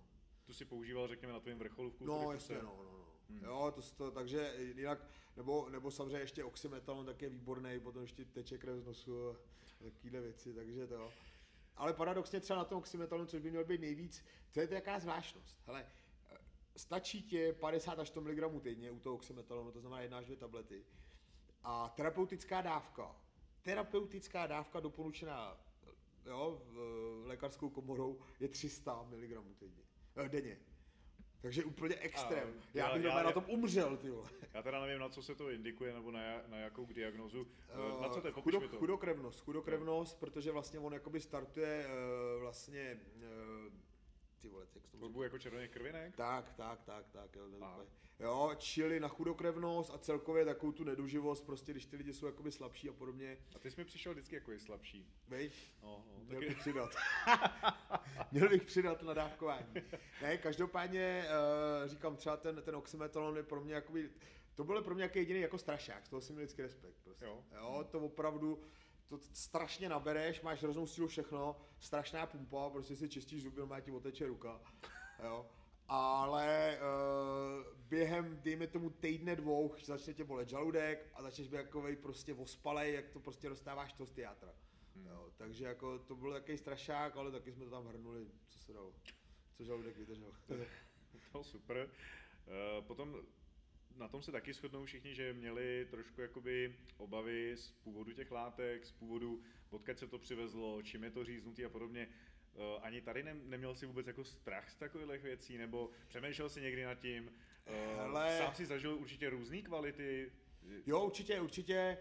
Tu 0.46 0.54
si 0.54 0.66
používal, 0.66 1.08
řekněme, 1.08 1.34
na 1.34 1.40
tvém 1.40 1.60
vrcholu 1.60 1.92
v 1.92 2.02
No, 2.02 2.32
jasně, 2.32 2.56
no, 2.56 2.62
no, 2.62 2.84
no. 2.84 3.06
Hmm. 3.30 3.44
Jo, 3.44 3.74
to, 3.76 3.82
to, 3.82 4.12
takže 4.12 4.54
jinak, 4.58 5.08
nebo, 5.38 5.70
nebo 5.70 5.92
samozřejmě 5.92 6.18
ještě 6.18 6.44
oxymetalon 6.44 7.06
tak 7.06 7.22
je 7.22 7.30
výborný, 7.30 7.80
potom 7.80 8.02
ještě 8.02 8.26
teče 8.26 8.58
krev 8.58 8.80
z 8.80 8.86
nosu 8.86 9.30
a 9.30 9.36
takovéhle 9.84 10.22
věci, 10.22 10.54
takže 10.54 10.88
to. 10.88 11.12
Ale 11.76 11.94
paradoxně 11.94 12.40
třeba 12.40 12.60
na 12.60 12.66
tom 12.66 12.78
oxymetalonu, 12.78 13.28
což 13.28 13.42
by 13.42 13.52
měl 13.52 13.66
být 13.66 13.82
nejvíc, 13.82 14.26
to 14.52 14.60
je 14.60 14.68
jaká 14.72 15.00
zvláštnost. 15.00 15.58
Hele, 15.66 15.86
stačí 16.76 17.24
tě 17.24 17.54
50 17.54 18.00
až 18.00 18.08
100 18.08 18.22
mg 18.22 18.62
týdně 18.62 18.92
u 18.92 19.00
toho 19.00 19.16
oxymetalonu, 19.16 19.72
to 19.72 19.80
znamená 19.80 20.02
jedna 20.02 20.18
až 20.18 20.26
dvě 20.26 20.38
tablety. 20.38 20.86
A 21.64 21.90
terapeutická 21.90 22.62
dávka, 22.62 23.16
terapeutická 23.62 24.48
dávka 24.48 24.80
doporučená 24.80 25.58
jo, 26.26 26.62
lékařskou 27.26 27.70
komorou 27.70 28.20
je 28.40 28.48
300 28.48 29.04
mg 29.04 29.58
týdně, 29.60 29.84
eh, 30.16 30.30
denně. 30.30 30.58
Takže 31.42 31.64
úplně 31.64 31.96
extrém. 31.96 32.54
A, 32.60 32.68
já, 32.74 32.88
já 32.88 32.94
bych 32.94 33.04
já, 33.04 33.24
na 33.24 33.32
tom 33.32 33.46
umřel, 33.48 33.98
ty 33.98 34.10
vole. 34.10 34.30
Já 34.54 34.62
teda 34.62 34.82
nevím, 34.82 35.00
na 35.00 35.10
co 35.10 35.24
se 35.24 35.36
to 35.36 35.50
indikuje, 35.50 35.94
nebo 35.94 36.12
na, 36.12 36.20
na 36.48 36.58
jakou 36.58 36.86
diagnozu. 36.86 37.42
Uh, 37.42 38.02
na 38.02 38.10
co 38.10 38.22
to 38.22 38.28
je? 38.28 38.34
Chudo, 38.34 38.60
to. 38.60 38.78
Chudokrevnost, 38.78 39.40
chudokrevnost, 39.40 40.20
protože 40.20 40.52
vlastně 40.52 40.80
on 40.80 40.94
jakoby 40.94 41.20
startuje 41.20 41.86
uh, 41.88 42.42
vlastně 42.42 43.00
uh, 43.16 43.74
ty 44.42 44.48
vole, 44.48 44.64
jak 44.64 44.70
to 44.70 44.80
Tvorbu 44.80 45.24
jako 45.24 45.40
červený 45.40 45.68
krvinek? 45.68 46.16
Tak, 46.16 46.54
tak, 46.54 46.82
tak, 46.84 47.06
tak. 47.12 47.36
Jo, 47.36 47.86
jo, 48.20 48.52
čili 48.58 49.00
na 49.00 49.08
chudokrevnost 49.08 49.94
a 49.94 49.98
celkově 49.98 50.46
takovou 50.46 50.72
tu 50.72 50.84
neduživost, 50.84 51.46
prostě 51.46 51.72
když 51.72 51.86
ty 51.86 51.98
lidi 51.98 52.14
jsou 52.14 52.26
jakoby 52.26 52.52
slabší 52.52 52.90
a 52.90 52.94
podobně. 52.94 53.38
A 53.56 53.60
ty 53.60 53.72
jsi 53.72 53.82
mi 53.82 53.86
přišel 53.86 54.14
vždycky 54.14 54.36
jako 54.36 54.52
je 54.52 54.60
slabší. 54.60 55.14
Víš? 55.28 55.74
No, 55.84 56.06
no, 56.08 56.24
Měl 56.24 56.42
taky... 56.42 56.56
přidat. 56.56 56.96
měl 58.32 58.50
bych 58.50 58.64
přidat 58.64 59.02
na 59.02 59.14
dávkování. 59.14 59.74
Ne, 60.22 60.38
každopádně 60.38 61.26
uh, 61.84 61.90
říkám, 61.90 62.16
třeba 62.16 62.38
ten, 62.38 62.62
ten 62.62 62.76
oxymetalon 62.76 63.38
je 63.38 63.44
pro 63.44 63.62
mě 63.62 63.74
jakoby, 63.74 64.10
to 64.56 64.64
byl 64.64 64.82
pro 64.82 64.96
mě 64.96 65.04
jaký 65.04 65.20
jediný 65.20 65.40
jako 65.40 65.58
strašák, 65.58 66.06
z 66.06 66.10
toho 66.10 66.22
si 66.22 66.34
měl 66.34 66.44
vždycky 66.44 66.62
respekt. 66.62 66.96
Prostě. 67.04 67.26
Jo. 67.26 67.44
jo. 67.56 67.88
to 67.92 68.00
opravdu, 68.00 68.62
to 69.12 69.20
strašně 69.34 69.90
nabereš, 69.90 70.42
máš 70.42 70.64
hroznou 70.64 70.88
sílu 70.88 71.08
všechno, 71.08 71.56
strašná 71.80 72.26
pumpa, 72.26 72.70
prostě 72.70 72.96
si 72.96 73.10
čistíš 73.10 73.44
zuby, 73.44 73.66
má 73.66 73.80
ti 73.80 73.92
oteče 73.92 74.28
ruka. 74.28 74.62
Jo. 75.24 75.50
Ale 75.88 76.80
uh, 76.80 77.78
během, 77.78 78.40
dejme 78.42 78.68
tomu 78.68 78.90
týdne 78.90 79.36
dvou, 79.36 79.76
začne 79.84 80.14
tě 80.14 80.24
bolet 80.24 80.50
žaludek 80.50 81.10
a 81.14 81.22
začneš 81.22 81.48
být 81.48 81.58
takovej 81.58 81.96
prostě 81.96 82.34
ospalej, 82.34 82.94
jak 82.94 83.10
to 83.10 83.20
prostě 83.20 83.50
dostáváš 83.50 83.94
to 83.94 84.06
z 84.06 84.12
teatra. 84.12 84.54
Hmm. 84.96 85.06
Jo, 85.06 85.32
takže 85.38 85.66
jako 85.66 86.00
to 86.00 86.16
byl 86.16 86.34
takový 86.34 86.58
strašák, 86.58 87.18
ale 87.18 87.32
taky 87.32 87.52
jsme 87.52 87.66
to 87.66 87.72
tam 87.72 87.88
hrnuli, 87.88 88.28
co 88.50 88.60
se 88.60 88.74
dalo. 88.74 88.94
Co 89.58 89.64
žaludek 89.64 89.98
vydržel. 89.98 90.32
to 91.32 91.44
super. 91.44 91.90
Uh, 92.48 92.86
potom 92.86 93.16
na 94.02 94.08
tom 94.08 94.22
se 94.24 94.32
taky 94.32 94.54
shodnou 94.54 94.86
všichni, 94.86 95.16
že 95.16 95.34
měli 95.34 95.88
trošku 95.90 96.22
jakoby 96.22 96.76
obavy 96.98 97.58
z 97.58 97.72
původu 97.72 98.14
těch 98.14 98.32
látek, 98.32 98.86
z 98.86 98.92
původu, 98.92 99.42
odkud 99.70 100.00
se 100.00 100.08
to 100.08 100.20
přivezlo, 100.20 100.82
čím 100.82 101.04
je 101.04 101.12
to 101.12 101.24
říznutý 101.24 101.66
a 101.66 101.70
podobně. 101.70 102.08
Uh, 102.54 102.64
ani 102.82 103.02
tady 103.02 103.24
ne, 103.24 103.34
neměl 103.34 103.76
si 103.76 103.86
vůbec 103.86 104.08
jako 104.08 104.24
strach 104.24 104.70
z 104.70 104.76
takových 104.76 105.24
věcí, 105.24 105.58
nebo 105.58 105.90
přemýšlel 106.08 106.50
si 106.50 106.62
někdy 106.62 106.84
nad 106.84 106.96
tím? 106.96 107.24
Uh, 107.26 107.98
hele, 107.98 108.38
sám 108.38 108.56
si 108.56 108.66
zažil 108.66 108.96
určitě 108.96 109.30
různé 109.30 109.62
kvality? 109.62 110.32
Jo, 110.86 111.06
určitě, 111.06 111.42
určitě. 111.42 111.98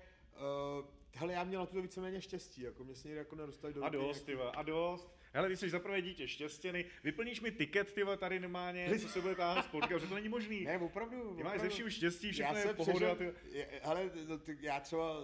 Uh, 0.81 0.87
hele, 1.15 1.33
já 1.33 1.45
měl 1.45 1.61
na 1.61 1.67
to 1.67 1.83
víceméně 1.83 2.21
štěstí, 2.21 2.63
jako 2.63 2.85
mě 2.85 2.95
se 2.95 3.09
někdy 3.09 3.19
jako 3.19 3.37
nedostali 3.37 3.75
do 3.75 3.85
A 3.85 3.89
dost, 3.89 4.29
jako... 4.29 4.53
a 4.55 4.63
dost. 4.63 5.20
Hele, 5.33 5.49
ty 5.49 5.57
jsi 5.57 5.71
za 5.71 5.79
prvé 5.79 6.03
dítě 6.03 6.29
štěstěný, 6.29 6.85
vyplníš 7.05 7.41
mi 7.41 7.51
tiket, 7.53 7.93
ty 7.93 8.03
tady 8.19 8.41
normálně, 8.41 8.99
co 8.99 9.09
se 9.09 9.21
bude 9.21 9.35
táhat 9.35 9.65
spotka, 9.65 9.99
že 9.99 10.07
to 10.07 10.15
není 10.15 10.29
možný. 10.29 10.65
Ne, 10.65 10.79
opravdu. 10.79 11.17
Ty 11.17 11.23
opravdu. 11.23 11.45
máš 11.45 11.61
ze 11.61 11.69
vším 11.69 11.91
štěstí, 11.91 12.33
všechno 12.33 12.59
je 12.59 12.75
pohoda. 12.75 13.15
Ty... 13.15 13.35
Ale 13.83 14.11
já 14.61 14.81
třeba, 14.81 15.15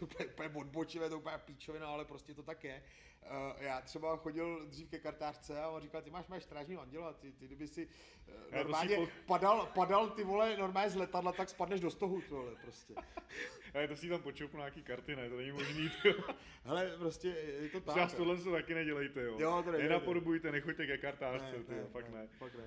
úplně 0.00 0.48
odbočivé, 0.54 1.10
to 1.10 1.18
úplně 1.18 1.38
píčovina, 1.44 1.86
ale 1.86 2.04
prostě 2.04 2.34
to 2.34 2.42
tak 2.42 2.64
je. 2.64 2.82
Uh, 3.22 3.62
já 3.62 3.80
třeba 3.80 4.16
chodil 4.16 4.66
dřív 4.66 4.88
ke 4.88 4.98
kartářce 4.98 5.60
a 5.60 5.68
on 5.68 5.82
říkal, 5.82 6.02
ty 6.02 6.10
máš, 6.10 6.26
máš 6.26 6.42
strážního 6.42 6.82
anděla, 6.82 7.12
ty, 7.12 7.32
ty 7.32 7.46
kdyby 7.46 7.68
si 7.68 7.86
uh, 7.86 8.56
normálně 8.56 8.96
po... 8.96 9.08
padal, 9.26 9.70
padal 9.74 10.10
ty 10.10 10.24
vole 10.24 10.56
normálně 10.56 10.90
z 10.90 10.94
letadla, 10.94 11.32
tak 11.32 11.48
spadneš 11.48 11.80
do 11.80 11.90
stohu, 11.90 12.22
tohle 12.28 12.54
prostě. 12.62 12.94
Ale 13.74 13.88
to 13.88 13.96
si 13.96 14.08
tam 14.08 14.22
počupnu 14.22 14.58
nějaký 14.58 14.82
karty, 14.82 15.16
ne, 15.16 15.28
to 15.28 15.36
není 15.36 15.52
možný. 15.52 15.90
Hele, 16.64 16.92
prostě 16.98 17.28
je 17.62 17.68
to 17.68 17.80
tak. 17.80 17.94
Třeba 17.94 18.06
tohle 18.06 18.38
se 18.38 18.50
taky 18.50 18.74
nedělejte, 18.74 19.22
jo. 19.22 19.36
jo 19.38 19.62
to 19.64 19.72
Nenapodobujte, 19.72 20.52
nechoďte 20.52 20.86
ke 20.86 20.98
kartářce, 20.98 21.58
ne, 21.58 21.64
ty, 21.64 21.74
ne, 21.74 21.84
fakt 21.92 22.08
ne. 22.08 22.18
ne. 22.18 22.28
Fakt 22.38 22.54
ne. 22.54 22.64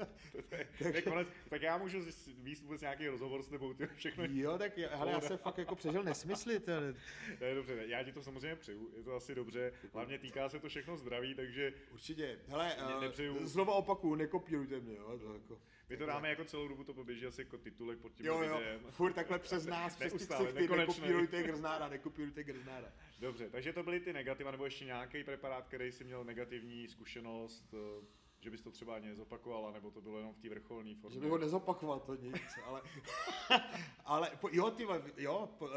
tak, 0.92 1.04
konec, 1.04 1.28
tak 1.48 1.62
já 1.62 1.78
můžu 1.78 2.04
víc 2.38 2.62
vůbec 2.62 2.80
nějaký 2.80 3.08
rozhovor 3.08 3.42
s 3.42 3.48
tebou, 3.48 3.74
ty 3.74 3.86
všechno. 3.86 4.24
Jo, 4.24 4.58
tak 4.58 4.78
já, 4.78 4.96
hele, 4.96 5.12
já 5.12 5.20
jsem 5.20 5.38
fakt 5.38 5.58
jako 5.58 5.76
přežil 5.76 6.02
nesmysly. 6.02 6.60
To 6.60 7.44
je 7.44 7.54
dobře, 7.54 7.82
já 7.86 8.02
ti 8.02 8.12
to 8.12 8.22
samozřejmě 8.22 8.56
přeju, 8.56 8.92
je 8.96 9.02
to 9.02 9.14
asi 9.14 9.34
dobře, 9.34 9.72
hlavně 9.92 10.18
týká 10.18 10.48
se 10.48 10.60
to 10.60 10.68
všechno 10.68 10.96
zdraví, 10.96 11.34
takže... 11.34 11.72
Určitě, 11.92 12.38
hele, 12.48 12.76
ne, 12.86 13.00
nepřeju... 13.00 13.46
znova 13.46 13.74
opakuju, 13.74 14.14
nekopírujte 14.14 14.80
mě, 14.80 14.96
jo, 14.96 15.18
to 15.18 15.34
jako... 15.34 15.58
My 15.90 15.96
to 15.96 16.06
dáme 16.06 16.28
jako 16.28 16.44
celou 16.44 16.68
dobu, 16.68 16.84
to 16.84 16.94
poběží 16.94 17.26
asi 17.26 17.40
jako 17.40 17.58
titulek 17.58 17.98
pod 17.98 18.12
tím 18.14 18.26
jo, 18.26 18.42
jo, 18.42 18.60
furt 18.90 19.12
takhle 19.12 19.38
přes 19.38 19.66
nás, 19.66 19.96
přes 19.96 20.12
ty 20.12 20.52
ty 20.52 20.68
nekopírujte 20.76 21.42
grznára, 21.42 21.88
nekopírujte 21.88 22.44
grznára. 22.44 22.92
Dobře, 23.20 23.50
takže 23.50 23.72
to 23.72 23.82
byly 23.82 24.00
ty 24.00 24.12
negativa, 24.12 24.50
nebo 24.50 24.64
ještě 24.64 24.84
nějaký 24.84 25.24
preparát, 25.24 25.66
který 25.66 25.92
si 25.92 26.04
měl 26.04 26.24
negativní 26.24 26.88
zkušenost, 26.88 27.74
eh, 27.74 28.06
že 28.40 28.50
bys 28.50 28.62
to 28.62 28.70
třeba 28.70 28.94
ani 28.94 29.08
nezopakovala, 29.08 29.70
nebo 29.70 29.90
to 29.90 30.00
bylo 30.00 30.18
jenom 30.18 30.34
v 30.34 30.38
té 30.38 30.48
vrcholné 30.48 30.94
formě. 30.94 31.14
Že 31.14 31.20
bych 31.20 31.30
ho 31.30 31.38
nezopakoval, 31.38 32.00
to 32.00 32.14
nic, 32.14 32.42
ale, 32.64 32.82
ale 34.04 34.30
jo, 34.52 34.70
ty, 34.70 34.86
jo, 35.16 35.48
uh, 35.60 35.68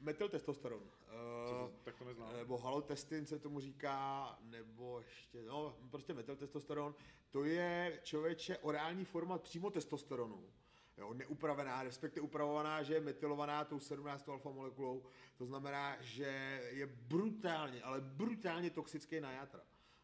metyltestosteron. 0.00 0.82
Uh, 0.82 1.70
tak 1.84 1.96
to 1.98 2.04
neznám. 2.04 2.36
Nebo 2.36 2.58
halotestin 2.58 3.26
se 3.26 3.38
tomu 3.38 3.60
říká, 3.60 4.38
nebo 4.42 5.00
ještě, 5.00 5.42
no, 5.42 5.76
prostě 5.90 6.14
metyltestosteron. 6.14 6.94
To 7.30 7.44
je 7.44 8.00
člověče 8.02 8.58
orální 8.58 9.04
forma 9.04 9.38
přímo 9.38 9.70
testosteronu. 9.70 10.44
Jo, 10.98 11.14
neupravená, 11.14 11.82
respektive 11.82 12.24
upravovaná, 12.24 12.82
že 12.82 12.94
je 12.94 13.00
metylovaná 13.00 13.64
tou 13.64 13.80
17 13.80 14.28
alfa 14.28 14.50
molekulou. 14.50 15.04
To 15.36 15.46
znamená, 15.46 15.96
že 16.00 16.60
je 16.72 16.86
brutálně, 16.86 17.82
ale 17.82 18.00
brutálně 18.00 18.70
toxický 18.70 19.20
na 19.20 19.32
játra. 19.32 19.60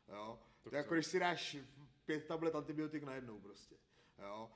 Jo. 0.08 0.38
To, 0.62 0.76
jako 0.76 0.94
když 0.94 1.06
si 1.06 1.18
dáš 1.18 1.56
pět 2.04 2.26
tablet 2.26 2.54
antibiotik 2.54 3.02
najednou 3.02 3.40
prostě. 3.40 3.76
Jo. 4.18 4.50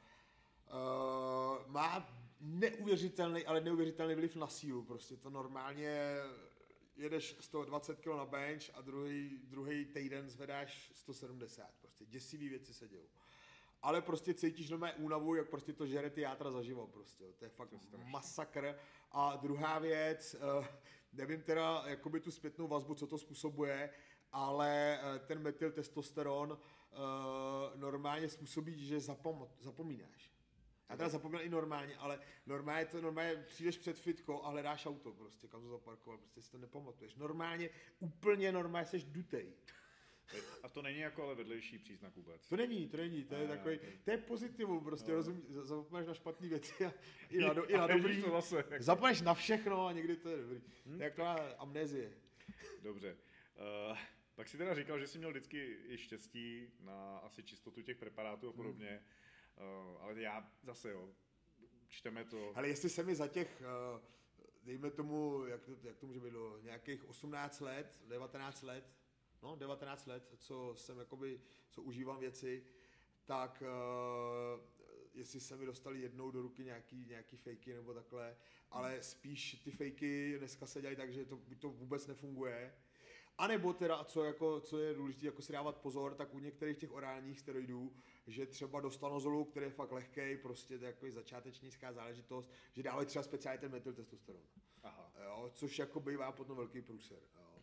Uh, 0.66 1.70
má 1.72 2.09
neuvěřitelný, 2.40 3.46
ale 3.46 3.61
neuvěřitelný 3.61 4.14
vliv 4.14 4.36
na 4.36 4.46
sílu. 4.46 4.82
Prostě 4.82 5.16
to 5.16 5.30
normálně 5.30 6.16
jedeš 6.96 7.36
120 7.40 8.00
kg 8.00 8.07
na 8.07 8.24
bench 8.24 8.70
a 8.74 8.80
druhý, 8.80 9.40
druhý 9.44 9.84
týden 9.84 10.30
zvedáš 10.30 10.90
170. 10.94 11.70
Prostě 11.80 12.05
děsivý 12.05 12.48
věci 12.48 12.74
se 12.74 12.88
dějou. 12.88 13.09
Ale 13.82 14.02
prostě 14.02 14.34
cítíš 14.34 14.70
nové 14.70 14.92
únavu, 14.92 15.34
jak 15.34 15.48
prostě 15.48 15.72
to 15.72 15.86
žere 15.86 16.11
ty 16.11 16.20
játra 16.20 16.50
zaživo 16.50 16.86
prostě. 16.86 17.32
To 17.32 17.44
je 17.44 17.48
fakt 17.48 17.68
to 17.90 17.96
je 17.96 18.05
masakr. 18.05 18.78
A 19.12 19.36
druhá 19.36 19.78
věc, 19.78 20.36
uh, 20.59 20.66
nevím 21.12 21.42
teda 21.42 21.84
jakoby 21.86 22.20
tu 22.20 22.30
zpětnou 22.30 22.68
vazbu, 22.68 22.94
co 22.94 23.07
to 23.07 23.18
způsobuje, 23.18 23.90
ale 24.35 24.99
eh, 24.99 25.18
ten 25.18 25.43
metyltestosteron 25.43 26.51
uh, 26.51 27.80
normálně 27.80 28.28
způsobí, 28.28 28.87
že 28.87 28.99
zapom- 28.99 29.49
zapomínáš. 29.61 30.35
Já 30.89 30.97
teda 30.97 31.09
zapomněl 31.09 31.43
i 31.43 31.49
normálně, 31.49 31.97
ale 31.97 32.18
normálně 32.47 32.87
to 32.87 33.01
normálně 33.01 33.37
přijdeš 33.37 33.78
před 33.78 33.99
fitko 33.99 34.45
a 34.45 34.51
hledáš 34.51 34.87
auto 34.87 35.12
prostě, 35.12 35.49
kam 35.49 35.62
to 35.62 35.68
zaparkoval, 35.68 36.18
prostě 36.18 36.43
si 36.43 36.51
to 36.51 36.59
nepamatuješ. 36.59 37.14
Normálně, 37.14 37.70
úplně 38.01 38.53
normálně 38.53 38.87
jsi 38.87 38.99
dutej. 38.99 39.53
A 40.62 40.68
to 40.68 40.82
není 40.82 40.99
jako 40.99 41.22
ale 41.22 41.35
vedlejší 41.35 41.78
příznak 41.78 42.16
vůbec. 42.16 42.49
To 42.49 42.57
není, 42.57 42.89
to 42.89 42.97
není, 42.97 43.24
to 43.24 43.35
je 43.35 43.49
ne, 43.49 43.57
takový, 43.57 43.78
to 44.05 44.11
je 44.11 44.18
pozitivum, 44.18 44.85
prostě 44.85 45.11
no. 45.11 45.16
rozumíš, 45.16 45.45
zapomeneš 45.49 46.09
na 46.09 46.14
špatné 46.14 46.49
věci 46.49 46.87
a 46.87 46.93
i 47.30 47.39
na, 47.41 47.53
do, 47.53 47.66
i 47.66 47.76
na 47.76 47.87
dobrý. 47.87 48.22
To 48.22 48.30
zase. 48.30 48.64
Zapomeneš 48.78 49.20
na 49.20 49.35
všechno 49.35 49.87
a 49.87 49.93
někdy 49.93 50.16
to 50.16 50.28
je 50.28 50.37
dobrý. 50.37 50.62
Hmm? 50.87 50.99
Taková 50.99 51.35
amnézie. 51.59 52.12
Dobře. 52.82 53.16
Uh, 53.91 53.99
pak 54.35 54.49
si 54.49 54.59
teda 54.59 54.74
říkal, 54.74 54.99
že 54.99 55.07
jsi 55.07 55.18
měl 55.18 55.30
vždycky 55.30 55.76
i 55.87 55.99
štěstí 55.99 56.72
na 56.80 57.18
asi 57.18 57.43
čistotu 57.43 57.82
těch 57.82 57.97
preparátů 57.97 58.47
a 58.47 58.51
hmm. 58.51 58.57
podobně, 58.57 59.05
hmm. 59.57 59.68
uh, 59.68 60.03
ale 60.03 60.20
já 60.20 60.53
zase 60.62 60.91
jo, 60.91 61.14
čteme 61.89 62.24
to. 62.24 62.53
Ale 62.57 62.68
jestli 62.68 62.91
se 62.91 63.03
mi 63.03 63.14
za 63.14 63.28
těch, 63.28 63.62
uh, 63.95 64.01
dejme 64.62 64.91
tomu, 64.91 65.45
jak 65.47 65.62
to, 65.62 65.76
jak 65.82 65.97
to 65.97 66.07
může 66.07 66.20
být, 66.20 66.35
nějakých 66.62 67.09
18 67.09 67.61
let, 67.61 68.01
19 68.07 68.62
let, 68.62 68.95
no 69.43 69.57
19 69.57 70.07
let, 70.07 70.35
co 70.39 70.74
jsem 70.76 70.99
jakoby, 70.99 71.41
co 71.70 71.82
užívám 71.82 72.20
věci, 72.20 72.64
tak 73.24 73.62
uh, 73.62 74.61
jestli 75.14 75.41
se 75.41 75.57
mi 75.57 75.66
dostali 75.66 76.01
jednou 76.01 76.30
do 76.30 76.43
ruky 76.43 76.64
nějaký, 76.64 77.07
nějaký 77.07 77.37
fejky 77.37 77.74
nebo 77.74 77.95
takhle, 77.95 78.37
ale 78.70 79.03
spíš 79.03 79.62
ty 79.64 79.70
fejky 79.70 80.39
dneska 80.39 80.66
se 80.66 80.80
dělají 80.80 80.97
tak, 80.97 81.12
že 81.12 81.24
to, 81.24 81.41
to 81.59 81.70
vůbec 81.70 82.07
nefunguje, 82.07 82.74
a 83.39 83.47
nebo 83.47 83.72
teda, 83.72 84.05
co, 84.05 84.24
jako, 84.24 84.61
co 84.61 84.78
je 84.78 84.95
důležité, 84.95 85.26
jako 85.26 85.43
si 85.43 85.53
dávat 85.53 85.76
pozor, 85.76 86.14
tak 86.14 86.35
u 86.35 86.39
některých 86.39 86.78
těch 86.78 86.93
orálních 86.93 87.41
steroidů, 87.41 87.93
že 88.26 88.47
třeba 88.47 88.80
do 88.80 88.91
stanozolu, 88.91 89.45
který 89.45 89.66
je 89.66 89.70
fakt 89.70 89.93
lehký, 89.93 90.37
prostě 90.37 90.78
to 90.78 90.85
je 90.85 90.87
jako 90.87 91.11
začátečnická 91.11 91.93
záležitost, 91.93 92.51
že 92.72 92.82
dávají 92.82 93.07
třeba 93.07 93.22
speciálně 93.22 93.59
ten 93.59 93.72
metyltestosteron. 93.72 94.43
Aha. 94.82 95.12
Jo, 95.24 95.51
což 95.55 95.78
jako 95.78 96.01
bývá 96.01 96.32
potom 96.32 96.57
velký 96.57 96.82
průser. 96.82 97.18
Jo. 97.37 97.55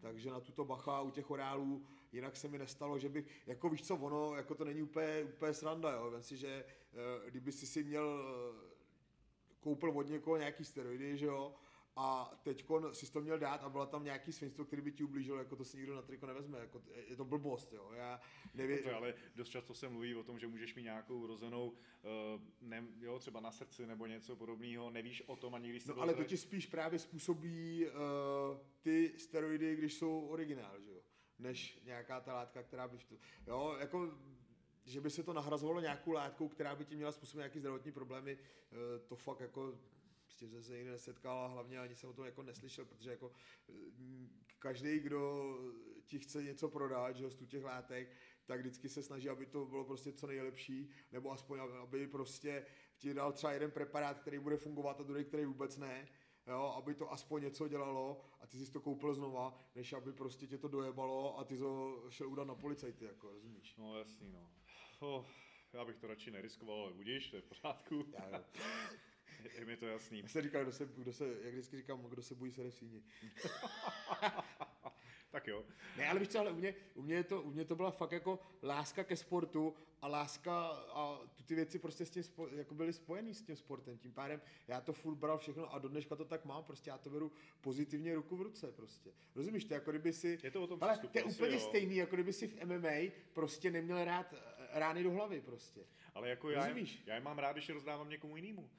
Takže 0.00 0.30
na 0.30 0.40
tuto 0.40 0.64
bacha 0.64 1.00
u 1.00 1.10
těch 1.10 1.30
orálů, 1.30 1.86
jinak 2.12 2.36
se 2.36 2.48
mi 2.48 2.58
nestalo, 2.58 2.98
že 2.98 3.08
bych, 3.08 3.26
jako 3.46 3.68
víš 3.68 3.82
co, 3.82 3.96
ono, 3.96 4.34
jako 4.34 4.54
to 4.54 4.64
není 4.64 4.82
úplně, 4.82 5.22
úplně 5.22 5.54
sranda, 5.54 5.92
jo. 5.92 6.10
Vem 6.10 6.22
si, 6.22 6.36
že 6.36 6.64
eh, 6.92 7.30
kdyby 7.30 7.52
si 7.52 7.66
si 7.66 7.84
měl, 7.84 8.20
eh, 8.20 8.74
koupil 9.60 9.90
od 9.90 10.08
někoho 10.08 10.36
nějaký 10.36 10.64
steroidy, 10.64 11.18
že 11.18 11.26
jo, 11.26 11.54
a 11.96 12.38
teď 12.42 12.66
si 12.92 13.12
to 13.12 13.20
měl 13.20 13.38
dát 13.38 13.62
a 13.62 13.68
byla 13.68 13.86
tam 13.86 14.04
nějaký 14.04 14.32
svinstvo, 14.32 14.64
který 14.64 14.82
by 14.82 14.92
ti 14.92 15.04
ublížil, 15.04 15.38
jako 15.38 15.56
to 15.56 15.64
si 15.64 15.76
nikdo 15.76 15.94
na 15.94 16.02
triko 16.02 16.26
nevezme, 16.26 16.58
jako 16.58 16.82
je 17.08 17.16
to 17.16 17.24
blbost, 17.24 17.72
jo, 17.72 17.90
já 17.94 18.20
nevím. 18.54 18.76
Dobře, 18.76 18.92
ale 18.92 19.14
dost 19.34 19.48
často 19.48 19.74
se 19.74 19.88
mluví 19.88 20.14
o 20.14 20.22
tom, 20.22 20.38
že 20.38 20.46
můžeš 20.46 20.74
mít 20.74 20.82
nějakou 20.82 21.26
rozenou, 21.26 21.68
uh, 21.68 22.42
ne, 22.60 22.86
jo, 23.00 23.18
třeba 23.18 23.40
na 23.40 23.50
srdci 23.50 23.86
nebo 23.86 24.06
něco 24.06 24.36
podobného, 24.36 24.90
nevíš 24.90 25.22
o 25.26 25.36
tom 25.36 25.54
ani 25.54 25.70
když 25.70 25.82
se 25.82 25.94
No 25.94 26.02
ale 26.02 26.14
to 26.14 26.24
ti 26.24 26.36
spíš 26.36 26.66
právě 26.66 26.98
způsobí 26.98 27.86
uh, 27.86 27.92
ty 28.82 29.14
steroidy, 29.18 29.76
když 29.76 29.94
jsou 29.94 30.20
originál, 30.20 30.80
že 30.80 30.90
jo, 30.90 31.00
než 31.38 31.82
nějaká 31.84 32.20
ta 32.20 32.34
látka, 32.34 32.62
která 32.62 32.88
by, 32.88 32.98
to, 32.98 33.14
jo, 33.46 33.76
jako 33.80 34.18
že 34.84 35.00
by 35.00 35.10
se 35.10 35.22
to 35.22 35.32
nahrazovalo 35.32 35.80
nějakou 35.80 36.12
látkou, 36.12 36.48
která 36.48 36.74
by 36.74 36.84
ti 36.84 36.96
měla 36.96 37.12
způsobit 37.12 37.38
nějaký 37.38 37.58
zdravotní 37.58 37.92
problémy, 37.92 38.38
uh, 38.38 38.78
to 39.06 39.16
fakt 39.16 39.40
jako 39.40 39.78
prostě 40.48 40.56
že 40.56 40.62
se 40.62 40.78
jiný 40.78 40.90
nesetkal 40.90 41.38
a 41.38 41.46
hlavně 41.46 41.78
ani 41.78 41.96
jsem 41.96 42.10
o 42.10 42.12
tom 42.12 42.24
jako 42.24 42.42
neslyšel, 42.42 42.84
protože 42.84 43.10
jako 43.10 43.32
každý, 44.58 44.98
kdo 44.98 45.54
ti 46.04 46.18
chce 46.18 46.42
něco 46.42 46.68
prodat, 46.68 47.16
že 47.16 47.30
z 47.30 47.46
těch 47.46 47.64
látek, 47.64 48.16
tak 48.46 48.60
vždycky 48.60 48.88
se 48.88 49.02
snaží, 49.02 49.28
aby 49.28 49.46
to 49.46 49.66
bylo 49.66 49.84
prostě 49.84 50.12
co 50.12 50.26
nejlepší, 50.26 50.90
nebo 51.12 51.32
aspoň, 51.32 51.60
aby 51.82 52.06
prostě 52.06 52.66
ti 52.98 53.14
dal 53.14 53.32
třeba 53.32 53.52
jeden 53.52 53.70
preparát, 53.70 54.18
který 54.18 54.38
bude 54.38 54.56
fungovat 54.56 55.00
a 55.00 55.02
druhý, 55.02 55.24
který 55.24 55.44
vůbec 55.44 55.76
ne, 55.76 56.08
jo, 56.46 56.74
aby 56.76 56.94
to 56.94 57.12
aspoň 57.12 57.42
něco 57.42 57.68
dělalo 57.68 58.20
a 58.40 58.46
ty 58.46 58.58
jsi 58.58 58.72
to 58.72 58.80
koupil 58.80 59.14
znova, 59.14 59.58
než 59.74 59.92
aby 59.92 60.12
prostě 60.12 60.46
tě 60.46 60.58
to 60.58 60.68
dojebalo 60.68 61.38
a 61.38 61.44
ty 61.44 61.58
to 61.58 62.04
šel 62.08 62.28
udat 62.28 62.44
na 62.44 62.54
policajty, 62.54 63.04
jako, 63.04 63.30
rozumíš? 63.30 63.76
No 63.76 63.98
jasný, 63.98 64.32
no. 64.32 64.50
Oh, 65.00 65.24
já 65.72 65.84
bych 65.84 65.96
to 65.96 66.06
radši 66.06 66.30
neriskoval, 66.30 66.82
ale 66.82 66.92
budíš, 66.92 67.30
to 67.30 67.36
je 67.36 67.42
v 67.42 67.44
pořádku. 67.44 68.04
Já, 68.12 68.44
je, 69.58 69.64
mi 69.64 69.76
to 69.76 69.86
jasný. 69.86 70.22
Já 70.22 70.28
jsem 70.28 70.42
říkal, 70.42 70.62
kdo 70.62 70.72
se, 70.72 70.88
kdo 70.96 71.12
se, 71.12 71.36
jak 71.42 71.52
vždycky 71.52 71.76
říkám, 71.76 72.02
kdo 72.02 72.22
se 72.22 72.34
bojí, 72.34 72.52
se 72.52 72.62
v 72.62 72.74
síni. 72.74 73.02
tak 75.30 75.46
jo. 75.46 75.64
Ne, 75.96 76.08
ale 76.08 76.20
víš 76.20 76.28
co, 76.28 76.38
ale 76.38 76.50
u 76.50 76.54
mě, 76.54 76.74
u, 76.94 77.02
mě 77.02 77.24
to, 77.24 77.42
u 77.42 77.50
mě 77.50 77.64
to 77.64 77.76
byla 77.76 77.90
fakt 77.90 78.12
jako 78.12 78.38
láska 78.62 79.04
ke 79.04 79.16
sportu 79.16 79.74
a 80.02 80.08
láska 80.08 80.68
a 80.68 81.20
ty 81.44 81.54
věci 81.54 81.78
prostě 81.78 82.06
s 82.06 82.10
tím 82.10 82.22
spo, 82.22 82.48
jako 82.48 82.74
byly 82.74 82.92
spojený 82.92 83.34
s 83.34 83.42
tím 83.42 83.56
sportem. 83.56 83.98
Tím 83.98 84.12
pádem 84.12 84.40
já 84.68 84.80
to 84.80 84.92
furt 84.92 85.14
bral 85.14 85.38
všechno 85.38 85.74
a 85.74 85.78
do 85.78 85.88
dneška 85.88 86.16
to 86.16 86.24
tak 86.24 86.44
mám, 86.44 86.64
prostě 86.64 86.90
já 86.90 86.98
to 86.98 87.10
beru 87.10 87.32
pozitivně 87.60 88.14
ruku 88.14 88.36
v 88.36 88.42
ruce 88.42 88.72
prostě. 88.72 89.12
Rozumíš, 89.34 89.64
to 89.64 89.74
jako 89.74 89.90
kdyby 89.90 90.12
si... 90.12 90.38
Je 90.42 90.50
to 90.50 90.62
o 90.62 90.66
tom 90.66 90.78
ale 90.82 90.98
to 90.98 91.08
je 91.14 91.24
úplně 91.24 91.54
jo. 91.54 91.60
stejný, 91.60 91.96
jako 91.96 92.16
kdyby 92.16 92.32
si 92.32 92.46
v 92.46 92.64
MMA 92.64 93.12
prostě 93.32 93.70
neměl 93.70 94.04
rád 94.04 94.34
rány 94.70 95.02
do 95.02 95.10
hlavy 95.10 95.40
prostě. 95.40 95.80
Ale 96.14 96.28
jako 96.28 96.50
já, 96.50 96.68
já 97.06 97.14
je 97.14 97.20
mám 97.20 97.38
rád, 97.38 97.52
když 97.52 97.68
je 97.68 97.74
rozdávám 97.74 98.08
někomu 98.08 98.36
jinému. 98.36 98.70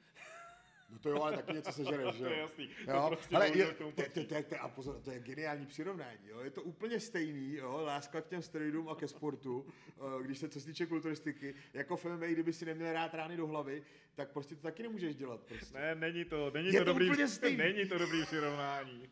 No 0.90 0.98
to 0.98 1.10
jo, 1.10 1.22
ale 1.22 1.36
taky 1.36 1.52
něco 1.52 1.72
sežereš, 1.72 2.14
že 2.14 2.24
jo? 2.24 2.28
to 2.28 2.34
je 2.34 2.40
jasný. 2.40 2.70
Jo? 2.86 3.08
To 3.10 3.16
prostě 3.16 3.36
ale 3.36 3.58
je, 3.58 3.66
to, 3.66 3.92
to, 3.92 4.02
to, 4.24 4.42
to, 4.42 4.60
a 4.60 4.68
pozor, 4.68 5.00
to 5.00 5.10
je 5.10 5.20
geniální 5.20 5.66
přirovnání, 5.66 6.28
jo? 6.28 6.40
Je 6.40 6.50
to 6.50 6.62
úplně 6.62 7.00
stejný, 7.00 7.54
jo? 7.54 7.80
Láska 7.84 8.20
k 8.20 8.28
těm 8.28 8.42
steroidům 8.42 8.88
a 8.88 8.94
ke 8.94 9.08
sportu, 9.08 9.66
eh, 9.88 10.22
když 10.22 10.38
se 10.38 10.48
co 10.48 10.60
se 10.60 10.66
týče 10.66 10.86
kulturistiky, 10.86 11.54
jako 11.74 11.96
v 11.96 12.04
MMA, 12.04 12.26
kdyby 12.26 12.52
si 12.52 12.64
neměl 12.64 12.92
rád 12.92 13.14
rány 13.14 13.36
do 13.36 13.46
hlavy, 13.46 13.82
tak 14.14 14.32
prostě 14.32 14.54
to 14.54 14.62
taky 14.62 14.82
nemůžeš 14.82 15.16
dělat. 15.16 15.40
Prostě. 15.40 15.78
Ne, 15.78 15.94
není 15.94 16.24
to, 16.24 16.50
není 16.50 16.66
je 16.66 16.72
to, 16.72 16.78
to 16.78 16.84
dobrý, 16.84 17.10
není 17.56 17.88
to 17.88 17.98
dobrý 17.98 18.22
přirovnání. 18.22 19.10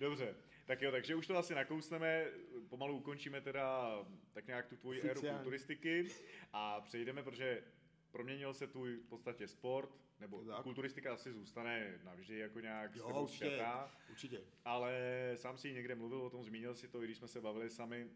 Dobře, 0.00 0.34
tak 0.66 0.82
jo, 0.82 0.90
takže 0.90 1.14
už 1.14 1.26
to 1.26 1.36
asi 1.36 1.54
nakousneme, 1.54 2.26
pomalu 2.68 2.96
ukončíme 2.96 3.40
teda 3.40 3.98
tak 4.32 4.46
nějak 4.46 4.66
tu 4.66 4.76
tvoji 4.76 5.00
éru 5.02 5.20
kulturistiky 5.20 6.08
a 6.52 6.80
přejdeme, 6.80 7.22
protože 7.22 7.62
proměnil 8.10 8.54
se 8.54 8.66
tvůj 8.66 8.96
v 8.96 9.08
podstatě 9.08 9.48
sport, 9.48 9.90
nebo 10.20 10.44
tak. 10.44 10.62
kulturistika 10.62 11.14
asi 11.14 11.32
zůstane 11.32 11.98
navždy 12.04 12.38
jako 12.38 12.60
nějak 12.60 12.96
jo, 12.96 13.22
určitě, 13.22 13.46
světá, 13.46 13.92
určitě. 14.10 14.40
ale 14.64 15.32
sám 15.34 15.58
si 15.58 15.72
někde 15.72 15.94
mluvil 15.94 16.22
o 16.22 16.30
tom, 16.30 16.44
zmínil 16.44 16.74
si 16.74 16.88
to, 16.88 17.02
i 17.02 17.04
když 17.04 17.16
jsme 17.16 17.28
se 17.28 17.40
bavili 17.40 17.70
sami, 17.70 18.10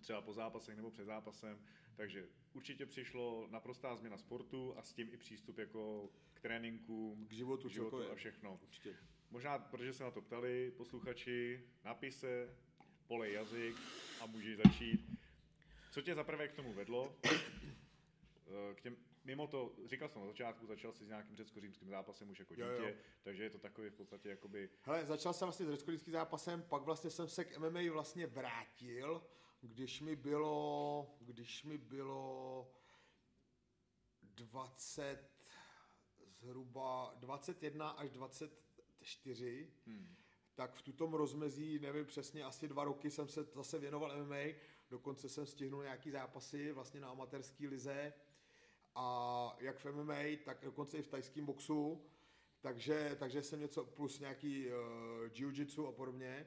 třeba 0.00 0.20
po 0.20 0.32
zápasech 0.32 0.76
nebo 0.76 0.90
před 0.90 1.04
zápasem, 1.04 1.58
takže 1.96 2.26
určitě 2.52 2.86
přišlo 2.86 3.48
naprostá 3.50 3.96
změna 3.96 4.18
sportu 4.18 4.78
a 4.78 4.82
s 4.82 4.92
tím 4.92 5.08
i 5.12 5.16
přístup 5.16 5.58
jako 5.58 6.10
k 6.34 6.40
tréninkům, 6.40 7.26
k 7.26 7.32
životu, 7.32 7.68
k 7.68 7.72
životu 7.72 8.10
a 8.12 8.14
všechno. 8.14 8.58
Určitě. 8.62 8.96
Možná, 9.30 9.58
protože 9.58 9.92
se 9.92 10.04
na 10.04 10.10
to 10.10 10.22
ptali 10.22 10.72
posluchači, 10.76 11.64
napise, 11.84 12.48
polej 13.06 13.32
jazyk 13.32 13.76
a 14.20 14.26
můžeš 14.26 14.56
začít. 14.56 15.00
Co 15.90 16.02
tě 16.02 16.14
zaprvé 16.14 16.48
k 16.48 16.52
tomu 16.52 16.72
vedlo? 16.72 17.16
Eh, 17.24 18.74
k 18.74 18.80
těm, 18.80 18.96
mimo 19.26 19.46
to, 19.46 19.72
říkal 19.86 20.08
jsem 20.08 20.22
na 20.22 20.26
začátku, 20.26 20.66
začal 20.66 20.92
jsi 20.92 21.04
s 21.04 21.08
nějakým 21.08 21.36
řecko-římským 21.36 21.88
zápasem 21.88 22.30
už 22.30 22.38
jako 22.38 22.54
dítě, 22.54 22.62
jo, 22.62 22.88
jo. 22.88 22.94
takže 23.22 23.42
je 23.42 23.50
to 23.50 23.58
takový 23.58 23.90
v 23.90 23.94
podstatě 23.94 24.28
jakoby... 24.28 24.70
Hele, 24.82 25.06
začal 25.06 25.32
jsem 25.32 25.46
vlastně 25.46 25.66
s 25.66 25.70
řecko-římským 25.70 26.12
zápasem, 26.12 26.62
pak 26.62 26.82
vlastně 26.82 27.10
jsem 27.10 27.28
se 27.28 27.44
k 27.44 27.58
MMA 27.58 27.92
vlastně 27.92 28.26
vrátil, 28.26 29.22
když 29.60 30.00
mi 30.00 30.16
bylo, 30.16 31.16
když 31.20 31.64
mi 31.64 31.78
bylo 31.78 32.72
20, 34.22 35.30
zhruba 36.40 37.14
21 37.16 37.88
až 37.88 38.10
24, 38.10 39.72
hmm. 39.86 40.16
tak 40.54 40.74
v 40.74 40.82
tutom 40.82 41.14
rozmezí, 41.14 41.78
nevím 41.78 42.06
přesně, 42.06 42.44
asi 42.44 42.68
dva 42.68 42.84
roky 42.84 43.10
jsem 43.10 43.28
se 43.28 43.44
zase 43.44 43.78
věnoval 43.78 44.24
MMA, 44.24 44.54
dokonce 44.90 45.28
jsem 45.28 45.46
stihnul 45.46 45.82
nějaký 45.82 46.10
zápasy 46.10 46.72
vlastně 46.72 47.00
na 47.00 47.08
amatérský 47.08 47.66
lize, 47.68 48.12
a 48.96 49.56
jak 49.60 49.78
v 49.78 49.92
MMA, 49.92 50.22
tak 50.44 50.58
dokonce 50.62 50.98
i 50.98 51.02
v 51.02 51.08
tajském 51.08 51.46
boxu, 51.46 52.02
takže, 52.60 53.16
takže 53.18 53.42
jsem 53.42 53.60
něco 53.60 53.84
plus 53.84 54.20
nějaký 54.20 54.66
uh, 54.66 54.74
jiu-jitsu 55.32 55.88
a 55.88 55.92
podobně, 55.92 56.46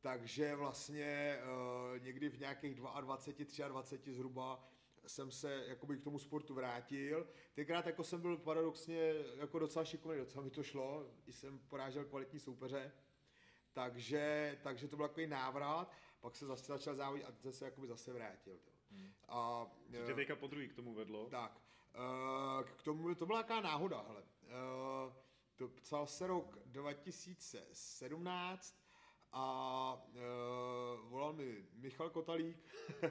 takže 0.00 0.56
vlastně 0.56 1.38
uh, 1.42 2.02
někdy 2.02 2.28
v 2.28 2.40
nějakých 2.40 2.74
22, 2.74 3.68
23 3.68 4.14
zhruba 4.14 4.68
jsem 5.06 5.30
se 5.30 5.64
jakoby 5.68 5.96
k 5.96 6.04
tomu 6.04 6.18
sportu 6.18 6.54
vrátil. 6.54 7.26
Tenkrát 7.54 7.86
jako 7.86 8.04
jsem 8.04 8.20
byl 8.20 8.36
paradoxně 8.36 9.14
jako 9.36 9.58
docela 9.58 9.84
šikovný, 9.84 10.18
docela 10.18 10.44
mi 10.44 10.50
to 10.50 10.62
šlo, 10.62 11.06
i 11.26 11.32
jsem 11.32 11.58
porážel 11.58 12.04
kvalitní 12.04 12.40
soupeře, 12.40 12.92
takže, 13.72 14.58
takže 14.62 14.88
to 14.88 14.96
byl 14.96 15.08
takový 15.08 15.26
návrat, 15.26 15.92
pak 16.20 16.36
se 16.36 16.46
zase 16.46 16.72
začal 16.72 16.94
závodit 16.94 17.26
a 17.26 17.32
teď 17.32 17.54
se 17.54 17.64
jakoby 17.64 17.86
zase 17.86 18.12
vrátil. 18.12 18.58
Hmm. 18.90 19.12
A, 19.28 19.66
Co 20.00 20.06
tě 20.06 20.14
teďka 20.14 20.36
po 20.36 20.46
druhý 20.46 20.68
k 20.68 20.74
tomu 20.74 20.94
vedlo? 20.94 21.26
Tak, 21.30 21.60
Eh, 21.69 21.69
k 22.74 22.82
tomu, 22.82 23.14
to 23.14 23.26
byla 23.26 23.38
jaká 23.38 23.60
náhoda, 23.60 24.04
hele. 24.08 24.22
Eh, 24.42 25.12
to 25.56 25.68
psal 25.68 26.06
se 26.06 26.26
rok 26.26 26.58
2017 26.66 28.76
a 29.32 30.06
uh, 30.08 30.14
volal 31.10 31.32
mi 31.32 31.64
Michal 31.72 32.10
Kotalík 32.10 32.74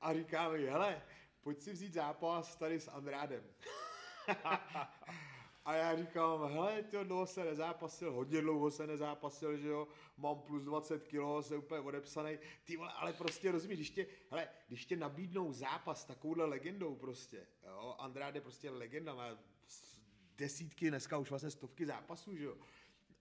a 0.00 0.14
říká 0.14 0.48
mi, 0.48 0.66
hele, 0.66 1.02
pojď 1.40 1.60
si 1.60 1.72
vzít 1.72 1.94
zápas 1.94 2.56
tady 2.56 2.80
s 2.80 2.88
Andrádem. 2.88 3.44
A 5.64 5.74
já 5.74 5.96
říkám, 5.96 6.52
hele, 6.52 6.82
to 6.82 7.04
dlouho 7.04 7.26
se 7.26 7.44
nezápasil, 7.44 8.12
hodně 8.12 8.40
dlouho 8.40 8.70
se 8.70 8.86
nezápasil, 8.86 9.56
že 9.56 9.68
jo, 9.68 9.88
mám 10.16 10.40
plus 10.40 10.62
20 10.62 11.08
kg, 11.08 11.20
jsem 11.40 11.58
úplně 11.58 11.80
odepsaný, 11.80 12.38
ty 12.64 12.76
vole, 12.76 12.92
ale 12.92 13.12
prostě 13.12 13.52
rozumíš, 13.52 13.78
když 13.78 13.90
tě, 13.90 14.06
hele, 14.30 14.48
když 14.68 14.86
tě 14.86 14.96
nabídnou 14.96 15.52
zápas 15.52 16.04
takovouhle 16.04 16.44
legendou 16.44 16.94
prostě, 16.94 17.46
jo, 17.66 17.96
Andrade 17.98 18.36
je 18.36 18.40
prostě 18.40 18.70
legenda, 18.70 19.14
má 19.14 19.38
desítky, 20.36 20.90
dneska 20.90 21.18
už 21.18 21.30
vlastně 21.30 21.50
stovky 21.50 21.86
zápasů, 21.86 22.36
že 22.36 22.44
jo, 22.44 22.56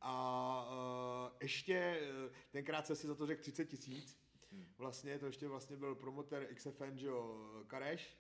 a 0.02 1.32
uh, 1.32 1.38
ještě, 1.42 2.02
uh, 2.26 2.34
tenkrát 2.52 2.88
se 2.88 2.96
si 2.96 3.08
za 3.08 3.16
to 3.16 3.28
řekl 3.28 3.42
30 3.42 3.66
tisíc, 3.66 4.18
hmm. 4.52 4.66
vlastně, 4.78 5.20
to 5.20 5.26
ještě 5.26 5.48
vlastně 5.48 5.78
byl 5.78 5.96
promotor 5.96 6.46
XFN, 6.46 6.98
že 6.98 7.08
jo, 7.08 7.40
Kareš, 7.68 8.18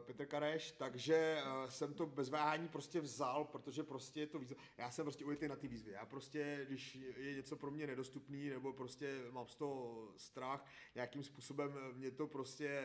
Petr 0.00 0.26
Kareš, 0.26 0.72
takže 0.72 1.38
uh, 1.42 1.70
jsem 1.70 1.94
to 1.94 2.06
bez 2.06 2.28
váhání 2.28 2.68
prostě 2.68 3.00
vzal, 3.00 3.44
protože 3.44 3.82
prostě 3.82 4.20
je 4.20 4.26
to 4.26 4.38
výzva. 4.38 4.56
Já 4.78 4.90
jsem 4.90 5.04
prostě 5.04 5.24
ujetý 5.24 5.48
na 5.48 5.56
ty 5.56 5.68
výzvy. 5.68 5.92
Já 5.92 6.06
prostě, 6.06 6.64
když 6.68 6.98
je 7.16 7.34
něco 7.34 7.56
pro 7.56 7.70
mě 7.70 7.86
nedostupný, 7.86 8.48
nebo 8.48 8.72
prostě 8.72 9.20
mám 9.30 9.48
z 9.48 9.56
toho 9.56 10.08
strach, 10.16 10.66
nějakým 10.94 11.22
způsobem 11.22 11.74
mě 11.92 12.10
to 12.10 12.26
prostě 12.26 12.82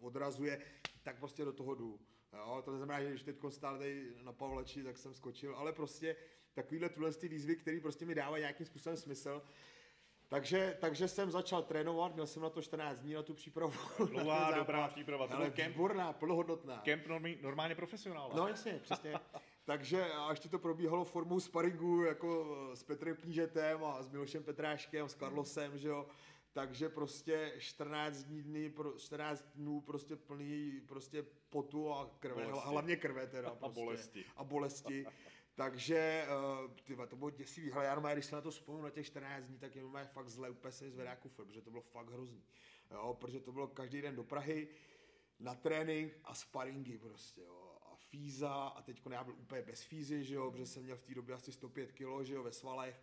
odrazuje, 0.00 0.62
tak 1.02 1.18
prostě 1.18 1.44
do 1.44 1.52
toho 1.52 1.74
jdu. 1.74 2.00
Jo, 2.32 2.62
to 2.64 2.70
neznamená, 2.70 3.02
že 3.02 3.10
když 3.10 3.22
teď 3.22 3.36
stále 3.48 3.78
tady 3.78 4.12
na 4.22 4.32
Pavleči, 4.32 4.84
tak 4.84 4.98
jsem 4.98 5.14
skočil, 5.14 5.54
ale 5.56 5.72
prostě 5.72 6.16
takovýhle 6.54 6.88
tuhle 6.88 7.12
ty 7.12 7.28
výzvy, 7.28 7.56
které 7.56 7.80
prostě 7.80 8.06
mi 8.06 8.14
dávají 8.14 8.40
nějakým 8.40 8.66
způsobem 8.66 8.96
smysl, 8.96 9.42
takže, 10.32 10.76
takže 10.80 11.08
jsem 11.08 11.30
začal 11.30 11.62
trénovat, 11.62 12.14
měl 12.14 12.26
jsem 12.26 12.42
na 12.42 12.50
to 12.50 12.62
14 12.62 12.98
dní 12.98 13.14
na 13.14 13.22
tu 13.22 13.34
přípravu. 13.34 13.72
Dlouhá, 14.10 14.50
dobrá 14.50 14.88
příprava. 14.88 15.26
Ale 15.30 15.50
kemp, 15.50 15.74
výborná, 15.74 16.12
plnohodnotná. 16.12 16.78
Kemp 16.78 17.06
normálně 17.42 17.74
profesionál. 17.74 18.30
No 18.34 18.48
jasně, 18.48 18.80
přesně. 18.82 19.14
Takže 19.64 20.12
a 20.12 20.30
ještě 20.30 20.48
to 20.48 20.58
probíhalo 20.58 21.04
formou 21.04 21.40
sparingu 21.40 22.04
jako 22.04 22.56
s 22.74 22.82
Petrem 22.82 23.16
Knížetem 23.16 23.84
a 23.84 24.02
s 24.02 24.08
Milošem 24.08 24.42
Petráškem, 24.42 25.08
s 25.08 25.14
Carlosem, 25.14 25.78
že 25.78 25.88
jo. 25.88 26.06
Takže 26.52 26.88
prostě 26.88 27.52
14 27.58 28.22
dní, 28.22 28.42
dny, 28.42 28.74
14 28.98 29.44
dnů 29.54 29.80
prostě 29.80 30.16
plný 30.16 30.80
prostě 30.88 31.24
potu 31.50 31.92
a 31.92 32.10
krve, 32.18 32.44
bolesti. 32.44 32.68
hlavně 32.68 32.96
krve 32.96 33.26
teda. 33.26 33.50
Prostě, 33.50 33.66
a 33.66 33.68
bolesti. 33.68 34.24
A 34.36 34.44
bolesti. 34.44 35.06
Takže 35.54 36.26
uh, 36.64 36.70
tyva, 36.84 37.06
to 37.06 37.16
bylo 37.16 37.30
děsivý. 37.30 37.70
Hele, 37.70 37.84
já 37.84 37.94
normálně, 37.94 38.14
když 38.14 38.26
se 38.26 38.36
na 38.36 38.42
to 38.42 38.50
vzpomínám 38.50 38.84
na 38.84 38.90
těch 38.90 39.06
14 39.06 39.44
dní, 39.44 39.58
tak 39.58 39.76
je 39.76 39.82
normálně 39.82 40.08
fakt 40.08 40.28
zle, 40.28 40.50
úplně 40.50 40.72
se 40.72 40.84
mi 40.84 40.90
zvedá 40.90 41.16
kufr, 41.16 41.44
protože 41.44 41.62
to 41.62 41.70
bylo 41.70 41.82
fakt 41.82 42.10
hrozný. 42.10 42.44
Jo, 42.90 43.16
protože 43.20 43.40
to 43.40 43.52
bylo 43.52 43.68
každý 43.68 44.02
den 44.02 44.16
do 44.16 44.24
Prahy 44.24 44.68
na 45.38 45.54
trénink 45.54 46.12
a 46.24 46.34
sparingy 46.34 46.98
prostě, 46.98 47.40
jo. 47.40 47.78
A 47.82 47.96
fíza 47.96 48.52
a 48.52 48.82
teď 48.82 49.02
já 49.10 49.24
byl 49.24 49.34
úplně 49.34 49.62
bez 49.62 49.82
fízy, 49.82 50.24
že 50.24 50.34
jo, 50.34 50.50
protože 50.50 50.66
jsem 50.66 50.82
měl 50.82 50.96
v 50.96 51.02
té 51.02 51.14
době 51.14 51.34
asi 51.34 51.52
105 51.52 51.92
kg, 51.92 52.22
že 52.22 52.34
jo, 52.34 52.42
ve 52.42 52.52
svalech. 52.52 53.00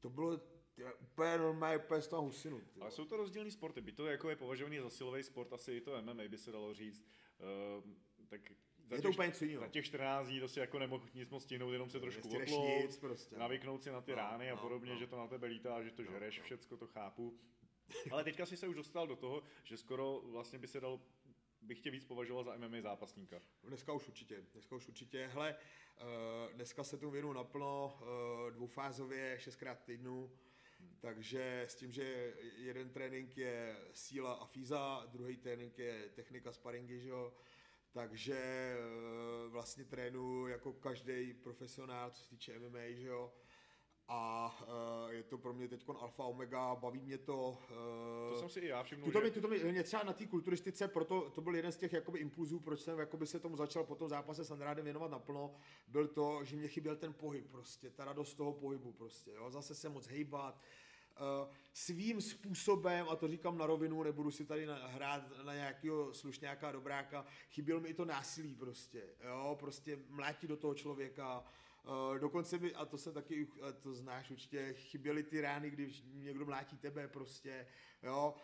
To 0.00 0.10
bylo 0.10 0.36
tyva, 0.74 0.92
úplně 1.00 1.38
normálně, 1.38 1.78
úplně 1.78 2.02
z 2.02 2.08
toho 2.08 2.22
husinu. 2.22 2.60
Tyva. 2.60 2.84
Ale 2.84 2.90
jsou 2.90 3.04
to 3.04 3.16
rozdílné 3.16 3.50
sporty, 3.50 3.80
by 3.80 3.92
to 3.92 4.06
jako 4.06 4.30
je 4.30 4.36
považovaný 4.36 4.78
za 4.78 4.90
silový 4.90 5.22
sport, 5.22 5.52
asi 5.52 5.72
i 5.72 5.80
to 5.80 6.02
MMA 6.02 6.22
by 6.28 6.38
se 6.38 6.52
dalo 6.52 6.74
říct. 6.74 7.06
Uh, 7.38 7.90
tak 8.28 8.40
za 8.90 8.96
Je 8.96 9.02
to 9.02 9.08
těch- 9.08 9.16
úplně 9.16 9.26
něco 9.26 9.44
jiného. 9.44 9.60
Za 9.64 9.68
těch 9.68 9.84
14 9.84 10.28
dní 10.28 10.40
to 10.40 10.48
si 10.48 10.60
jako 10.60 10.78
nemohl 10.78 11.04
nic 11.14 11.30
moc 11.30 11.42
stihnout, 11.42 11.72
jenom 11.72 11.90
se 11.90 12.00
trošku 12.00 12.28
otlout, 12.28 12.96
prostě. 13.00 13.36
navyknout 13.36 13.82
si 13.82 13.90
na 13.90 14.00
ty 14.00 14.10
No, 14.10 14.16
rány 14.16 14.50
a 14.50 14.54
no, 14.54 14.60
podobně, 14.62 14.92
no. 14.92 14.98
že 14.98 15.06
to 15.06 15.16
na 15.18 15.26
tebe 15.26 15.46
lítá, 15.46 15.82
že 15.82 15.90
to 15.90 16.02
No, 16.02 16.10
žereš, 16.10 16.38
no. 16.38 16.44
všecko 16.44 16.76
to 16.76 16.86
chápu. 16.86 17.38
Ale 18.10 18.24
teďka 18.24 18.46
si 18.46 18.56
se 18.56 18.68
už 18.68 18.76
dostal 18.76 19.06
do 19.06 19.16
toho, 19.16 19.42
že 19.64 19.76
skoro 19.76 20.20
vlastně 20.24 20.58
by 20.58 20.68
se 20.68 20.80
dalo, 20.80 21.00
bych 21.62 21.80
tě 21.80 21.90
víc 21.90 22.04
považoval 22.04 22.44
za 22.44 22.56
MMA 22.56 22.80
zápasníka. 22.80 23.40
Dneska 23.64 23.92
už 23.92 24.08
určitě, 24.08 24.42
dneska 24.52 24.76
už 24.76 24.88
určitě. 24.88 25.26
Hele, 25.32 25.56
eh, 25.98 26.02
dneska 26.54 26.84
se 26.84 26.98
tomu 26.98 27.12
věnu 27.12 27.32
naplno, 27.32 27.98
eh, 28.02 28.50
dvoufázově, 28.50 29.36
šestkrát 29.40 29.84
týdnu, 29.84 30.30
takže 31.00 31.62
s 31.68 31.74
tím, 31.74 31.92
že 31.92 32.34
jeden 32.56 32.90
trénink 32.90 33.36
je 33.36 33.76
síla 33.92 34.32
a 34.32 34.46
fíza, 34.46 35.06
druhý 35.06 35.36
trénink 35.36 35.78
je 35.78 36.08
technika 36.14 36.52
sparingy, 36.52 37.00
že 37.00 37.08
jo, 37.08 37.32
takže 37.92 38.34
eh, 38.36 39.48
vlastně 39.48 39.84
trénuji 39.84 40.46
jako 40.52 40.72
každý 40.72 41.34
profesionál, 41.34 42.10
co 42.10 42.22
se 42.22 42.30
týče 42.30 42.58
MMA, 42.58 42.78
že 42.90 43.06
jo, 43.08 43.32
a 44.08 44.54
eh, 45.08 45.14
je 45.14 45.22
to 45.22 45.38
pro 45.38 45.52
mě 45.52 45.68
teď 45.68 45.84
alfa 46.00 46.24
omega, 46.24 46.74
baví 46.74 47.00
mě 47.00 47.18
to. 47.18 47.58
eh, 47.70 48.30
To 48.30 48.36
jsem 48.40 48.48
si 48.48 48.60
i 48.60 48.66
já 48.68 48.82
všiml, 48.82 49.04
Tuto 49.04 49.20
mi, 49.20 49.30
tuto 49.30 49.48
mi, 49.48 49.58
mě 49.72 49.82
třeba 49.82 50.02
na 50.02 50.12
té 50.12 50.26
kulturistice, 50.26 50.88
proto 50.88 51.30
to 51.30 51.40
byl 51.40 51.54
jeden 51.56 51.72
z 51.72 51.76
těch 51.76 51.92
jakoby 51.92 52.18
impulzů, 52.18 52.60
proč 52.60 52.80
jsem 52.80 52.98
jakoby 52.98 53.26
se 53.26 53.40
tomu 53.40 53.56
začal 53.56 53.84
po 53.84 53.94
tom 53.94 54.08
zápase 54.08 54.44
s 54.44 54.50
Andrádem 54.50 54.84
věnovat 54.84 55.10
naplno, 55.10 55.54
byl 55.88 56.08
to, 56.08 56.44
že 56.44 56.56
mě 56.56 56.68
chyběl 56.68 56.96
ten 56.96 57.12
pohyb 57.12 57.50
prostě, 57.50 57.90
ta 57.90 58.04
radost 58.04 58.34
toho 58.34 58.52
pohybu 58.52 58.92
prostě, 58.92 59.30
jo, 59.32 59.50
zase 59.50 59.74
se 59.74 59.88
moc 59.88 60.06
hejbat, 60.06 60.54
uh, 60.54 60.89
svým 61.72 62.20
způsobem, 62.20 63.06
a 63.10 63.16
to 63.16 63.28
říkám 63.28 63.58
na 63.58 63.66
rovinu, 63.66 64.02
nebudu 64.02 64.30
si 64.30 64.44
tady 64.44 64.66
na, 64.66 64.86
hrát 64.86 65.44
na 65.44 65.54
nějakého 65.54 66.14
slušňáka, 66.14 66.72
dobráka, 66.72 67.26
chyběl 67.50 67.80
mi 67.80 67.88
i 67.88 67.94
to 67.94 68.04
násilí 68.04 68.54
prostě, 68.54 69.02
jo, 69.24 69.56
prostě 69.60 69.98
mlátí 70.08 70.46
do 70.46 70.56
toho 70.56 70.74
člověka, 70.74 71.44
Uh, 71.84 72.18
dokonce 72.18 72.58
mi, 72.58 72.74
a 72.74 72.84
to 72.84 72.98
jsem 72.98 73.12
taky, 73.12 73.48
a 73.62 73.72
to 73.72 73.94
znáš 73.94 74.30
určitě, 74.30 74.72
chyběly 74.72 75.22
ty 75.22 75.40
rány, 75.40 75.70
když 75.70 76.04
někdo 76.12 76.46
mlátí 76.46 76.76
tebe 76.76 77.08
prostě, 77.08 77.66
jo, 78.02 78.34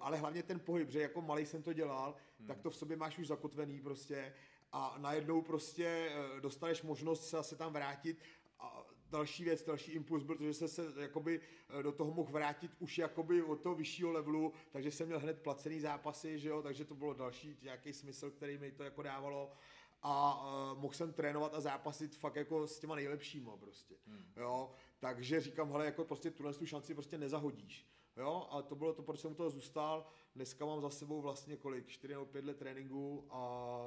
ale 0.00 0.16
hlavně 0.16 0.42
ten 0.42 0.60
pohyb, 0.60 0.90
že 0.90 1.00
jako 1.00 1.22
malý 1.22 1.46
jsem 1.46 1.62
to 1.62 1.72
dělal, 1.72 2.14
hmm. 2.38 2.48
tak 2.48 2.60
to 2.60 2.70
v 2.70 2.76
sobě 2.76 2.96
máš 2.96 3.18
už 3.18 3.26
zakotvený 3.26 3.80
prostě. 3.80 4.34
A 4.72 4.96
najednou 4.98 5.42
prostě 5.42 6.12
dostaneš 6.40 6.82
možnost 6.82 7.28
se, 7.28 7.42
se 7.42 7.56
tam 7.56 7.72
vrátit 7.72 8.18
další 9.10 9.44
věc, 9.44 9.64
další 9.64 9.92
impuls 9.92 10.22
byl 10.22 10.36
to, 10.36 10.44
že 10.44 10.54
jsem 10.54 10.68
se 10.68 10.92
jakoby 10.96 11.40
eh, 11.78 11.82
do 11.82 11.92
toho 11.92 12.14
mohl 12.14 12.32
vrátit 12.32 12.70
už 12.78 12.98
jakoby 12.98 13.42
od 13.42 13.60
toho 13.60 13.74
vyššího 13.74 14.10
levelu, 14.10 14.52
takže 14.70 14.90
jsem 14.90 15.06
měl 15.06 15.18
hned 15.18 15.42
placený 15.42 15.80
zápasy, 15.80 16.38
že 16.38 16.48
jo, 16.48 16.62
takže 16.62 16.84
to 16.84 16.94
bylo 16.94 17.14
další 17.14 17.56
nějaký 17.62 17.92
smysl, 17.92 18.30
který 18.30 18.58
mi 18.58 18.72
to 18.72 18.82
jako 18.82 19.02
dávalo. 19.02 19.52
A 20.06 20.44
uh, 20.72 20.80
mohl 20.80 20.94
jsem 20.94 21.12
trénovat 21.12 21.54
a 21.54 21.60
zápasit 21.60 22.16
fakt 22.16 22.36
jako 22.36 22.66
s 22.66 22.78
těma 22.78 22.94
nejlepšíma 22.94 23.56
prostě, 23.56 23.94
hmm. 24.06 24.24
jo, 24.36 24.70
takže 24.98 25.40
říkám, 25.40 25.70
hele, 25.72 25.84
jako 25.84 26.04
prostě 26.04 26.30
tuhle 26.30 26.54
tu 26.54 26.66
šanci 26.66 26.94
prostě 26.94 27.18
nezahodíš, 27.18 27.86
jo, 28.16 28.46
a 28.50 28.62
to 28.62 28.74
bylo 28.74 28.92
to, 28.92 29.02
proč 29.02 29.20
jsem 29.20 29.32
u 29.32 29.34
toho 29.34 29.50
zůstal, 29.50 30.06
dneska 30.34 30.64
mám 30.64 30.80
za 30.80 30.90
sebou 30.90 31.20
vlastně 31.20 31.56
kolik, 31.56 31.88
4 31.88 32.12
nebo 32.12 32.26
5 32.26 32.44
let 32.44 32.56
tréninku 32.56 33.26
a 33.30 33.78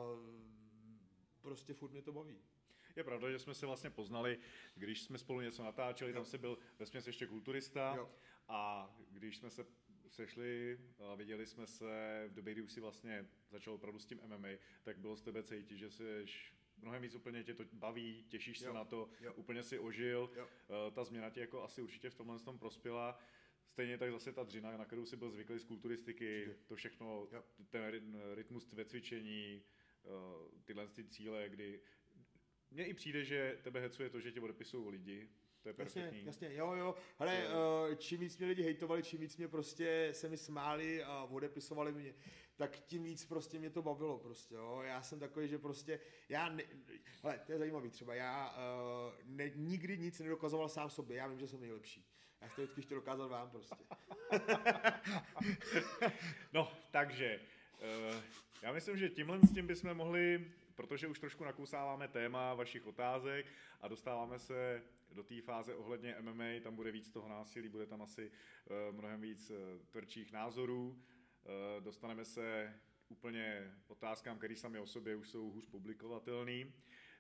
prostě 1.42 1.74
furt 1.74 1.92
mě 1.92 2.02
to 2.02 2.12
baví. 2.12 2.42
Je 2.98 3.04
pravda, 3.04 3.32
že 3.32 3.40
jsme 3.40 3.54
se 3.54 3.66
vlastně 3.66 3.90
poznali, 3.90 4.40
když 4.76 5.02
jsme 5.02 5.18
spolu 5.18 5.42
něco 5.42 5.64
natáčeli, 5.64 6.14
tam 6.14 6.22
Jo. 6.22 6.26
se 6.26 6.38
byl 6.38 6.58
vesměs 6.80 7.08
ještě 7.08 7.28
kulturista 7.28 7.94
Jo. 7.98 8.10
a 8.48 8.90
když 9.12 9.38
jsme 9.38 9.50
se 9.50 9.66
sešli 10.08 10.80
a 11.00 11.16
viděli 11.16 11.46
jsme 11.46 11.68
se 11.68 12.26
v 12.30 12.34
době, 12.34 12.54
kdy 12.54 12.62
už 12.62 12.72
si 12.72 12.82
vlastně 12.82 13.28
začal 13.52 13.74
opravdu 13.74 14.00
s 14.00 14.06
tím 14.06 14.20
MMA, 14.28 14.48
tak 14.84 14.98
bylo 15.00 15.16
z 15.16 15.22
tebe 15.22 15.44
cítit, 15.44 15.78
že 15.78 15.90
jsi 15.90 16.26
mnohem 16.78 17.02
víc 17.02 17.16
úplně 17.16 17.44
tě 17.44 17.54
to 17.54 17.64
baví, 17.74 18.26
těšíš 18.30 18.60
se 18.60 18.66
Jo. 18.68 18.74
na 18.74 18.86
to, 18.86 19.10
Jo. 19.22 19.34
úplně 19.34 19.64
si 19.64 19.80
ožil, 19.80 20.32
Jo. 20.36 20.48
Eh, 20.88 20.92
ta 20.92 21.04
změna 21.04 21.30
ti 21.30 21.40
jako 21.40 21.64
asi 21.64 21.82
určitě 21.82 22.10
v 22.10 22.16
tomhle 22.16 22.40
tom 22.40 22.60
prospěla. 22.60 23.20
Stejně 23.68 23.98
tak 23.98 24.12
zase 24.12 24.34
ta 24.34 24.44
dřina, 24.44 24.78
na 24.78 24.86
kterou 24.86 25.06
si 25.06 25.18
byl 25.18 25.32
zvyklý 25.32 25.60
z 25.60 25.64
kulturistiky, 25.64 26.46
Určitě. 26.48 26.64
to 26.68 26.76
všechno, 26.76 27.28
ten 27.70 27.82
ryt- 27.92 28.36
rytmus 28.36 28.74
ve 28.74 28.86
cvičení, 28.86 29.64
eh, 30.06 30.10
tyhle 30.66 30.88
ty 30.88 31.04
cíle, 31.04 31.50
kdy 31.50 31.82
mně 32.72 32.86
i 32.86 32.94
přijde, 32.94 33.24
že 33.24 33.58
tebe 33.64 33.80
hecuje 33.80 34.10
to, 34.10 34.20
že 34.20 34.32
tě 34.32 34.42
odepisují 34.42 34.90
lidi, 34.92 35.30
to 35.62 35.70
je 35.70 35.76
Jasně, 35.78 36.02
perfektní. 36.02 36.26
jasně, 36.26 36.54
jo, 36.54 36.74
jo. 36.74 36.96
Hele, 37.20 37.42
To- 37.52 37.88
uh, 37.90 37.96
čím 37.96 38.20
víc 38.20 38.38
mě 38.38 38.48
lidi 38.48 38.64
hejtovali, 38.64 39.04
čím 39.04 39.20
víc 39.20 39.38
mě 39.38 39.48
prostě 39.48 40.10
se 40.12 40.30
mi 40.30 40.38
smáli 40.38 41.04
a 41.04 41.24
odepisovali 41.24 41.92
mě, 41.92 42.14
tak 42.56 42.80
tím 42.80 43.04
víc 43.04 43.26
prostě 43.26 43.60
mě 43.60 43.70
to 43.70 43.82
bavilo 43.82 44.20
prostě, 44.20 44.56
jo. 44.56 44.82
Já 44.86 45.02
jsem 45.04 45.20
takový, 45.20 45.48
že 45.48 45.58
prostě, 45.58 46.00
já, 46.30 46.50
ne, 46.50 46.64
hele, 47.24 47.40
to 47.46 47.52
je 47.52 47.58
zajímavý 47.58 47.90
třeba, 47.90 48.16
já 48.16 48.50
uh, 48.50 49.14
ne, 49.26 49.52
nikdy 49.56 49.98
nic 49.98 50.20
nedokazoval 50.20 50.70
sám 50.70 50.90
sobě, 50.90 51.18
já 51.18 51.28
vím, 51.28 51.40
že 51.40 51.48
jsem 51.48 51.60
nejlepší. 51.60 52.06
Já 52.42 52.48
jsem 52.48 52.56
to 52.56 52.62
vždycky 52.62 52.82
chtěl 52.82 52.98
dokázat 52.98 53.28
vám 53.28 53.50
prostě. 53.50 53.76
No, 56.54 56.72
takže 56.92 57.40
eh, 57.82 58.22
já 58.62 58.72
myslím, 58.74 58.98
že 58.98 59.10
tímhle 59.10 59.40
s 59.40 59.54
tím 59.54 59.68
bychom 59.68 59.94
mohli, 59.94 60.52
protože 60.78 61.08
už 61.08 61.20
trošku 61.20 61.44
nakousáváme 61.44 62.08
téma 62.08 62.54
vašich 62.54 62.86
otázek 62.86 63.46
a 63.82 63.88
dostáváme 63.88 64.40
se 64.40 64.84
do 65.12 65.24
té 65.24 65.42
fáze 65.42 65.76
ohledně 65.76 66.16
MMA, 66.22 66.60
tam 66.64 66.76
bude 66.76 66.92
víc 66.92 67.12
toho 67.12 67.30
násilí, 67.30 67.70
bude 67.70 67.86
tam 67.86 68.02
asi 68.02 68.32
eh, 68.32 68.92
mnohem 68.92 69.22
víc 69.22 69.50
eh, 69.50 69.56
tvrdších 69.92 70.32
názorů, 70.32 71.04
Eh, 71.48 71.82
dostaneme 71.82 72.26
se 72.26 72.74
úplně 73.10 73.74
otázkám, 73.88 74.38
které 74.38 74.56
sami 74.56 74.80
o 74.80 74.88
sobě 74.88 75.16
už 75.16 75.30
jsou 75.30 75.52
hůř 75.52 75.66
publikovatelný. 75.66 76.74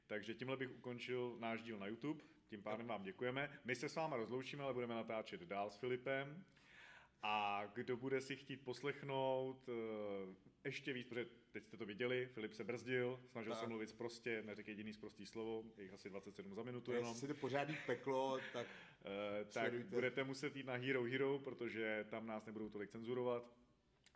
Takže 0.07 0.33
tímhle 0.33 0.57
bych 0.57 0.71
ukončil 0.71 1.37
náš 1.39 1.61
díl 1.61 1.79
na 1.79 1.87
YouTube. 1.87 2.23
Tím 2.47 2.63
pádem 2.63 2.87
vám 2.87 3.03
děkujeme. 3.03 3.59
My 3.65 3.75
se 3.75 3.89
s 3.89 3.95
váma 3.95 4.17
rozloučíme, 4.17 4.63
ale 4.63 4.73
budeme 4.73 4.95
natáčet 4.95 5.41
dál 5.41 5.71
s 5.71 5.77
Filipem. 5.77 6.45
A 7.23 7.65
kdo 7.73 7.97
bude 7.97 8.21
si 8.21 8.35
chtít 8.35 8.57
poslechnout 8.57 9.69
ještě 10.67 10.93
víc, 10.93 11.07
protože 11.07 11.25
teď 11.51 11.65
jste 11.65 11.77
to 11.77 11.85
viděli, 11.85 12.27
Filip 12.33 12.53
se 12.53 12.63
brzdil, 12.63 13.19
snažil 13.25 13.51
Tak. 13.53 13.61
se 13.61 13.67
mluvit 13.67 13.93
prostě, 13.97 14.43
neřekl 14.45 14.69
jediný 14.69 14.93
prostý 14.93 15.25
slovo, 15.25 15.63
je 15.77 15.83
jich 15.83 15.93
asi 15.93 16.09
27 16.09 16.55
za 16.55 16.63
minutu 16.63 16.91
Jestli 16.91 17.01
jenom. 17.03 17.15
si 17.15 17.27
to 17.27 17.33
pořádný 17.33 17.77
peklo, 17.85 18.39
tak 18.53 18.67
Uh, 18.97 19.43
tak 19.43 19.51
Sledujte. 19.51 19.89
budete 19.89 20.23
muset 20.23 20.55
jít 20.55 20.65
na 20.65 20.73
Hero 20.73 21.03
Hero, 21.03 21.39
protože 21.39 22.05
tam 22.09 22.25
nás 22.27 22.45
nebudou 22.45 22.69
tolik 22.69 22.89
cenzurovat. 22.89 23.53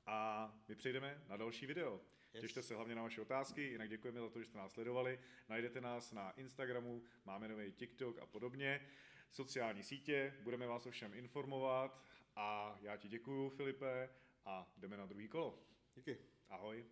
A 0.05 0.51
my 0.67 0.75
přejdeme 0.75 1.23
na 1.29 1.37
další 1.37 1.65
video. 1.65 2.01
Yes. 2.33 2.41
Těšte 2.41 2.61
se 2.63 2.75
hlavně 2.75 2.95
na 2.95 3.01
vaše 3.01 3.21
otázky, 3.21 3.61
jinak 3.63 3.89
děkujeme 3.89 4.19
za 4.19 4.29
to, 4.29 4.39
že 4.39 4.45
jste 4.45 4.57
nás 4.57 4.73
sledovali. 4.73 5.19
Najdete 5.49 5.81
nás 5.81 6.11
na 6.11 6.31
Instagramu, 6.31 7.03
máme 7.25 7.47
nový 7.47 7.71
TikTok 7.71 8.19
a 8.19 8.25
podobně. 8.25 8.87
Sociální 9.31 9.83
sítě, 9.83 10.33
budeme 10.41 10.67
vás 10.67 10.85
o 10.85 10.91
všem 10.91 11.13
informovat 11.13 12.03
a 12.35 12.77
já 12.81 12.97
ti 12.97 13.07
děkuju, 13.07 13.49
Filipe, 13.49 14.09
a 14.45 14.73
jdeme 14.77 14.97
na 14.97 15.05
druhý 15.05 15.27
kolo. 15.27 15.59
díky. 15.95 16.17
Ahoj. 16.51 16.83